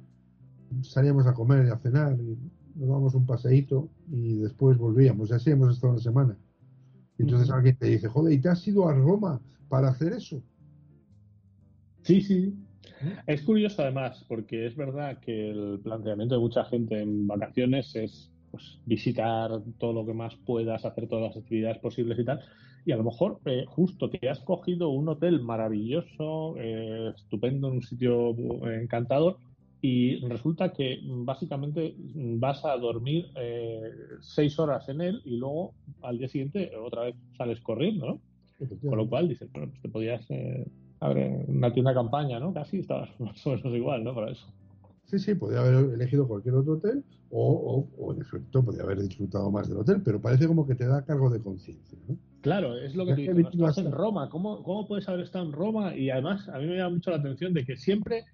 Salíamos 0.83 1.25
a 1.25 1.33
comer 1.33 1.65
y 1.65 1.71
a 1.71 1.77
cenar 1.79 2.15
y 2.21 2.37
nos 2.75 2.89
dábamos 2.89 3.15
un 3.15 3.25
paseíto 3.25 3.89
y 4.11 4.35
después 4.35 4.77
volvíamos. 4.77 5.31
Y 5.31 5.33
así 5.33 5.49
hemos 5.49 5.73
estado 5.73 5.93
una 5.93 6.01
semana. 6.03 6.37
Y 7.17 7.23
entonces 7.23 7.49
alguien 7.49 7.75
te 7.75 7.87
dice, 7.87 8.07
joder, 8.07 8.33
¿y 8.33 8.39
te 8.39 8.49
has 8.49 8.67
ido 8.67 8.87
a 8.87 8.93
Roma 8.93 9.41
para 9.67 9.87
hacer 9.87 10.13
eso? 10.13 10.43
Sí, 12.03 12.21
sí. 12.21 12.53
Es 13.25 13.41
curioso 13.41 13.81
además, 13.81 14.23
porque 14.27 14.67
es 14.67 14.75
verdad 14.75 15.19
que 15.21 15.49
el 15.49 15.79
planteamiento 15.79 16.35
de 16.35 16.41
mucha 16.41 16.65
gente 16.65 17.01
en 17.01 17.25
vacaciones 17.25 17.95
es 17.95 18.31
pues, 18.55 18.77
visitar 18.85 19.51
todo 19.77 19.91
lo 19.91 20.05
que 20.05 20.13
más 20.13 20.33
puedas, 20.45 20.85
hacer 20.85 21.07
todas 21.07 21.35
las 21.35 21.43
actividades 21.43 21.77
posibles 21.79 22.17
y 22.17 22.23
tal. 22.23 22.39
Y 22.85 22.93
a 22.93 22.97
lo 22.97 23.03
mejor 23.03 23.39
eh, 23.45 23.65
justo 23.67 24.09
te 24.09 24.29
has 24.29 24.39
cogido 24.39 24.89
un 24.89 25.09
hotel 25.09 25.41
maravilloso, 25.41 26.55
eh, 26.57 27.11
estupendo, 27.15 27.67
en 27.67 27.75
un 27.75 27.81
sitio 27.81 28.33
encantador, 28.71 29.39
y 29.81 30.25
resulta 30.27 30.71
que 30.71 30.99
básicamente 31.03 31.95
vas 31.97 32.63
a 32.63 32.77
dormir 32.77 33.27
eh, 33.35 33.81
seis 34.21 34.57
horas 34.57 34.87
en 34.87 35.01
él 35.01 35.21
y 35.25 35.35
luego 35.35 35.73
al 36.01 36.17
día 36.17 36.29
siguiente 36.29 36.71
otra 36.77 37.03
vez 37.03 37.15
sales 37.37 37.59
corriendo, 37.59 38.07
¿no? 38.07 38.19
Con 38.89 38.97
lo 38.97 39.09
cual 39.09 39.27
dices, 39.27 39.51
bueno, 39.51 39.67
pues 39.69 39.81
te 39.81 39.89
podías 39.89 40.25
abrir 41.01 41.43
una 41.47 41.73
tienda 41.73 41.91
de 41.91 41.95
campaña, 41.95 42.39
¿no? 42.39 42.53
Casi 42.53 42.79
estabas 42.79 43.09
más 43.19 43.45
o 43.45 43.49
menos 43.49 43.75
igual, 43.75 44.03
¿no? 44.03 44.15
Para 44.15 44.31
eso. 44.31 44.47
Sí, 45.15 45.31
sí, 45.31 45.35
podría 45.35 45.61
haber 45.61 45.93
elegido 45.93 46.27
cualquier 46.27 46.55
otro 46.55 46.73
hotel 46.73 47.01
o, 47.29 47.87
en 48.13 48.21
efecto 48.21 48.63
podría 48.63 48.83
haber 48.83 49.01
disfrutado 49.01 49.49
más 49.49 49.69
del 49.69 49.77
hotel, 49.77 50.01
pero 50.03 50.21
parece 50.21 50.45
como 50.45 50.67
que 50.67 50.75
te 50.75 50.85
da 50.85 51.05
cargo 51.05 51.29
de 51.29 51.41
conciencia. 51.41 51.97
¿no? 52.05 52.17
Claro, 52.41 52.77
es 52.77 52.95
lo 52.95 53.05
que 53.05 53.15
te 53.15 53.33
digo. 53.33 53.49
Estás 53.49 53.77
en 53.77 53.93
Roma, 53.93 54.29
¿Cómo, 54.29 54.61
¿cómo 54.61 54.85
puedes 54.85 55.07
haber 55.07 55.21
estado 55.21 55.45
en 55.45 55.53
Roma? 55.53 55.95
Y 55.95 56.09
además, 56.09 56.49
a 56.49 56.59
mí 56.59 56.65
me 56.67 56.75
llama 56.75 56.95
mucho 56.95 57.11
la 57.11 57.17
atención 57.17 57.53
de 57.53 57.65
que 57.65 57.77
siempre 57.77 58.25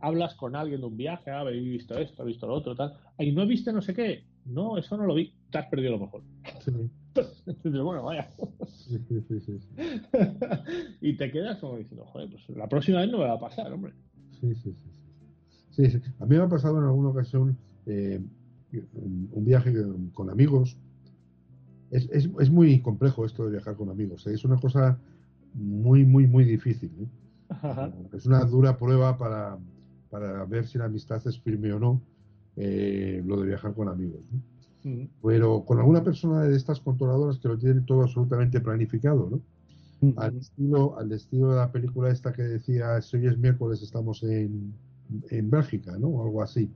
hablas 0.00 0.34
con 0.34 0.56
alguien 0.56 0.80
de 0.80 0.86
un 0.86 0.96
viaje, 0.96 1.30
ah, 1.30 1.44
visto 1.44 1.98
esto, 1.98 2.22
he 2.22 2.26
visto 2.26 2.46
lo 2.46 2.54
otro, 2.54 2.74
tal. 2.74 2.94
Y 3.18 3.32
no 3.32 3.46
viste 3.46 3.70
no 3.70 3.82
sé 3.82 3.92
qué. 3.92 4.24
No, 4.46 4.78
eso 4.78 4.96
no 4.96 5.04
lo 5.04 5.14
vi. 5.14 5.34
Te 5.50 5.58
has 5.58 5.66
perdido 5.66 5.92
lo 5.92 5.98
mejor. 5.98 6.22
Sí. 6.60 6.72
bueno, 7.64 8.02
vaya. 8.02 8.30
Sí, 8.66 8.98
sí, 9.28 9.40
sí, 9.40 9.58
y 11.02 11.16
te 11.18 11.30
quedas 11.30 11.58
como 11.58 11.76
diciendo, 11.76 12.06
joder, 12.06 12.30
pues 12.30 12.48
la 12.56 12.66
próxima 12.66 13.00
vez 13.00 13.10
no 13.10 13.18
me 13.18 13.24
va 13.24 13.34
a 13.34 13.38
pasar, 13.38 13.70
hombre. 13.70 13.92
Sí, 14.40 14.54
sí, 14.54 14.72
sí. 14.72 15.03
Sí, 15.74 15.90
sí. 15.90 16.00
A 16.20 16.26
mí 16.26 16.36
me 16.36 16.42
ha 16.42 16.48
pasado 16.48 16.78
en 16.78 16.84
alguna 16.84 17.08
ocasión 17.08 17.56
eh, 17.86 18.20
un 19.02 19.44
viaje 19.44 19.74
con 20.12 20.30
amigos. 20.30 20.76
Es, 21.90 22.08
es, 22.10 22.28
es, 22.40 22.50
muy 22.50 22.80
complejo 22.80 23.24
esto 23.24 23.44
de 23.44 23.52
viajar 23.52 23.76
con 23.76 23.90
amigos. 23.90 24.26
¿eh? 24.26 24.34
Es 24.34 24.44
una 24.44 24.56
cosa 24.56 24.98
muy, 25.52 26.04
muy, 26.04 26.26
muy 26.26 26.44
difícil. 26.44 26.90
¿eh? 27.00 27.90
Es 28.12 28.26
una 28.26 28.44
dura 28.44 28.78
prueba 28.78 29.18
para, 29.18 29.58
para, 30.10 30.44
ver 30.44 30.66
si 30.66 30.78
la 30.78 30.86
amistad 30.86 31.20
es 31.26 31.38
firme 31.40 31.72
o 31.72 31.78
no, 31.78 32.00
lo 32.56 33.40
de 33.40 33.46
viajar 33.46 33.74
con 33.74 33.88
amigos. 33.88 34.22
Pero 35.22 35.64
con 35.64 35.78
alguna 35.78 36.04
persona 36.04 36.42
de 36.42 36.56
estas 36.56 36.80
controladoras 36.80 37.38
que 37.38 37.48
lo 37.48 37.58
tienen 37.58 37.86
todo 37.86 38.02
absolutamente 38.02 38.60
planificado, 38.60 39.28
¿no? 39.30 39.40
al, 40.16 40.36
estilo, 40.36 40.98
al 40.98 41.12
estilo 41.12 41.50
de 41.50 41.56
la 41.56 41.72
película 41.72 42.10
esta 42.10 42.32
que 42.32 42.42
decía, 42.42 43.00
si 43.00 43.16
hoy 43.16 43.26
es 43.26 43.38
miércoles, 43.38 43.82
estamos 43.82 44.22
en, 44.22 44.74
en 45.30 45.50
Bélgica, 45.50 45.96
¿no? 45.98 46.08
O 46.08 46.24
algo 46.24 46.42
así. 46.42 46.70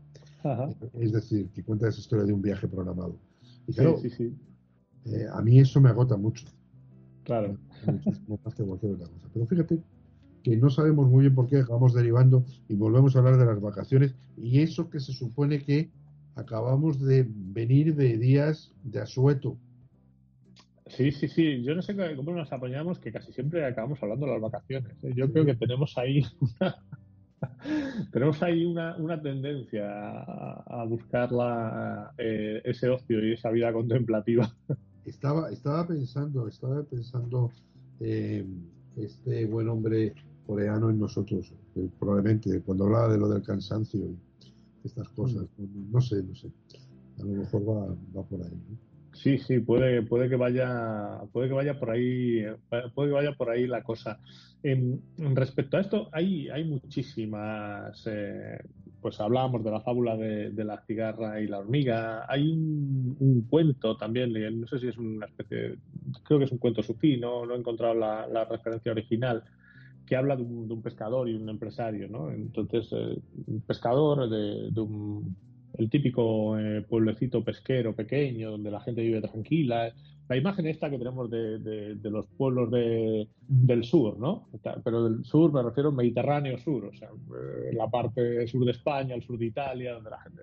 Es 1.00 1.12
decir, 1.12 1.48
que 1.50 1.64
cuenta 1.64 1.88
esa 1.88 2.00
historia 2.00 2.24
de 2.24 2.32
un 2.32 2.42
viaje 2.42 2.68
programado. 2.68 3.18
Y 3.66 3.72
claro, 3.72 3.98
sí, 3.98 4.10
sí, 4.10 4.32
eh, 5.06 5.26
a 5.32 5.42
mí 5.42 5.58
eso 5.58 5.80
me 5.80 5.88
agota 5.88 6.16
mucho. 6.16 6.46
Claro. 7.24 7.58
Pero 9.34 9.46
fíjate 9.46 9.82
que 10.42 10.56
no 10.56 10.70
sabemos 10.70 11.08
muy 11.08 11.22
bien 11.22 11.34
por 11.34 11.48
qué 11.48 11.58
acabamos 11.58 11.92
derivando 11.92 12.44
y 12.68 12.74
volvemos 12.74 13.14
a 13.14 13.18
hablar 13.18 13.36
de 13.36 13.44
las 13.44 13.60
vacaciones 13.60 14.14
y 14.36 14.60
eso 14.60 14.88
que 14.88 15.00
se 15.00 15.12
supone 15.12 15.62
que 15.62 15.90
acabamos 16.36 17.00
de 17.00 17.26
venir 17.28 17.94
de 17.96 18.16
días 18.16 18.72
de 18.84 19.00
asueto. 19.00 19.58
Sí, 20.86 21.12
sí, 21.12 21.28
sí. 21.28 21.62
Yo 21.62 21.74
no 21.74 21.82
sé 21.82 21.94
cómo 22.16 22.32
nos 22.32 22.50
apoyamos 22.52 22.98
que 22.98 23.12
casi 23.12 23.32
siempre 23.32 23.66
acabamos 23.66 24.02
hablando 24.02 24.26
de 24.26 24.32
las 24.32 24.40
vacaciones. 24.40 25.04
¿eh? 25.04 25.12
Yo 25.14 25.30
creo 25.30 25.44
que 25.44 25.54
tenemos 25.54 25.98
ahí 25.98 26.22
una, 26.40 26.76
tenemos 28.12 28.42
ahí 28.42 28.64
una, 28.64 28.96
una 28.96 29.20
tendencia 29.20 29.86
a, 29.88 30.84
buscar 30.84 31.30
eh, 32.18 32.60
ese 32.64 32.88
ocio 32.88 33.24
y 33.26 33.32
esa 33.32 33.50
vida 33.50 33.72
contemplativa. 33.72 34.50
Estaba, 35.04 35.50
estaba 35.50 35.86
pensando, 35.86 36.48
estaba 36.48 36.82
pensando 36.82 37.50
eh, 38.00 38.44
este 38.96 39.46
buen 39.46 39.68
hombre 39.68 40.14
coreano 40.46 40.90
en 40.90 40.98
nosotros, 40.98 41.52
probablemente 41.98 42.60
cuando 42.62 42.84
hablaba 42.84 43.12
de 43.12 43.18
lo 43.18 43.28
del 43.28 43.42
cansancio 43.42 44.00
y 44.00 44.18
estas 44.84 45.08
cosas, 45.10 45.46
mm. 45.56 45.92
no, 45.92 46.00
sé, 46.00 46.22
no 46.22 46.34
sé, 46.34 46.48
a 47.18 47.22
lo 47.22 47.28
mejor 47.28 47.68
va, 47.68 47.86
va 48.16 48.22
por 48.22 48.42
ahí. 48.42 48.52
Sí, 49.18 49.36
sí, 49.38 49.58
puede, 49.58 50.02
puede 50.02 50.28
que 50.28 50.36
vaya, 50.36 51.22
puede 51.32 51.48
que 51.48 51.54
vaya 51.54 51.76
por 51.76 51.90
ahí, 51.90 52.44
puede 52.94 53.08
que 53.08 53.14
vaya 53.14 53.32
por 53.32 53.50
ahí 53.50 53.66
la 53.66 53.82
cosa. 53.82 54.20
En, 54.62 55.02
respecto 55.34 55.76
a 55.76 55.80
esto, 55.80 56.08
hay, 56.12 56.48
hay 56.50 56.62
muchísimas, 56.64 58.00
eh, 58.06 58.60
pues 59.00 59.20
hablábamos 59.20 59.64
de 59.64 59.72
la 59.72 59.80
fábula 59.80 60.16
de, 60.16 60.64
la 60.64 60.80
cigarra 60.86 61.40
y 61.40 61.48
la 61.48 61.58
hormiga. 61.58 62.26
Hay 62.28 62.48
un, 62.48 63.44
cuento 63.50 63.96
también, 63.96 64.32
no 64.60 64.68
sé 64.68 64.78
si 64.78 64.86
es 64.86 64.96
una 64.96 65.26
especie, 65.26 65.78
creo 66.22 66.38
que 66.38 66.44
es 66.44 66.52
un 66.52 66.58
cuento 66.58 66.84
sufí, 66.84 67.16
no, 67.16 67.44
no 67.44 67.56
he 67.56 67.58
encontrado 67.58 67.94
la, 67.94 68.44
referencia 68.44 68.92
original, 68.92 69.42
que 70.06 70.14
habla 70.14 70.36
de 70.36 70.42
un, 70.42 70.80
pescador 70.80 71.28
y 71.28 71.34
un 71.34 71.48
empresario, 71.48 72.06
¿no? 72.08 72.30
Entonces, 72.30 72.88
eh, 72.92 73.18
un 73.48 73.62
pescador 73.62 74.30
de 74.30 74.80
un 74.80 75.47
el 75.76 75.90
típico 75.90 76.58
eh, 76.58 76.82
pueblecito 76.88 77.44
pesquero 77.44 77.94
pequeño 77.94 78.50
donde 78.52 78.70
la 78.70 78.80
gente 78.80 79.02
vive 79.02 79.20
tranquila. 79.20 79.92
La 80.28 80.36
imagen 80.36 80.66
esta 80.66 80.90
que 80.90 80.98
tenemos 80.98 81.30
de, 81.30 81.98
los 82.02 82.26
pueblos 82.36 82.70
del 82.70 83.84
sur, 83.84 84.18
¿no? 84.18 84.48
Pero 84.84 85.04
del 85.04 85.24
sur 85.24 85.52
me 85.52 85.62
refiero 85.62 85.88
al 85.88 85.94
Mediterráneo 85.94 86.58
sur, 86.58 86.84
o 86.84 86.92
sea, 86.92 87.08
eh, 87.08 87.72
la 87.72 87.88
parte 87.88 88.46
sur 88.46 88.64
de 88.64 88.72
España, 88.72 89.14
el 89.14 89.22
sur 89.22 89.38
de 89.38 89.46
Italia, 89.46 89.94
donde 89.94 90.10
la 90.10 90.20
gente, 90.20 90.42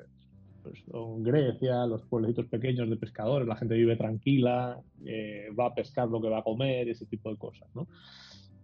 pues, 0.64 0.84
Grecia, 1.20 1.86
los 1.86 2.02
pueblecitos 2.04 2.48
pequeños 2.48 2.90
de 2.90 2.98
pescadores, 2.98 3.48
la 3.48 3.58
gente 3.58 3.76
vive 3.76 3.96
tranquila, 3.96 4.80
eh, 5.06 5.50
va 5.58 5.68
a 5.68 5.76
pescar 5.76 6.08
lo 6.08 6.20
que 6.20 6.30
va 6.30 6.40
a 6.40 6.44
comer, 6.44 6.90
ese 6.90 7.06
tipo 7.06 7.30
de 7.30 7.38
cosas, 7.38 7.68
¿no? 7.76 7.88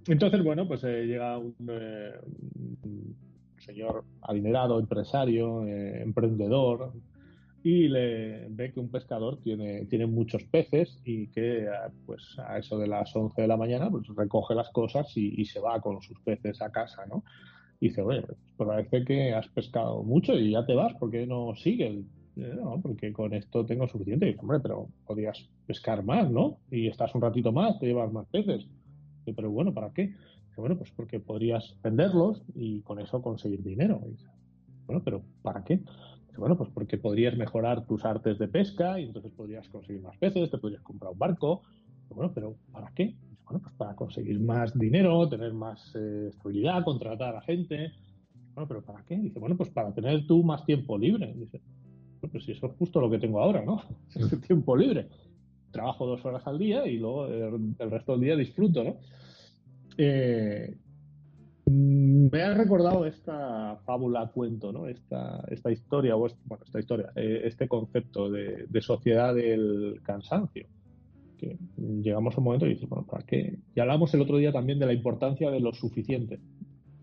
Entonces, 0.08 0.44
bueno, 0.44 0.68
pues 0.68 0.82
llega 0.82 1.38
un 1.38 1.54
señor 3.62 4.04
adinerado, 4.22 4.80
empresario, 4.80 5.66
eh, 5.66 6.02
emprendedor, 6.02 6.94
y 7.64 7.88
le 7.88 8.48
ve 8.50 8.72
que 8.72 8.80
un 8.80 8.90
pescador 8.90 9.40
tiene, 9.40 9.86
tiene 9.86 10.08
muchos 10.08 10.44
peces 10.46 11.00
y 11.06 11.28
que 11.28 11.68
pues 12.06 12.38
a 12.40 12.58
eso 12.58 12.78
de 12.80 12.88
las 12.88 13.16
11 13.16 13.40
de 13.40 13.48
la 13.48 13.58
mañana 13.58 13.90
pues 13.90 14.08
recoge 14.16 14.56
las 14.56 14.70
cosas 14.70 15.16
y, 15.16 15.46
se 15.46 15.60
va 15.60 15.80
con 15.80 16.02
sus 16.02 16.20
peces 16.22 16.62
a 16.62 16.72
casa, 16.72 17.06
¿no? 17.06 17.24
Y 17.80 17.90
dice, 17.90 18.02
oye, 18.02 18.22
pues 18.22 18.38
parece 18.58 19.04
que 19.06 19.34
has 19.34 19.48
pescado 19.50 20.04
mucho 20.04 20.34
y 20.34 20.52
ya 20.52 20.66
te 20.66 20.74
vas, 20.74 20.94
¿por 20.96 21.12
qué 21.12 21.28
no 21.28 21.56
sigues? 21.56 22.04
No, 22.36 22.80
porque 22.82 23.12
con 23.12 23.34
esto 23.34 23.66
tengo 23.66 23.88
suficiente. 23.88 24.26
Y 24.26 24.30
dice, 24.30 24.42
hombre, 24.42 24.60
pero 24.60 24.88
podrías 25.06 25.50
pescar 25.66 26.04
más, 26.04 26.30
¿no? 26.32 26.60
Y 26.72 26.88
estás 26.88 27.14
un 27.14 27.22
ratito 27.22 27.52
más, 27.52 27.78
te 27.80 27.88
llevas 27.88 28.12
más 28.12 28.26
peces. 28.28 28.66
pero 29.36 29.52
bueno, 29.52 29.74
¿para 29.74 29.92
qué? 29.92 30.14
Bueno, 30.58 30.78
pues 30.78 30.92
porque 30.92 31.20
podrías 31.20 31.76
venderlos 31.82 32.44
y 32.54 32.82
con 32.82 33.00
eso 33.00 33.22
conseguir 33.22 33.64
dinero. 33.64 34.02
bueno, 34.86 35.02
pero 35.04 35.24
¿para 35.42 35.64
qué? 35.64 35.82
Bueno, 36.38 36.58
pues 36.58 36.70
porque 36.70 36.98
podrías 36.98 37.36
mejorar 37.36 37.86
tus 37.86 38.06
artes 38.06 38.40
de 38.40 38.48
pesca 38.48 39.00
y 39.00 39.06
entonces 39.06 39.32
podrías 39.32 39.68
conseguir 39.70 40.02
más 40.02 40.18
peces, 40.18 40.50
te 40.50 40.58
podrías 40.58 40.82
comprar 40.82 41.12
un 41.12 41.20
barco. 41.20 41.62
Bueno, 42.10 42.32
pero 42.34 42.56
¿para 42.72 42.92
qué? 42.94 43.16
Bueno, 43.46 43.60
pues 43.62 43.74
para 43.76 43.96
conseguir 43.96 44.40
más 44.40 44.78
dinero, 44.78 45.28
tener 45.28 45.54
más 45.54 45.94
eh, 45.96 46.28
estabilidad, 46.30 46.84
contratar 46.84 47.36
a 47.36 47.42
gente. 47.42 47.92
Bueno, 48.54 48.68
pero 48.68 48.82
¿para 48.82 49.04
qué? 49.04 49.18
Dice, 49.18 49.40
bueno, 49.40 49.58
pues 49.58 49.70
para 49.70 49.94
tener 49.94 50.26
tú 50.26 50.44
más 50.44 50.66
tiempo 50.66 50.98
libre. 50.98 51.34
Dice, 51.36 51.62
pues 52.32 52.44
si 52.46 52.52
eso 52.52 52.68
es 52.68 52.74
justo 52.78 53.02
lo 53.02 53.10
que 53.10 53.20
tengo 53.20 53.42
ahora, 53.42 53.64
¿no? 53.64 53.82
Ese 54.16 54.38
tiempo 54.38 54.76
libre. 54.76 55.08
Trabajo 55.72 56.06
dos 56.06 56.24
horas 56.26 56.46
al 56.48 56.60
día 56.60 56.86
y 56.86 56.98
luego 56.98 57.28
el, 57.28 57.92
resto 57.92 58.14
del 58.14 58.22
día 58.22 58.36
disfruto, 58.36 58.84
¿no? 58.84 58.98
Eh, 59.98 60.76
me 61.72 62.42
ha 62.42 62.54
recordado 62.54 63.06
esta 63.06 63.78
fábula, 63.86 64.32
cuento, 64.34 64.72
¿no? 64.72 64.88
Esta, 64.88 65.44
esta 65.50 65.72
historia, 65.72 66.16
o 66.16 66.20
bueno, 66.20 66.64
esta 66.66 66.80
historia, 66.80 67.12
eh, 67.16 67.42
este 67.46 67.68
concepto 67.68 68.30
de, 68.30 68.68
sociedad 68.82 69.34
del 69.36 70.02
cansancio. 70.04 70.66
Que 71.38 71.58
llegamos 71.78 72.36
a 72.36 72.38
un 72.40 72.44
momento 72.44 72.66
y 72.66 72.74
dices, 72.74 72.90
bueno, 72.90 73.06
¿para 73.06 73.26
qué? 73.26 73.58
Y 73.76 73.80
hablamos 73.80 74.14
el 74.14 74.22
otro 74.22 74.38
día 74.38 74.52
también 74.52 74.80
de 74.80 74.86
la 74.86 74.94
importancia 74.94 75.50
de 75.50 75.60
lo 75.60 75.74
suficiente. 75.74 76.40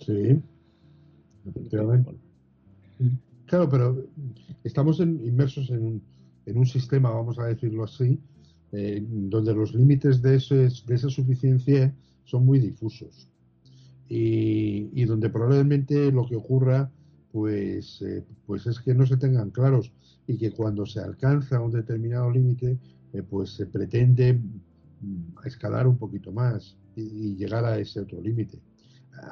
Sí, 0.00 0.40
efectivamente. 1.48 2.12
Claro, 3.46 3.68
pero 3.68 4.04
estamos 4.64 5.00
inmersos 5.00 5.70
en 5.70 5.84
un, 5.84 6.02
en 6.46 6.58
un, 6.58 6.66
sistema, 6.66 7.10
vamos 7.10 7.38
a 7.38 7.46
decirlo 7.46 7.84
así, 7.84 8.18
eh, 8.72 9.02
donde 9.08 9.54
los 9.54 9.74
límites 9.74 10.20
de, 10.20 10.32
de 10.32 10.94
esa 10.94 11.08
suficiencia 11.08 11.94
son 12.28 12.44
muy 12.44 12.58
difusos 12.58 13.28
y, 14.08 15.04
donde 15.04 15.30
probablemente 15.30 16.10
lo 16.12 16.26
que 16.26 16.36
ocurra 16.36 16.90
pues, 17.32 18.02
eh, 18.02 18.24
pues 18.46 18.66
es 18.66 18.80
que 18.80 18.94
no 18.94 19.06
se 19.06 19.16
tengan 19.16 19.50
claros 19.50 19.92
y 20.26 20.36
que 20.38 20.52
cuando 20.52 20.86
se 20.86 21.00
alcanza 21.00 21.60
un 21.60 21.72
determinado 21.72 22.30
límite 22.30 22.78
eh, 23.12 23.22
pues 23.22 23.50
se 23.50 23.66
pretende 23.66 24.34
mm, 24.34 25.46
escalar 25.46 25.86
un 25.86 25.98
poquito 25.98 26.32
más 26.32 26.76
y, 26.96 27.36
llegar 27.36 27.64
a 27.64 27.78
ese 27.78 28.00
otro 28.00 28.20
límite. 28.20 28.58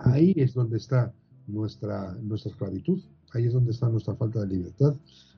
Ahí 0.05 0.32
es 0.36 0.55
donde 0.55 0.76
está 0.76 1.12
nuestra, 1.47 2.12
nuestra 2.22 2.51
esclavitud, 2.51 3.03
ahí 3.32 3.47
es 3.47 3.53
donde 3.53 3.72
está 3.72 3.88
nuestra 3.88 4.14
falta 4.14 4.40
de 4.40 4.57
libertad, 4.57 4.94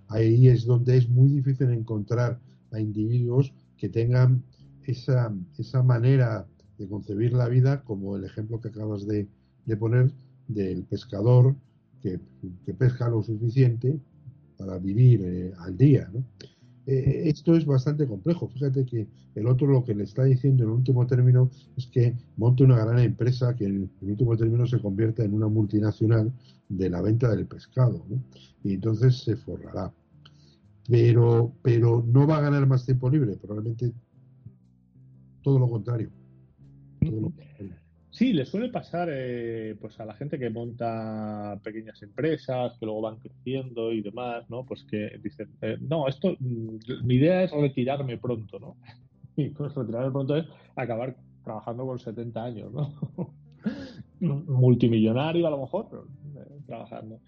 ahí 0.08 0.48
es 0.48 0.64
donde 0.64 0.96
es 0.96 1.08
muy 1.08 1.28
difícil 1.28 1.70
encontrar 1.70 2.38
a 2.70 2.80
individuos 2.80 3.52
que 3.76 3.88
tengan 3.88 4.42
esa, 4.84 5.34
esa 5.58 5.82
manera 5.82 6.46
de 6.78 6.88
concebir 6.88 7.32
la 7.32 7.48
vida, 7.48 7.82
como 7.82 8.16
el 8.16 8.24
ejemplo 8.24 8.60
que 8.60 8.68
acabas 8.68 9.06
de, 9.06 9.28
poner 9.78 10.10
del 10.46 10.84
pescador 10.84 11.54
que, 12.00 12.20
pesca 12.78 13.08
lo 13.08 13.22
suficiente 13.22 13.98
para 14.56 14.78
vivir 14.78 15.20
eh, 15.24 15.52
al 15.58 15.76
día. 15.76 16.10
Eh, 16.86 17.24
esto 17.28 17.54
es 17.54 17.66
bastante 17.66 18.06
complejo. 18.06 18.48
Fíjate 18.48 18.86
que 18.86 19.06
el 19.34 19.46
otro 19.46 19.66
lo 19.66 19.84
que 19.84 19.94
le 19.94 20.04
está 20.04 20.24
diciendo 20.24 20.64
en 20.64 20.70
último 20.70 21.06
término 21.06 21.50
es 21.76 21.86
que 21.86 22.16
monte 22.36 22.64
una 22.64 22.82
gran 22.82 22.98
empresa 23.00 23.54
que 23.54 23.66
en, 23.66 23.90
último 24.00 24.36
término 24.36 24.66
se 24.66 24.80
convierta 24.80 25.22
en 25.22 25.34
una 25.34 25.48
multinacional 25.48 26.32
de 26.68 26.88
la 26.88 27.02
venta 27.02 27.28
del 27.30 27.46
pescado. 27.46 28.04
Y 28.64 28.74
entonces 28.74 29.18
se 29.18 29.36
forrará. 29.36 29.92
Pero, 30.88 31.52
pero 31.62 32.04
no 32.06 32.26
va 32.26 32.38
a 32.38 32.40
ganar 32.40 32.66
más 32.66 32.86
tiempo 32.86 33.10
libre, 33.10 33.36
probablemente 33.36 33.92
todo 35.42 35.58
lo 35.58 35.68
contrario. 35.68 36.10
Sí, 38.18 38.32
le 38.32 38.46
suele 38.46 38.68
pasar 38.70 39.08
eh, 39.12 39.76
pues 39.80 40.00
a 40.00 40.04
la 40.04 40.14
gente 40.14 40.40
que 40.40 40.50
monta 40.50 41.56
pequeñas 41.62 42.02
empresas, 42.02 42.76
que 42.76 42.84
luego 42.84 43.02
van 43.02 43.18
creciendo 43.18 43.92
y 43.92 44.00
demás, 44.00 44.48
¿no? 44.50 44.64
Pues 44.64 44.82
que 44.90 45.20
dicen, 45.22 45.50
eh, 45.60 45.76
no, 45.80 46.08
esto, 46.08 46.34
mm, 46.40 47.04
mi 47.04 47.14
idea 47.14 47.44
es 47.44 47.52
retirarme 47.52 48.18
pronto, 48.18 48.58
¿no? 48.58 48.76
Y 49.36 49.50
pues 49.50 49.72
retirarme 49.72 50.10
pronto 50.10 50.36
es 50.36 50.46
acabar 50.74 51.16
trabajando 51.44 51.86
con 51.86 52.00
70 52.00 52.42
años, 52.42 52.72
¿no? 52.72 52.92
Multimillonario 54.20 55.46
a 55.46 55.50
lo 55.50 55.60
mejor, 55.60 55.86
pero 55.88 56.06
eh, 56.42 56.60
trabajando. 56.66 57.20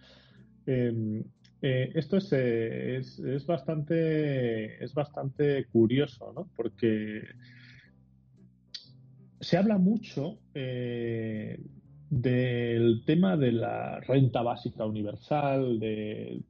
Em, 0.66 1.22
esto 1.62 2.16
es, 2.16 2.32
es, 2.32 3.18
es, 3.20 3.46
bastante 3.46 4.82
es 4.82 4.92
bastante 4.92 5.66
curioso, 5.66 6.32
¿no? 6.34 6.48
Porque 6.56 7.22
se 9.40 9.56
habla 9.56 9.78
mucho 9.78 10.38
eh, 10.54 11.58
del 12.10 13.02
tema 13.04 13.36
de 13.36 13.52
la 13.52 14.00
renta 14.00 14.42
básica 14.42 14.84
universal, 14.84 15.78
de 15.78 16.40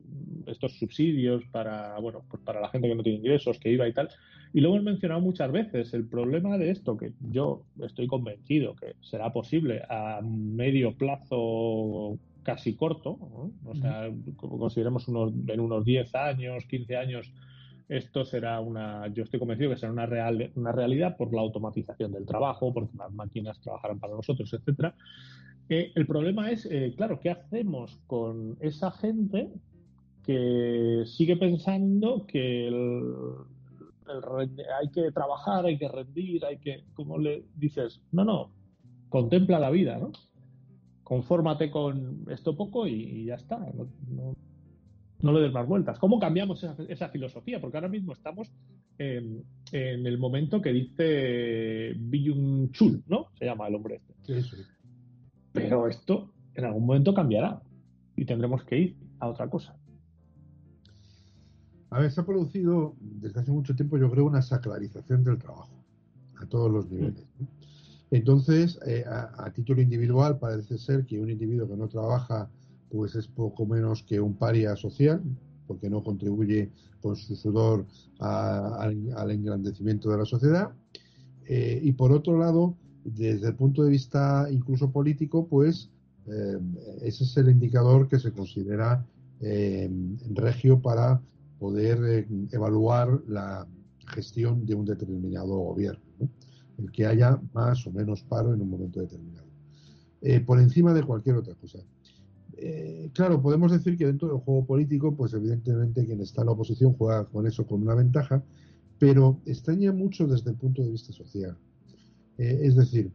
estos 0.47 0.79
subsidios 0.79 1.45
para, 1.53 1.99
bueno, 2.01 2.23
pues 2.29 2.43
para 2.43 2.61
la 2.61 2.69
gente 2.71 2.89
que 2.89 2.95
no 2.95 3.03
tiene 3.03 3.19
ingresos, 3.19 3.59
que 3.59 3.71
iba 3.71 3.87
y 3.87 3.93
tal. 3.93 4.09
Y 4.53 4.61
lo 4.61 4.71
hemos 4.71 4.83
mencionado 4.83 5.21
muchas 5.21 5.53
veces. 5.53 5.95
El 5.95 6.09
problema 6.09 6.59
de 6.59 6.71
esto, 6.71 6.97
que 6.97 7.13
yo 7.31 7.65
estoy 7.83 8.09
convencido 8.09 8.75
que 8.75 8.95
será 9.01 9.33
posible 9.33 9.83
a 9.89 10.21
medio 10.23 10.97
plazo 10.97 12.19
casi 12.43 12.75
corto, 12.75 13.19
o 13.67 13.75
sea, 13.75 14.11
como 14.37 14.59
consideremos 14.59 15.07
unos, 15.09 15.33
en 15.47 15.61
unos 15.61 15.85
10 15.85 16.15
años, 16.15 16.65
15 16.65 16.97
años, 16.97 17.33
esto 17.91 18.25
será 18.25 18.61
una, 18.61 19.09
yo 19.09 19.25
estoy 19.25 19.41
convencido 19.41 19.71
que 19.71 19.77
será 19.77 19.91
una, 19.91 20.07
real, 20.07 20.53
una 20.55 20.71
realidad 20.71 21.17
por 21.17 21.35
la 21.35 21.41
automatización 21.41 22.13
del 22.13 22.25
trabajo, 22.25 22.73
porque 22.73 22.97
las 22.97 23.13
máquinas 23.13 23.61
trabajarán 23.61 23.99
para 23.99 24.15
nosotros, 24.15 24.53
etcétera. 24.53 24.95
Eh, 25.69 25.91
el 25.97 26.07
problema 26.07 26.53
es, 26.53 26.67
eh, 26.71 26.95
claro, 26.97 27.19
¿qué 27.19 27.31
hacemos 27.31 27.99
con 28.07 28.57
esa 28.61 28.93
gente 28.93 29.51
que 30.25 31.03
sigue 31.05 31.37
pensando 31.37 32.27
que 32.27 32.69
hay 34.81 34.89
que 34.91 35.11
trabajar, 35.11 35.67
hay 35.67 35.77
que 35.77 35.89
rendir, 35.89 36.45
hay 36.45 36.59
que, 36.59 36.85
como 36.95 37.19
le 37.19 37.45
dices, 37.57 38.01
no, 38.13 38.25
no, 38.25 38.53
contempla 39.09 39.59
la 39.59 39.71
vida, 39.71 39.99
¿no? 39.99 40.13
Confórmate 41.03 41.73
con 41.73 42.25
esto 42.31 42.57
poco 42.57 42.87
y, 42.87 43.25
ya 43.25 43.35
está. 43.35 43.59
no 43.59 44.37
le 45.23 45.41
des 45.41 45.53
más 45.53 45.67
vueltas. 45.67 45.99
¿Cómo 45.99 46.19
cambiamos 46.19 46.65
esa, 46.89 47.09
filosofía? 47.09 47.61
Porque 47.61 47.77
ahora 47.77 47.89
mismo 47.89 48.13
estamos 48.13 48.51
en, 48.99 49.45
el 49.73 50.19
momento 50.19 50.61
que 50.63 50.73
dice 50.73 51.95
Byung 51.97 52.71
Chul, 52.73 53.03
¿no? 53.07 53.29
Se 53.39 53.45
llama 53.45 53.69
el 53.69 53.75
hombre 53.75 53.97
este. 53.97 54.43
Sí, 54.43 54.57
Pero 55.53 55.89
esto 55.89 56.33
en 56.55 56.65
algún 56.65 56.87
momento 56.87 57.15
cambiará 57.15 57.61
y 58.17 58.25
tendremos 58.25 58.65
que 58.65 58.79
ir 58.79 58.97
a 59.19 59.29
otra 59.29 59.49
cosa. 59.49 59.77
A 61.91 61.99
ver, 62.01 62.11
se 62.11 62.21
ha 62.21 62.25
producido 62.27 62.95
desde 63.01 63.41
hace 63.41 63.51
mucho 63.51 63.75
tiempo, 63.75 63.99
yo 63.99 64.11
creo, 64.11 64.25
una 64.25 64.43
sacralización 64.43 65.25
del 65.25 65.39
trabajo 65.39 65.85
a 66.41 66.47
todos 66.47 66.71
los 66.71 66.91
niveles. 66.91 67.27
Entonces, 68.11 68.79
eh, 68.87 69.05
a, 69.07 69.51
título 69.53 69.81
individual, 69.83 70.39
parece 70.39 70.79
ser 70.79 71.05
que 71.05 71.21
un 71.21 71.31
individuo 71.31 71.69
que 71.69 71.77
no 71.77 71.89
trabaja 71.89 72.51
pues 72.91 73.15
es 73.15 73.29
poco 73.29 73.67
menos 73.67 74.03
que 74.03 74.21
un 74.21 74.35
paria 74.35 74.77
social, 74.77 75.23
porque 75.67 75.89
no 75.89 76.03
contribuye 76.03 76.71
con 77.01 77.17
su 77.17 77.37
sudor 77.37 77.87
al 78.19 79.31
engrandecimiento 79.31 80.11
de 80.11 80.19
la 80.19 80.25
sociedad. 80.25 80.73
Eh, 81.47 81.81
y 81.83 81.93
por 81.93 82.13
otro 82.13 82.39
lado, 82.39 82.77
desde 83.05 83.49
el 83.49 83.55
punto 83.55 83.83
de 83.83 83.91
vista 83.91 84.49
incluso 84.51 84.91
político, 84.91 85.47
pues 85.47 85.91
eh, 86.27 86.59
ese 87.03 87.25
es 87.25 87.37
el 87.37 87.51
indicador 87.51 88.09
que 88.09 88.19
se 88.19 88.33
considera 88.33 89.07
eh, 89.41 89.91
regio 90.31 90.81
para 90.81 91.21
poder 91.59 92.27
evaluar 92.53 93.21
la 93.29 93.67
gestión 94.09 94.67
de 94.67 94.75
un 94.75 94.87
determinado 94.87 95.57
gobierno, 95.59 96.03
el 96.79 96.91
que 96.91 97.07
haya 97.07 97.41
más 97.53 97.87
o 97.87 97.93
menos 97.93 98.23
paro 98.23 98.55
en 98.55 98.63
un 98.63 98.71
momento 98.71 99.01
determinado, 99.01 99.47
por 100.47 100.59
encima 100.59 100.95
de 100.95 101.03
cualquier 101.03 101.37
otra 101.37 101.55
cosa. 101.55 101.79
Eh, 102.63 103.11
claro, 103.15 103.41
podemos 103.41 103.73
decir 103.73 103.97
que 103.97 104.05
dentro 104.05 104.29
del 104.29 104.37
juego 104.37 104.67
político, 104.67 105.17
pues 105.17 105.33
evidentemente 105.33 106.05
quien 106.05 106.21
está 106.21 106.43
en 106.43 106.47
la 106.47 106.53
oposición 106.53 106.93
juega 106.93 107.25
con 107.25 107.47
eso 107.47 107.67
con 107.67 107.81
una 107.81 107.95
ventaja, 107.95 108.43
pero 108.99 109.41
extraña 109.47 109.93
mucho 109.93 110.27
desde 110.27 110.51
el 110.51 110.57
punto 110.57 110.83
de 110.83 110.91
vista 110.91 111.11
social. 111.11 111.57
Eh, 112.37 112.61
es 112.65 112.77
decir, 112.77 113.11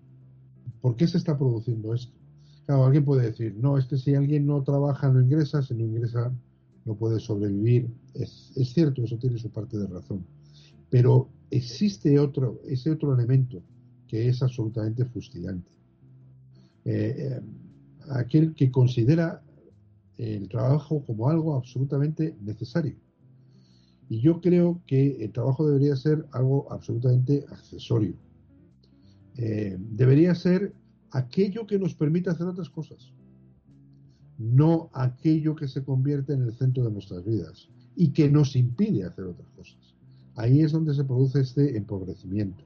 ¿por 0.81 0.95
qué 0.95 1.07
se 1.07 1.19
está 1.19 1.37
produciendo 1.37 1.93
esto? 1.93 2.11
Claro, 2.65 2.85
alguien 2.85 3.05
puede 3.05 3.27
decir, 3.27 3.55
no, 3.55 3.77
es 3.77 3.85
que 3.85 3.97
si 3.97 4.15
alguien 4.15 4.47
no 4.47 4.63
trabaja, 4.63 5.09
no 5.09 5.21
ingresa, 5.21 5.61
si 5.61 5.75
no 5.75 5.83
ingresa, 5.83 6.33
no 6.83 6.95
puede 6.95 7.19
sobrevivir. 7.19 7.87
Es, 8.15 8.51
cierto, 8.73 9.03
eso 9.03 9.19
tiene 9.19 9.37
su 9.37 9.51
parte 9.51 9.77
de 9.77 9.85
razón. 9.85 10.25
Pero 10.89 11.29
existe 11.51 12.17
otro, 12.17 12.61
ese 12.65 12.89
otro 12.89 13.13
elemento 13.13 13.61
que 14.07 14.27
es 14.27 14.41
absolutamente 14.41 15.05
fustigante. 15.05 15.69
Eh, 16.85 17.39
aquel 18.10 18.53
que 18.53 18.72
considera 18.72 19.41
el 20.18 20.47
trabajo 20.49 21.03
como 21.06 21.30
algo 21.30 21.56
absolutamente 21.56 22.36
necesario. 22.41 22.95
Y 24.10 24.22
yo 24.22 24.39
creo 24.39 24.82
que 24.86 25.24
el 25.24 25.32
trabajo 25.32 25.68
debería 25.68 25.95
ser 25.95 26.26
algo 26.32 26.72
absolutamente 26.72 27.45
accesorio. 27.49 28.16
Eh, 29.38 29.78
debería 29.80 30.36
ser 30.36 30.74
aquello 31.12 31.66
que 31.66 31.80
nos 31.80 31.95
permita 31.95 32.32
hacer 32.32 32.47
otras 32.47 32.70
cosas. 32.70 33.12
no 34.38 34.89
aquello 34.93 35.56
que 35.56 35.68
se 35.68 35.82
convierte 35.82 36.34
en 36.34 36.41
el 36.41 36.53
centro 36.53 36.84
de 36.84 36.91
nuestras 36.91 37.24
vidas 37.24 37.70
y 37.95 38.10
que 38.10 38.30
nos 38.30 38.58
impide 38.58 39.06
hacer 39.06 39.24
otras 39.24 39.49
cosas. 39.51 39.95
Ahí 40.36 40.60
es 40.60 40.74
donde 40.74 40.93
se 40.93 41.06
produce 41.06 41.39
este 41.39 41.78
empobrecimiento. 41.78 42.64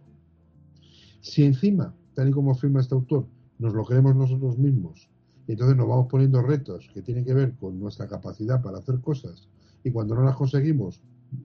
Si 1.22 1.44
encima, 1.44 1.94
tal 2.16 2.30
y 2.30 2.32
como 2.32 2.52
afirma 2.52 2.82
este 2.82 2.96
autor, 2.96 3.28
nos 3.60 3.74
lo 3.74 3.86
creemos 3.86 4.16
nosotros 4.16 4.58
mismos, 4.58 5.08
y 5.50 5.54
entonces 5.54 5.76
nos 5.76 5.88
vamos 5.88 6.06
poniendo 6.12 6.44
retos 6.44 6.88
que 6.94 7.02
tienen 7.02 7.26
que 7.26 7.34
ver 7.34 7.56
con 7.56 7.80
nuestra 7.80 8.08
capacidad 8.08 8.62
para 8.62 8.78
hacer 8.78 9.02
cosas, 9.02 9.48
y 9.84 9.90
cuando 9.90 10.14
no 10.14 10.22
las 10.22 10.36
conseguimos, 10.36 11.02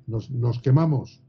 nos, 0.07 0.31
nos 0.31 0.61
quemamos 0.61 1.23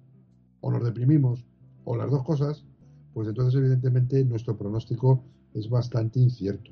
o 0.60 0.70
nos 0.70 0.84
deprimimos, 0.84 1.46
o 1.86 1.96
las 1.96 2.12
dos 2.12 2.24
cosas, 2.24 2.66
pues 3.14 3.30
entonces 3.30 3.58
evidentemente 3.58 4.26
nuestro 4.26 4.58
pronóstico 4.58 5.24
es 5.54 5.70
bastante 5.70 6.20
incierto. 6.20 6.70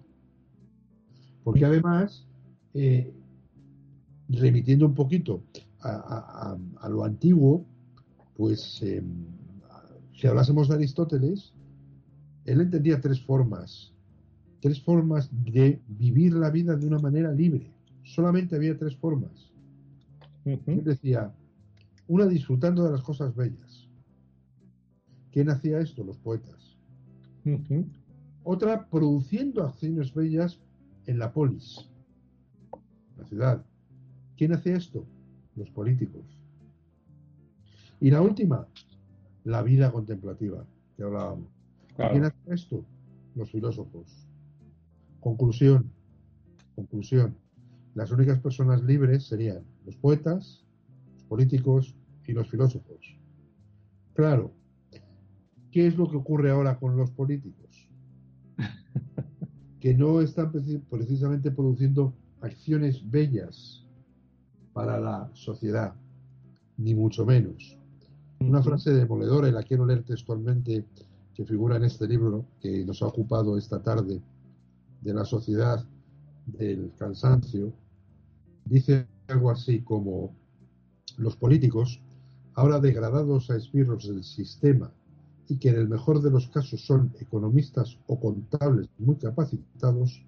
Porque 1.42 1.64
además, 1.64 2.28
eh, 2.74 3.14
remitiendo 4.28 4.86
un 4.86 4.96
poquito 4.96 5.42
a, 5.80 6.58
lo 6.90 7.06
antiguo, 7.06 7.66
pues 8.36 8.82
em, 8.82 9.06
si 10.20 10.28
hablásemos 10.28 10.68
de 10.68 10.76
Aristóteles, 10.76 11.54
él 12.44 12.60
entendía 12.60 13.00
tres 13.00 13.22
formas, 13.22 13.93
tres 14.64 14.82
formas 14.82 15.30
de 15.44 15.82
vivir 15.90 16.34
la 16.36 16.50
vida 16.50 16.78
de 16.78 16.88
una 16.88 16.98
manera 16.98 17.34
libre. 17.34 17.70
Solamente 18.04 18.56
había 18.56 18.78
tres 18.78 18.96
formas. 18.96 19.52
Él 20.46 20.86
decía, 20.86 21.36
una 22.08 22.26
disfrutando 22.28 22.86
de 22.86 22.92
las 22.92 23.02
cosas 23.02 23.36
bellas. 23.36 23.90
¿Quién 25.34 25.50
hacía 25.50 25.82
esto? 25.82 26.06
Los 26.06 26.18
poetas. 26.18 26.78
Otra 28.46 28.88
produciendo 28.88 29.66
acciones 29.66 30.14
bellas 30.14 30.62
en 31.08 31.20
la 31.20 31.34
polis, 31.34 31.90
la 33.18 33.26
ciudad. 33.26 33.66
¿Quién 34.38 34.54
hace 34.54 34.76
esto? 34.76 35.06
Los 35.58 35.70
políticos. 35.72 36.24
Y 38.00 38.12
la 38.12 38.22
última, 38.22 38.66
la 39.44 39.62
vida 39.62 39.92
contemplativa, 39.92 40.66
que 40.96 41.04
hablábamos. 41.04 41.50
¿Quién 41.98 42.24
hace 42.24 42.38
esto? 42.48 42.86
Los 43.36 43.52
filósofos. 43.52 44.23
Conclusión, 45.24 45.90
conclusión. 46.76 47.38
Las 47.96 48.12
únicas 48.12 48.40
personas 48.40 48.84
libres 48.84 49.24
serían 49.24 49.64
los 49.86 49.96
poetas, 49.96 50.66
los 51.14 51.24
políticos 51.24 51.96
y 52.28 52.34
los 52.34 52.50
filósofos. 52.50 53.18
Claro, 54.16 54.52
¿qué 55.72 55.88
es 55.88 55.96
lo 55.96 56.10
que 56.10 56.18
ocurre 56.18 56.52
ahora 56.52 56.78
con 56.78 56.98
los 56.98 57.10
políticos? 57.12 57.90
que 59.80 59.94
no 59.94 60.20
están 60.20 60.52
precisamente 60.90 61.52
produciendo 61.52 62.14
acciones 62.42 63.10
bellas 63.10 63.86
para 64.74 65.00
la 65.00 65.30
sociedad, 65.34 65.94
ni 66.78 66.96
mucho 66.96 67.26
menos. 67.26 67.78
Una 68.42 68.62
frase 68.62 68.94
demoledora, 68.94 69.48
y 69.48 69.54
la 69.54 69.64
quiero 69.64 69.86
leer 69.86 70.04
textualmente, 70.04 70.86
que 71.34 71.46
figura 71.46 71.78
en 71.78 71.86
este 71.86 72.10
libro 72.10 72.46
que 72.60 72.84
nos 72.84 73.02
ha 73.02 73.08
ocupado 73.08 73.58
esta 73.58 73.82
tarde, 73.82 74.22
de 75.04 75.14
la 75.14 75.26
sociedad 75.26 75.86
del 76.46 76.92
cansancio, 76.98 77.74
dice 78.66 79.08
algo 79.28 79.52
así 79.52 79.82
como 79.82 80.36
los 81.18 81.36
políticos, 81.36 82.02
ahora 82.56 82.80
degradados 82.80 83.50
a 83.50 83.56
esbirros 83.56 84.08
del 84.08 84.24
sistema 84.24 84.92
y 85.48 85.58
que 85.58 85.70
en 85.70 85.76
el 85.76 85.90
mejor 85.90 86.22
de 86.22 86.32
los 86.32 86.48
casos 86.48 86.86
son 86.86 87.12
economistas 87.20 87.98
o 88.08 88.20
contables 88.20 88.90
muy 88.98 89.18
capacitados, 89.18 90.26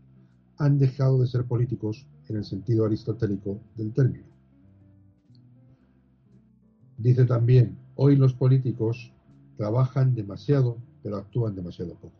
han 0.57 0.77
dejado 0.77 1.19
de 1.21 1.27
ser 1.27 1.45
políticos 1.45 2.07
en 2.27 2.37
el 2.37 2.43
sentido 2.43 2.85
aristotélico 2.85 3.59
del 3.75 3.93
término. 3.93 4.25
Dice 6.97 7.25
también, 7.25 7.77
hoy 7.95 8.15
los 8.15 8.33
políticos 8.33 9.11
trabajan 9.57 10.15
demasiado, 10.15 10.77
pero 11.03 11.17
actúan 11.17 11.55
demasiado 11.55 11.95
poco. 11.95 12.15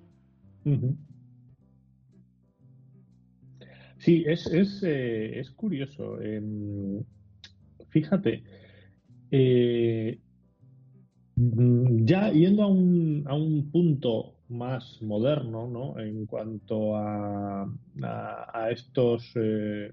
Sí, 4.06 4.24
es, 4.28 4.46
es, 4.48 4.84
eh, 4.84 5.40
es 5.40 5.50
curioso. 5.52 6.22
Em, 6.22 7.04
fíjate, 7.90 8.44
eh, 9.32 10.20
Mm, 11.38 12.06
ya 12.06 12.32
yendo 12.32 12.64
a 12.64 12.68
un, 12.68 13.24
a 13.28 13.36
un 13.36 13.70
punto 13.72 14.36
más 14.48 15.02
moderno, 15.02 15.68
¿no? 15.68 16.00
En 16.00 16.26
cuanto 16.26 16.96
a, 16.96 17.64
a, 18.02 18.70
estos, 18.72 19.32
eh, 19.36 19.92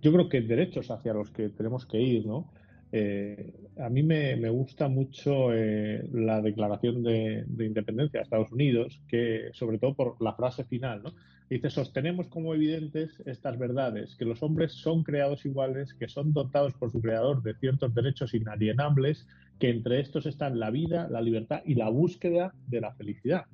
yo 0.00 0.12
creo 0.12 0.28
que 0.28 0.42
derechos 0.42 0.90
hacia 0.90 1.14
los 1.14 1.30
que 1.30 1.48
tenemos 1.48 1.84
que 1.86 2.00
ir, 2.00 2.26
¿no? 2.26 2.52
Eh, 2.92 3.52
a 3.78 3.88
mí 3.88 4.02
me, 4.02 4.48
gusta 4.48 4.88
mucho 4.88 5.52
eh, 5.52 6.08
la 6.12 6.40
declaración 6.40 7.02
de, 7.02 7.44
de, 7.46 7.66
independencia 7.66 8.20
de 8.20 8.24
Estados 8.24 8.52
Unidos, 8.52 9.02
que 9.08 9.50
sobre 9.52 9.78
todo 9.78 9.94
por 9.94 10.22
la 10.22 10.34
frase 10.34 10.64
final, 10.64 11.02
¿no? 11.02 11.12
Dice, 11.48 11.70
sostenemos 11.70 12.26
como 12.26 12.54
evidentes 12.54 13.22
estas 13.24 13.56
verdades, 13.56 14.16
que 14.16 14.24
los 14.24 14.42
hombres 14.42 14.72
son 14.72 15.04
creados 15.04 15.44
iguales, 15.46 15.94
que 15.94 16.08
son 16.08 16.32
dotados 16.32 16.74
por 16.74 16.90
su 16.90 17.00
creador 17.00 17.42
de 17.42 17.54
ciertos 17.54 17.94
derechos 17.94 18.34
inalienables, 18.34 19.26
que 19.60 19.70
entre 19.70 20.00
estos 20.00 20.26
están 20.26 20.58
la 20.58 20.70
vida, 20.70 21.08
la 21.08 21.20
libertad 21.20 21.62
y 21.64 21.74
la 21.74 21.88
búsqueda 21.88 22.52
de 22.66 22.80
la 22.80 22.92
felicidad. 22.94 23.44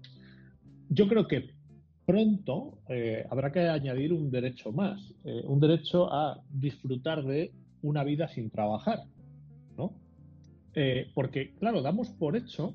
Yo 0.89 1.07
creo 1.07 1.29
que 1.29 1.51
pronto 2.07 2.79
eh, 2.89 3.27
habrá 3.31 3.53
que 3.53 3.61
añadir 3.61 4.13
un 4.15 4.31
derecho 4.31 4.73
más, 4.73 5.15
un 5.45 5.61
derecho 5.61 6.11
a 6.13 6.43
disfrutar 6.51 7.23
de 7.25 7.53
una 7.83 8.05
vida 8.05 8.27
sin 8.29 8.51
trabajar. 8.51 9.01
Eh, 10.75 11.11
porque, 11.15 11.55
claro, 11.57 11.83
damos 11.83 12.11
por 12.11 12.37
hecho 12.37 12.75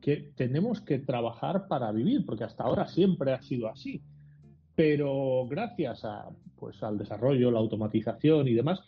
que 0.00 0.32
tenemos 0.36 0.80
que 0.80 0.98
trabajar 0.98 1.68
para 1.68 1.90
vivir, 1.92 2.24
porque 2.26 2.44
hasta 2.44 2.64
ahora 2.64 2.86
siempre 2.86 3.32
ha 3.32 3.42
sido 3.42 3.68
así. 3.68 4.02
Pero 4.74 5.46
gracias 5.48 6.04
a, 6.04 6.28
pues, 6.56 6.82
al 6.82 6.98
desarrollo, 6.98 7.50
la 7.50 7.60
automatización 7.60 8.48
y 8.48 8.54
demás, 8.54 8.80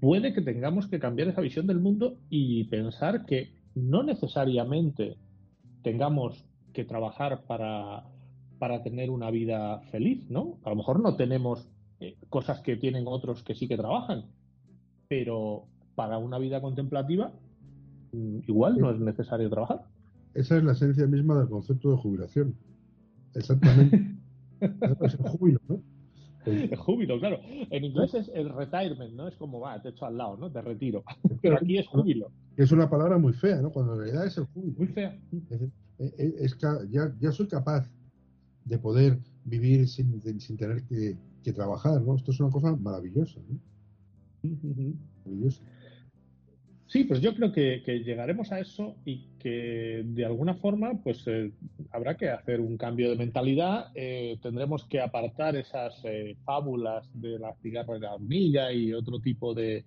puede 0.00 0.32
que 0.32 0.42
tengamos 0.42 0.88
que 0.88 0.98
cambiar 0.98 1.28
esa 1.28 1.40
visión 1.40 1.66
del 1.66 1.80
mundo 1.80 2.18
y 2.28 2.64
pensar 2.64 3.26
que 3.26 3.54
no 3.74 4.02
necesariamente 4.02 5.16
tengamos 5.82 6.44
que 6.72 6.84
trabajar 6.84 7.44
para, 7.46 8.04
para 8.58 8.82
tener 8.82 9.10
una 9.10 9.30
vida 9.30 9.80
feliz, 9.90 10.28
¿no? 10.30 10.58
A 10.64 10.70
lo 10.70 10.76
mejor 10.76 11.00
no 11.00 11.16
tenemos 11.16 11.68
eh, 12.00 12.16
cosas 12.28 12.60
que 12.60 12.76
tienen 12.76 13.04
otros 13.06 13.42
que 13.42 13.54
sí 13.54 13.68
que 13.68 13.76
trabajan, 13.76 14.26
pero 15.08 15.66
para 15.94 16.18
una 16.18 16.38
vida 16.38 16.60
contemplativa 16.60 17.32
igual 18.12 18.78
no 18.78 18.90
es 18.90 19.00
necesario 19.00 19.48
trabajar. 19.50 19.86
Esa 20.34 20.56
es 20.56 20.64
la 20.64 20.72
esencia 20.72 21.06
misma 21.06 21.38
del 21.38 21.48
concepto 21.48 21.90
de 21.90 21.96
jubilación. 21.96 22.54
Exactamente. 23.34 24.16
es 24.60 25.14
el 25.14 25.28
júbilo, 25.28 25.60
¿no? 25.68 25.82
El 26.46 26.76
júbilo, 26.76 27.18
claro. 27.18 27.38
En 27.70 27.84
inglés 27.84 28.14
es 28.14 28.30
el 28.34 28.48
retirement, 28.48 29.12
¿no? 29.12 29.28
Es 29.28 29.36
como, 29.36 29.60
va, 29.60 29.80
te 29.82 29.90
echo 29.90 30.06
al 30.06 30.16
lado, 30.16 30.36
¿no? 30.36 30.50
Te 30.50 30.62
retiro. 30.62 31.04
Pero 31.42 31.56
aquí 31.56 31.78
es 31.78 31.86
júbilo. 31.86 32.30
Es 32.56 32.72
una 32.72 32.88
palabra 32.88 33.18
muy 33.18 33.32
fea, 33.32 33.60
¿no? 33.60 33.70
Cuando 33.70 33.94
en 33.94 34.00
realidad 34.00 34.26
es 34.26 34.38
el 34.38 34.44
júbilo. 34.44 34.74
Muy 34.78 34.88
fea. 34.88 35.18
Es, 35.98 36.56
ya, 36.58 37.14
ya 37.20 37.32
soy 37.32 37.46
capaz 37.46 37.90
de 38.64 38.78
poder 38.78 39.18
vivir 39.44 39.86
sin, 39.88 40.22
sin 40.40 40.56
tener 40.56 40.82
que, 40.84 41.16
que, 41.42 41.52
trabajar, 41.52 42.00
¿no? 42.00 42.16
Esto 42.16 42.30
es 42.30 42.40
una 42.40 42.50
cosa 42.50 42.74
maravillosa, 42.76 43.40
¿no? 43.48 43.58
Maravillosa. 45.24 45.62
Sí, 46.90 47.04
pues 47.04 47.20
yo 47.20 47.36
creo 47.36 47.52
que, 47.52 48.02
llegaremos 48.04 48.50
a 48.50 48.58
eso 48.58 48.96
y 49.04 49.28
que 49.38 50.02
de 50.04 50.24
alguna 50.24 50.54
forma 50.54 51.00
pues 51.04 51.22
eh, 51.28 51.52
habrá 51.92 52.16
que 52.16 52.30
hacer 52.30 52.60
un 52.60 52.76
cambio 52.76 53.10
de 53.10 53.16
mentalidad, 53.16 53.92
eh, 53.94 54.40
tendremos 54.42 54.86
que 54.86 55.00
apartar 55.00 55.54
esas 55.54 55.94
eh, 56.02 56.36
fábulas 56.44 57.08
de 57.14 57.38
la 57.38 57.54
cigarra 57.62 57.94
de 57.94 58.00
la 58.00 58.14
hormiga 58.14 58.72
y 58.72 58.92
otro 58.92 59.20
tipo 59.20 59.54
de, 59.54 59.84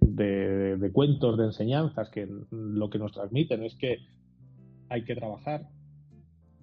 de, 0.00 0.90
cuentos, 0.92 1.38
de 1.38 1.44
enseñanzas 1.44 2.10
que 2.10 2.28
lo 2.50 2.90
que 2.90 2.98
nos 2.98 3.12
transmiten 3.12 3.62
es 3.62 3.76
que 3.76 3.98
hay 4.88 5.04
que 5.04 5.14
trabajar. 5.14 5.68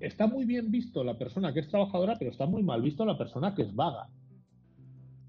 Está 0.01 0.27
muy 0.27 0.43
bien 0.43 0.69
visto 0.69 1.01
la 1.01 1.17
persona 1.17 1.53
que 1.53 1.61
es 1.61 1.69
trabajadora, 1.69 2.17
pero 2.19 2.31
está 2.31 2.45
muy 2.45 2.61
mal 2.61 2.81
visto 2.81 3.05
la 3.05 3.17
persona 3.17 3.55
que 3.55 3.61
es 3.61 3.73
vaga. 3.73 4.09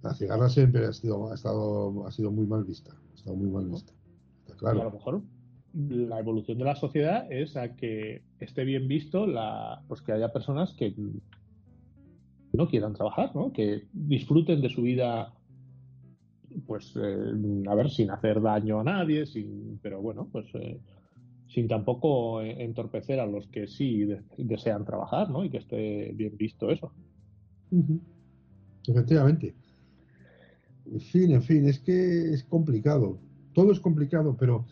La 0.03 0.15
cigarra 0.15 0.49
siempre 0.49 0.85
ha 0.85 0.93
sido, 0.93 1.31
ha 1.31 1.37
estado, 1.37 2.09
ha 2.09 2.11
sido 2.11 2.33
muy 2.33 2.45
mal 2.45 2.65
vista, 2.65 2.91
ha 2.91 3.15
estado 3.15 3.37
muy 3.37 3.49
mal 3.49 3.71
vista. 3.71 3.93
A 4.65 4.75
lo 4.75 4.91
mejor 4.91 5.23
la 5.75 6.19
evolución 6.19 6.59
de 6.59 6.65
la 6.65 6.77
sociedad 6.77 7.31
es 7.33 7.57
a 7.57 7.75
que 7.75 8.23
esté 8.41 8.65
bien 8.65 8.89
visto 8.89 9.27
la, 9.27 9.83
pues 9.89 10.03
que 10.03 10.13
haya 10.13 10.33
personas 10.33 10.75
que 10.75 10.95
no 12.53 12.69
quieran 12.69 12.93
trabajar, 12.93 13.35
¿no? 13.35 13.53
Que 13.53 13.87
disfruten 13.93 14.61
de 14.61 14.69
su 14.69 14.83
vida, 14.83 15.33
pues, 16.67 16.95
eh, 16.97 17.65
a 17.67 17.75
ver, 17.75 17.91
sin 17.91 18.11
hacer 18.11 18.43
daño 18.43 18.81
a 18.81 18.85
nadie, 18.85 19.25
sin, 19.25 19.79
pero 19.83 20.03
bueno, 20.03 20.29
pues, 20.31 20.47
eh, 20.55 20.79
sin 21.49 21.69
tampoco 21.69 22.43
entorpecer 22.43 23.21
a 23.21 23.27
los 23.27 23.47
que 23.49 23.67
sí 23.67 24.07
desean 24.37 24.85
trabajar, 24.85 25.31
¿no? 25.31 25.45
Y 25.45 25.51
que 25.51 25.59
esté 25.59 26.13
bien 26.15 26.37
visto 26.37 26.71
eso. 26.71 26.93
Efectivamente. 28.87 29.55
En 30.87 31.01
fin, 31.01 31.33
en 31.33 31.43
fin, 31.43 31.67
es 31.67 31.79
que 31.79 32.33
es 32.33 32.45
complicado. 32.45 33.19
Todo 33.53 33.73
es 33.73 33.81
complicado, 33.81 34.37
pero 34.39 34.65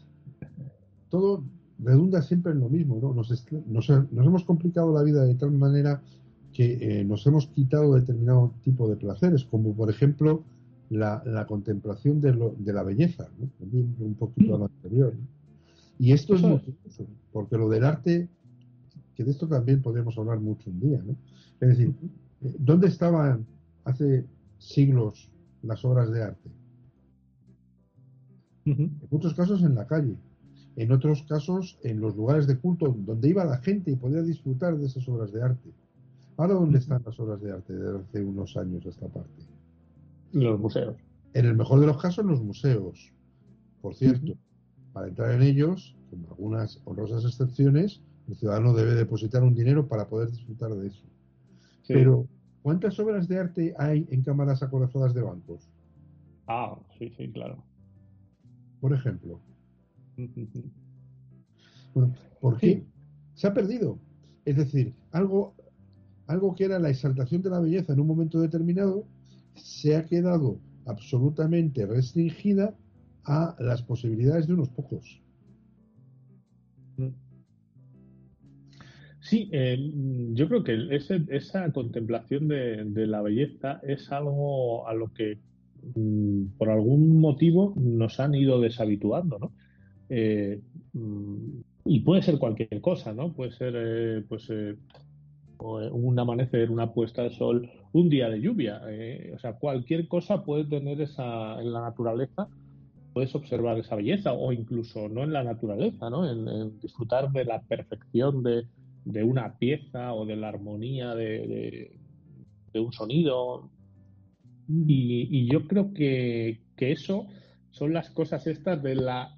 todo 1.08 1.42
redunda 1.78 2.22
siempre 2.22 2.52
en 2.52 2.60
lo 2.60 2.68
mismo, 2.68 2.98
¿no? 3.00 3.14
Nos, 3.14 3.30
nos, 3.66 3.88
hemos 3.90 4.44
complicado 4.44 4.92
la 4.92 5.02
vida 5.02 5.24
de 5.24 5.34
tal 5.34 5.52
manera 5.52 6.02
que 6.52 7.00
eh, 7.00 7.04
nos 7.04 7.26
hemos 7.26 7.46
quitado 7.46 7.94
determinado 7.94 8.52
tipo 8.62 8.88
de 8.88 8.96
placeres, 8.96 9.44
como 9.44 9.74
por 9.74 9.90
ejemplo 9.90 10.42
la, 10.90 11.46
contemplación 11.46 12.20
de, 12.20 12.34
lo, 12.34 12.54
de, 12.58 12.72
la 12.72 12.82
belleza, 12.82 13.28
¿no? 13.38 13.48
un 13.70 14.14
poquito 14.14 14.56
a 14.56 14.58
lo 14.58 14.64
anterior. 14.64 15.14
Y 15.98 16.12
esto 16.12 16.34
es 16.34 16.42
muy 16.42 16.60
porque 17.32 17.56
lo 17.56 17.68
del 17.68 17.84
arte, 17.84 18.28
que 19.14 19.24
de 19.24 19.30
esto 19.30 19.46
también 19.46 19.82
podríamos 19.82 20.16
hablar 20.18 20.40
mucho 20.40 20.70
un 20.70 20.80
día, 20.80 21.00
¿no? 21.04 21.14
Es 21.60 21.68
decir, 21.68 21.94
¿dónde 22.40 22.88
estaban 22.88 23.46
hace 23.84 24.24
siglos 24.58 25.30
las 25.62 25.84
obras 25.84 26.10
de 26.10 26.22
arte? 26.22 26.50
En 28.78 29.08
muchos 29.10 29.34
casos 29.34 29.62
en 29.62 29.74
la 29.74 29.86
calle, 29.86 30.16
en 30.76 30.92
otros 30.92 31.22
casos 31.24 31.78
en 31.82 32.00
los 32.00 32.16
lugares 32.16 32.46
de 32.46 32.58
culto 32.58 32.94
donde 32.96 33.28
iba 33.28 33.44
la 33.44 33.58
gente 33.58 33.90
y 33.90 33.96
podía 33.96 34.22
disfrutar 34.22 34.76
de 34.78 34.86
esas 34.86 35.08
obras 35.08 35.32
de 35.32 35.42
arte. 35.42 35.70
Ahora, 36.36 36.54
¿dónde 36.54 36.78
están 36.78 37.02
las 37.04 37.18
obras 37.20 37.40
de 37.42 37.52
arte 37.52 37.74
desde 37.74 37.98
hace 37.98 38.24
unos 38.24 38.56
años 38.56 38.86
esta 38.86 39.08
parte? 39.08 39.42
Los 40.32 40.58
museos. 40.58 40.96
En 41.34 41.46
el 41.46 41.56
mejor 41.56 41.80
de 41.80 41.86
los 41.86 42.00
casos, 42.00 42.24
los 42.24 42.42
museos. 42.42 43.12
Por 43.82 43.94
cierto, 43.94 44.34
para 44.92 45.08
entrar 45.08 45.32
en 45.32 45.42
ellos, 45.42 45.96
con 46.10 46.24
algunas 46.26 46.80
honrosas 46.84 47.24
excepciones, 47.24 48.00
el 48.28 48.36
ciudadano 48.36 48.72
debe 48.72 48.94
depositar 48.94 49.42
un 49.42 49.54
dinero 49.54 49.86
para 49.86 50.08
poder 50.08 50.30
disfrutar 50.30 50.74
de 50.74 50.88
eso. 50.88 51.04
Pero, 51.88 52.26
¿cuántas 52.62 52.98
obras 53.00 53.26
de 53.28 53.38
arte 53.38 53.74
hay 53.76 54.06
en 54.10 54.22
cámaras 54.22 54.62
acorazadas 54.62 55.12
de 55.14 55.22
bancos? 55.22 55.68
Ah, 56.46 56.78
sí, 56.98 57.12
sí, 57.16 57.30
claro. 57.32 57.62
Por 58.80 58.92
ejemplo. 58.94 59.40
Bueno, 61.92 62.14
¿por 62.40 62.56
qué? 62.56 62.84
Se 63.34 63.48
ha 63.48 63.52
perdido. 63.52 63.98
Es 64.44 64.56
decir, 64.56 64.94
algo, 65.10 65.56
algo 66.28 66.54
que 66.54 66.66
era 66.66 66.78
la 66.78 66.88
exaltación 66.88 67.42
de 67.42 67.50
la 67.50 67.58
belleza 67.58 67.92
en 67.92 67.98
un 67.98 68.06
momento 68.06 68.40
determinado 68.40 69.08
se 69.56 69.96
ha 69.96 70.06
quedado 70.06 70.60
absolutamente 70.86 71.84
restringida 71.86 72.76
a 73.24 73.56
las 73.58 73.82
posibilidades 73.82 74.46
de 74.46 74.54
unos 74.54 74.68
pocos. 74.68 75.20
Sí, 79.20 79.50
eh, 79.52 79.78
yo 80.32 80.48
creo 80.48 80.64
que 80.64 80.96
esa 81.30 81.72
contemplación 81.72 82.48
de, 82.48 83.06
la 83.06 83.20
belleza 83.20 83.80
es 83.82 84.10
algo 84.10 84.88
a 84.88 84.94
lo 84.94 85.12
que 85.12 85.38
por 86.58 86.70
algún 86.70 87.20
motivo 87.20 87.74
nos 87.76 88.20
han 88.20 88.34
ido 88.34 88.60
deshabituando, 88.60 89.38
¿no? 89.38 89.52
Eh, 90.08 90.60
mm, 90.92 91.60
y 91.86 92.00
puede 92.00 92.22
ser 92.22 92.38
cualquier 92.38 92.80
cosa, 92.80 93.12
¿no? 93.12 93.32
Puede 93.32 93.52
ser, 93.52 93.74
eh, 93.76 94.24
pues, 94.28 94.48
eh, 94.50 94.76
un 95.58 96.18
amanecer, 96.18 96.70
una 96.70 96.92
puesta 96.92 97.22
de 97.22 97.30
sol, 97.30 97.70
un 97.92 98.08
día 98.08 98.28
de 98.30 98.40
lluvia. 98.40 98.80
o 99.34 99.38
sea, 99.38 99.54
cualquier 99.54 100.08
cosa 100.08 100.42
puede 100.42 100.64
tener 100.64 101.00
esa, 101.02 101.60
en 101.60 101.72
la 101.72 101.82
naturaleza, 101.82 102.48
puedes 103.12 103.34
observar 103.34 103.78
esa 103.78 103.96
belleza, 103.96 104.32
o 104.32 104.52
incluso 104.52 105.08
no 105.08 105.22
en 105.22 105.32
la 105.32 105.44
naturaleza, 105.44 106.10
¿no? 106.10 106.28
En, 106.28 106.80
disfrutar 106.80 107.30
de 107.32 107.44
la 107.44 107.60
perfección 107.62 108.42
de, 108.42 108.66
de, 109.04 109.22
una 109.22 109.58
pieza 109.58 110.14
o 110.14 110.24
de 110.24 110.36
la 110.36 110.48
armonía 110.48 111.14
de, 111.14 111.98
de, 112.72 112.80
un 112.80 112.92
sonido. 112.92 113.68
Y, 114.86 115.28
y 115.30 115.50
yo 115.50 115.66
creo 115.66 115.92
que, 115.92 116.60
que 116.76 116.92
eso 116.92 117.26
son 117.70 117.92
las 117.92 118.10
cosas 118.10 118.46
estas 118.46 118.82
de 118.82 118.94
la 118.94 119.36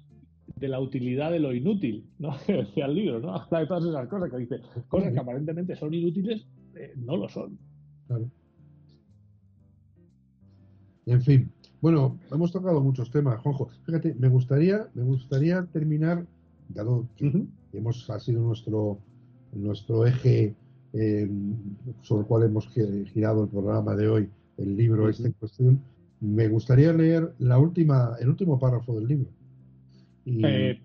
de 0.55 0.67
la 0.67 0.79
utilidad 0.79 1.31
de 1.31 1.39
lo 1.39 1.53
inútil, 1.53 2.09
¿no? 2.19 2.35
decía 2.47 2.85
el 2.85 2.95
libro, 2.95 3.19
¿no? 3.19 3.35
Habla 3.35 3.59
de 3.59 3.67
todas 3.67 3.85
esas 3.85 4.07
cosas 4.07 4.29
que 4.29 4.37
dice, 4.37 4.61
cosas 4.87 5.13
que 5.13 5.19
aparentemente 5.19 5.75
son 5.75 5.93
inútiles, 5.93 6.45
eh, 6.75 6.93
no 6.97 7.17
lo 7.17 7.29
son. 7.29 7.57
Claro. 8.07 8.29
En 11.05 11.21
fin, 11.21 11.51
bueno, 11.81 12.17
hemos 12.31 12.51
tocado 12.51 12.81
muchos 12.81 13.11
temas, 13.11 13.41
Juanjo. 13.41 13.69
Fíjate, 13.85 14.15
me 14.15 14.29
gustaría, 14.29 14.87
me 14.93 15.03
gustaría 15.03 15.65
terminar, 15.65 16.25
dado 16.69 17.07
que 17.17 17.45
hemos 17.73 18.09
ha 18.09 18.19
sido 18.19 18.41
nuestro 18.41 18.99
nuestro 19.51 20.05
eje 20.07 20.55
eh, 20.93 21.29
sobre 22.01 22.21
el 22.21 22.27
cual 22.27 22.43
hemos 22.43 22.69
girado 22.69 23.43
el 23.43 23.49
programa 23.49 23.95
de 23.95 24.07
hoy, 24.07 24.29
el 24.57 24.75
libro 24.75 25.09
este 25.09 25.27
en 25.27 25.33
cuestión, 25.33 25.81
me 26.19 26.47
gustaría 26.47 26.93
leer 26.93 27.33
la 27.39 27.57
última, 27.57 28.15
el 28.19 28.29
último 28.29 28.59
párrafo 28.59 28.95
del 28.95 29.07
libro. 29.07 29.29
Eh, 30.25 30.79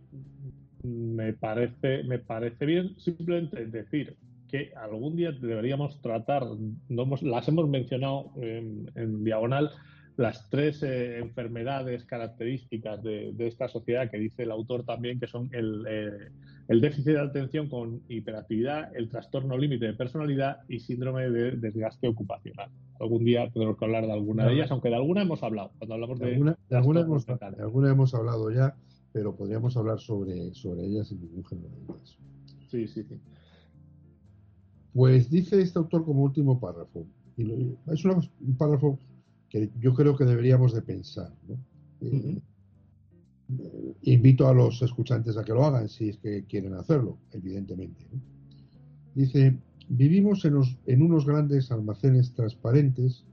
me 0.82 1.32
parece, 1.32 2.02
me 2.04 2.18
parece 2.18 2.66
bien 2.66 2.98
simplemente 2.98 3.66
decir 3.66 4.16
que 4.48 4.72
algún 4.74 5.14
día 5.16 5.32
deberíamos 5.32 6.00
tratar, 6.00 6.44
no 6.88 7.16
las 7.22 7.48
hemos 7.48 7.68
mencionado 7.68 8.32
en, 8.36 9.22
diagonal, 9.22 9.70
las 10.16 10.48
tres 10.50 10.82
eh, 10.82 11.18
enfermedades 11.18 12.04
características 12.04 13.02
de, 13.04 13.34
esta 13.38 13.68
sociedad 13.68 14.10
que 14.10 14.18
dice 14.18 14.42
el 14.42 14.50
autor 14.50 14.84
también, 14.84 15.20
que 15.20 15.28
son 15.28 15.48
el, 15.52 15.84
eh, 15.88 16.30
el 16.66 16.80
déficit 16.80 17.12
de 17.12 17.20
atención 17.20 17.68
con 17.68 18.02
hiperactividad, 18.08 18.94
el 18.96 19.08
trastorno 19.08 19.56
límite 19.56 19.86
de 19.86 19.94
personalidad 19.94 20.58
y 20.68 20.80
síndrome 20.80 21.30
de 21.30 21.52
desgaste 21.52 22.08
ocupacional. 22.08 22.70
Algún 23.00 23.24
día 23.24 23.50
tendremos 23.50 23.76
que 23.76 23.84
hablar 23.84 24.06
de 24.06 24.12
alguna 24.12 24.46
de 24.46 24.54
ellas, 24.54 24.70
aunque 24.70 24.88
de 24.88 24.96
alguna 24.96 25.22
hemos 25.22 25.42
hablado. 25.42 25.70
Cuando 25.78 25.94
hablamos 25.94 26.18
de, 26.18 26.32
alguna, 26.32 26.58
de 26.68 26.76
alguna 27.62 27.90
hemos 27.90 28.14
hablado 28.14 28.50
ya 28.50 28.74
pero 29.12 29.34
podríamos 29.34 29.76
hablar 29.76 29.98
sobre, 29.98 30.52
sobre 30.54 30.84
ellas 30.84 31.08
sin 31.08 31.20
ningún 31.20 31.44
género 31.44 31.68
de 31.70 31.86
dudas. 31.86 32.18
Sí, 32.70 32.86
sí, 32.86 33.02
sí. 33.04 33.18
Pues 34.92 35.30
dice 35.30 35.60
este 35.60 35.78
autor 35.78 36.04
como 36.04 36.22
último 36.22 36.58
párrafo, 36.58 37.06
y 37.36 37.76
es 37.92 38.04
un 38.04 38.56
párrafo 38.56 38.98
que 39.48 39.70
yo 39.78 39.94
creo 39.94 40.16
que 40.16 40.24
deberíamos 40.24 40.72
de 40.72 40.82
pensar. 40.82 41.32
Eh, 42.00 42.40
invito 44.02 44.46
a 44.46 44.52
los 44.52 44.82
escuchantes 44.82 45.36
a 45.36 45.44
que 45.44 45.52
lo 45.52 45.64
hagan 45.64 45.88
si 45.88 46.10
es 46.10 46.18
que 46.18 46.44
quieren 46.44 46.74
hacerlo, 46.74 47.18
evidentemente. 47.32 48.04
Dice, 49.14 49.56
vivimos 49.88 50.44
en, 50.44 50.54
en 50.86 51.02
unos 51.02 51.26
grandes 51.26 51.70
almacenes 51.72 52.32
transparentes 52.34 53.24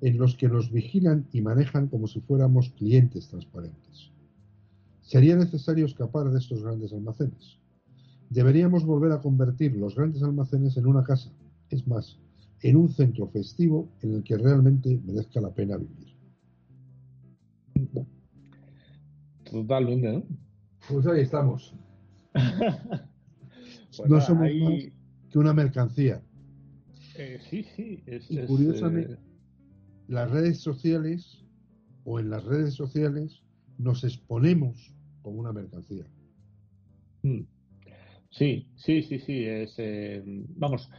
en 0.00 0.18
los 0.18 0.36
que 0.36 0.48
nos 0.48 0.70
vigilan 0.72 1.26
y 1.32 1.40
manejan 1.40 1.88
como 1.88 2.06
si 2.06 2.20
fuéramos 2.20 2.70
clientes 2.70 3.28
transparentes. 3.28 4.10
Sería 5.00 5.36
necesario 5.36 5.86
escapar 5.86 6.30
de 6.30 6.38
estos 6.38 6.62
grandes 6.62 6.92
almacenes. 6.92 7.58
Deberíamos 8.30 8.84
volver 8.84 9.12
a 9.12 9.20
convertir 9.20 9.76
los 9.76 9.94
grandes 9.94 10.22
almacenes 10.22 10.76
en 10.76 10.86
una 10.86 11.04
casa, 11.04 11.30
es 11.70 11.86
más, 11.86 12.18
en 12.62 12.76
un 12.76 12.88
centro 12.88 13.28
festivo 13.28 13.88
en 14.00 14.14
el 14.14 14.22
que 14.22 14.36
realmente 14.36 15.00
merezca 15.04 15.40
la 15.40 15.50
pena 15.50 15.76
vivir. 15.76 16.12
Totalmente, 19.50 20.12
¿no? 20.12 20.22
Pues 20.88 21.06
ahí 21.06 21.20
estamos. 21.20 21.74
Pues 22.32 24.00
no 24.08 24.20
somos 24.20 24.48
más 24.54 25.01
que 25.32 25.38
una 25.38 25.54
mercancía. 25.54 26.22
Eh, 27.16 27.38
sí, 27.48 27.64
sí. 27.76 28.02
y 28.28 28.38
curiosamente, 28.46 29.14
eh, 29.14 29.18
las 30.08 30.30
redes 30.30 30.60
sociales 30.60 31.44
o 32.04 32.20
en 32.20 32.30
las 32.30 32.44
redes 32.44 32.74
sociales 32.74 33.42
nos 33.78 34.04
exponemos 34.04 34.94
como 35.22 35.40
una 35.40 35.52
mercancía. 35.52 36.04
Hmm. 37.22 37.42
Sí, 38.30 38.66
sí, 38.76 39.02
sí, 39.02 39.18
sí. 39.18 39.44
Es, 39.44 39.74
eh, 39.78 40.22
vamos, 40.56 40.90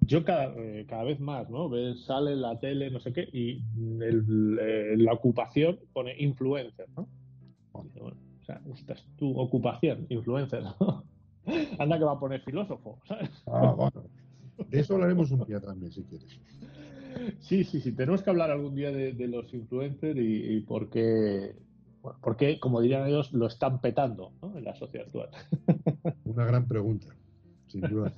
yo 0.00 0.24
cada, 0.24 0.54
cada, 0.88 1.04
vez 1.04 1.20
más, 1.20 1.48
¿no? 1.50 1.70
sale 2.06 2.34
la 2.34 2.58
tele, 2.58 2.90
no 2.90 3.00
sé 3.00 3.12
qué, 3.12 3.28
y 3.32 3.62
eh, 4.02 4.96
la 4.96 5.12
ocupación 5.12 5.78
pone 5.92 6.14
influencer, 6.18 6.88
¿no? 6.96 7.08
o 7.72 8.44
sea, 8.44 8.60
esta 8.74 8.94
es 8.94 9.06
tu 9.16 9.38
ocupación, 9.38 10.06
influencer, 10.08 10.62
¿no? 10.80 11.04
Anda 11.78 11.98
que 11.98 12.04
va 12.04 12.12
a 12.12 12.20
poner 12.20 12.40
filósofo, 12.42 12.98
¿sabes? 13.06 13.30
Ah, 13.46 13.74
bueno. 13.76 14.04
De 14.68 14.80
eso 14.80 14.94
hablaremos 14.94 15.30
un 15.30 15.44
día 15.46 15.60
también, 15.60 15.90
si 15.90 16.02
quieres. 16.04 16.38
Sí, 17.40 17.64
sí, 17.64 17.80
sí. 17.80 17.92
Tenemos 17.92 18.22
que 18.22 18.30
hablar 18.30 18.50
algún 18.50 18.74
día 18.74 18.92
de, 18.92 19.28
los 19.28 19.52
influencers 19.54 20.18
y, 20.18 20.56
y 20.56 20.60
por 20.60 20.90
qué 20.90 21.54
porque, 22.22 22.58
como 22.58 22.80
dirían 22.80 23.06
ellos, 23.06 23.32
lo 23.32 23.46
están 23.46 23.80
petando 23.80 24.32
en 24.54 24.64
la 24.64 24.74
sociedad 24.74 25.06
actual. 25.06 25.30
Una 26.24 26.46
gran 26.46 26.66
pregunta, 26.66 27.06
sin 27.66 27.82
duda. 27.82 28.12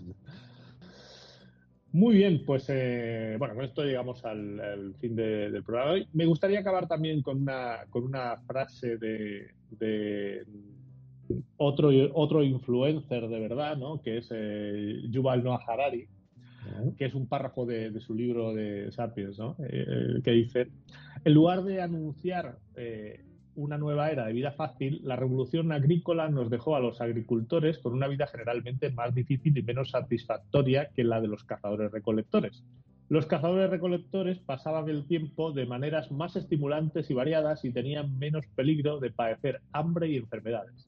Muy 1.92 2.14
bien, 2.14 2.42
pues 2.46 2.64
eh, 2.68 3.36
bueno, 3.38 3.54
con 3.54 3.64
esto 3.64 3.84
llegamos 3.84 4.24
al, 4.24 4.94
fin 5.00 5.14
del 5.14 5.62
programa. 5.62 5.94
Me 6.12 6.26
gustaría 6.26 6.60
acabar 6.60 6.86
también 6.86 7.22
con 7.22 7.42
una, 7.42 7.80
con 7.90 8.04
una 8.04 8.38
frase 8.46 8.96
de, 8.96 10.46
otro, 11.56 11.90
otro 12.14 12.42
influencer 12.42 13.28
de 13.28 13.40
verdad, 13.40 13.76
¿no? 13.76 14.00
que 14.00 14.18
es 14.18 14.28
eh, 14.30 15.02
Yuval 15.10 15.42
Noah 15.44 15.64
Harari, 15.66 16.06
que 16.96 17.06
es 17.06 17.14
un 17.14 17.26
párrafo 17.26 17.66
de, 17.66 17.98
su 18.00 18.14
libro 18.14 18.54
de 18.54 18.90
Sapiens, 18.92 19.38
¿no? 19.38 19.56
Eh, 19.58 20.20
que 20.22 20.30
dice, 20.30 20.68
En 21.24 21.34
lugar 21.34 21.64
de 21.64 21.82
anunciar 21.82 22.58
eh, 22.76 23.24
una 23.54 23.78
nueva 23.78 24.10
era 24.10 24.26
de 24.26 24.32
vida 24.32 24.52
fácil, 24.52 25.00
la 25.04 25.16
revolución 25.16 25.72
agrícola 25.72 26.28
nos 26.28 26.50
dejó 26.50 26.76
a 26.76 26.80
los 26.80 27.00
agricultores 27.00 27.78
con 27.78 27.92
una 27.92 28.08
vida 28.08 28.26
generalmente 28.26 28.90
más 28.90 29.14
difícil 29.14 29.56
y 29.56 29.62
menos 29.62 29.90
satisfactoria 29.90 30.88
que 30.94 31.04
la 31.04 31.20
de 31.20 31.28
los 31.28 31.44
cazadores-recolectores. 31.44 32.62
Los 33.08 33.26
cazadores-recolectores 33.26 34.38
pasaban 34.38 34.88
el 34.88 35.06
tiempo 35.06 35.52
de 35.52 35.66
maneras 35.66 36.10
más 36.10 36.34
estimulantes 36.34 37.10
y 37.10 37.14
variadas 37.14 37.62
y 37.64 37.70
tenían 37.70 38.18
menos 38.18 38.46
peligro 38.54 39.00
de 39.00 39.10
padecer 39.10 39.60
hambre 39.72 40.08
y 40.08 40.16
enfermedades. 40.16 40.86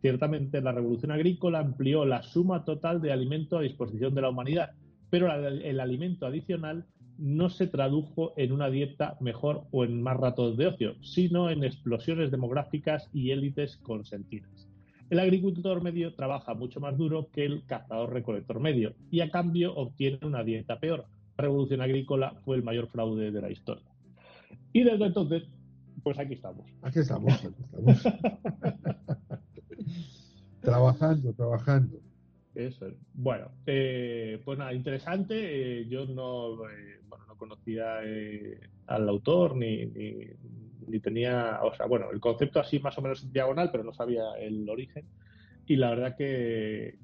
Ciertamente, 0.00 0.60
la 0.60 0.72
revolución 0.72 1.10
agrícola 1.10 1.60
amplió 1.60 2.04
la 2.04 2.22
suma 2.22 2.64
total 2.64 3.00
de 3.00 3.12
alimento 3.12 3.58
a 3.58 3.62
disposición 3.62 4.14
de 4.14 4.22
la 4.22 4.30
humanidad, 4.30 4.72
pero 5.10 5.32
el 5.32 5.80
alimento 5.80 6.26
adicional 6.26 6.86
no 7.18 7.48
se 7.48 7.66
tradujo 7.66 8.34
en 8.36 8.52
una 8.52 8.68
dieta 8.68 9.16
mejor 9.20 9.64
o 9.70 9.84
en 9.84 10.02
más 10.02 10.16
ratos 10.16 10.56
de 10.56 10.66
ocio, 10.66 10.94
sino 11.02 11.50
en 11.50 11.64
explosiones 11.64 12.30
demográficas 12.30 13.08
y 13.12 13.30
élites 13.30 13.76
consentidas. 13.78 14.68
El 15.08 15.20
agricultor 15.20 15.82
medio 15.82 16.14
trabaja 16.14 16.54
mucho 16.54 16.80
más 16.80 16.96
duro 16.96 17.30
que 17.32 17.44
el 17.44 17.64
cazador-recolector 17.64 18.58
medio 18.60 18.94
y 19.10 19.20
a 19.20 19.30
cambio 19.30 19.74
obtiene 19.74 20.18
una 20.22 20.42
dieta 20.42 20.80
peor. 20.80 21.06
La 21.38 21.42
revolución 21.42 21.80
agrícola 21.80 22.34
fue 22.44 22.56
el 22.56 22.64
mayor 22.64 22.88
fraude 22.88 23.30
de 23.30 23.40
la 23.40 23.50
historia. 23.50 23.86
Y 24.72 24.82
desde 24.82 25.06
entonces, 25.06 25.44
pues 26.02 26.18
aquí 26.18 26.34
estamos. 26.34 26.66
Aquí 26.82 26.98
estamos, 26.98 27.32
aquí 27.32 27.54
estamos. 27.62 28.02
trabajando, 30.66 31.32
trabajando. 31.32 31.98
Eso 32.54 32.86
Bueno, 33.12 33.50
eh, 33.66 34.40
pues 34.44 34.58
nada, 34.58 34.72
interesante. 34.72 35.80
Eh, 35.80 35.86
yo 35.88 36.06
no, 36.06 36.68
eh, 36.68 37.00
bueno, 37.06 37.26
no 37.28 37.36
conocía 37.36 37.98
al 38.86 39.08
autor 39.08 39.56
ni, 39.56 39.86
ni, 40.86 41.00
tenía, 41.00 41.60
o 41.62 41.74
sea, 41.74 41.86
bueno, 41.86 42.10
el 42.10 42.20
concepto 42.20 42.58
así 42.58 42.78
más 42.78 42.96
o 42.96 43.02
menos 43.02 43.30
diagonal, 43.30 43.70
pero 43.70 43.84
no 43.84 43.92
sabía 43.92 44.24
el 44.40 44.68
origen. 44.68 45.04
Y 45.66 45.76
la 45.76 45.90
verdad 45.90 46.16
que 46.16 46.98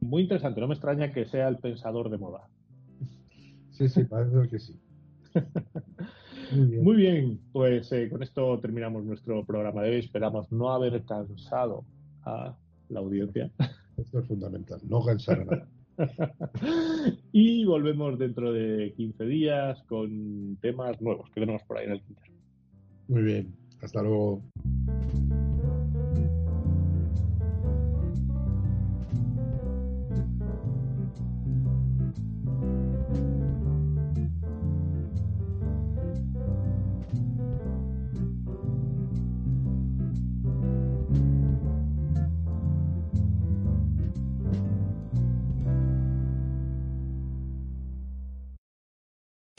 muy 0.00 0.22
interesante. 0.22 0.60
No 0.60 0.68
me 0.68 0.74
extraña 0.74 1.12
que 1.12 1.24
sea 1.24 1.48
el 1.48 1.58
pensador 1.58 2.10
de 2.10 2.18
moda. 2.18 2.48
Sí, 3.70 3.88
sí, 3.88 4.04
parece 4.04 4.48
que 4.48 4.58
sí. 4.58 4.80
Muy 6.52 6.66
bien. 6.66 6.84
Muy 6.84 6.96
bien, 6.96 7.40
pues 7.52 7.90
con 8.10 8.22
esto 8.22 8.60
terminamos 8.60 9.02
nuestro 9.02 9.44
programa 9.44 9.82
de 9.82 9.90
hoy. 9.90 9.96
Esperamos 9.96 10.52
no 10.52 10.70
haber 10.70 11.02
cansado 11.04 11.84
a 12.22 12.54
la 12.94 13.00
audiencia. 13.00 13.50
Esto 13.96 14.20
es 14.20 14.26
fundamental, 14.26 14.80
no 14.88 15.04
cansar 15.04 15.46
nada. 15.46 15.68
y 17.32 17.64
volvemos 17.64 18.18
dentro 18.18 18.52
de 18.52 18.92
15 18.96 19.24
días 19.26 19.82
con 19.84 20.56
temas 20.60 21.00
nuevos 21.00 21.30
que 21.30 21.40
tenemos 21.40 21.62
por 21.64 21.78
ahí 21.78 21.86
en 21.86 21.92
el 21.92 22.02
Twitter. 22.02 22.30
Muy 23.08 23.22
bien, 23.22 23.54
hasta 23.80 24.02
luego. 24.02 24.42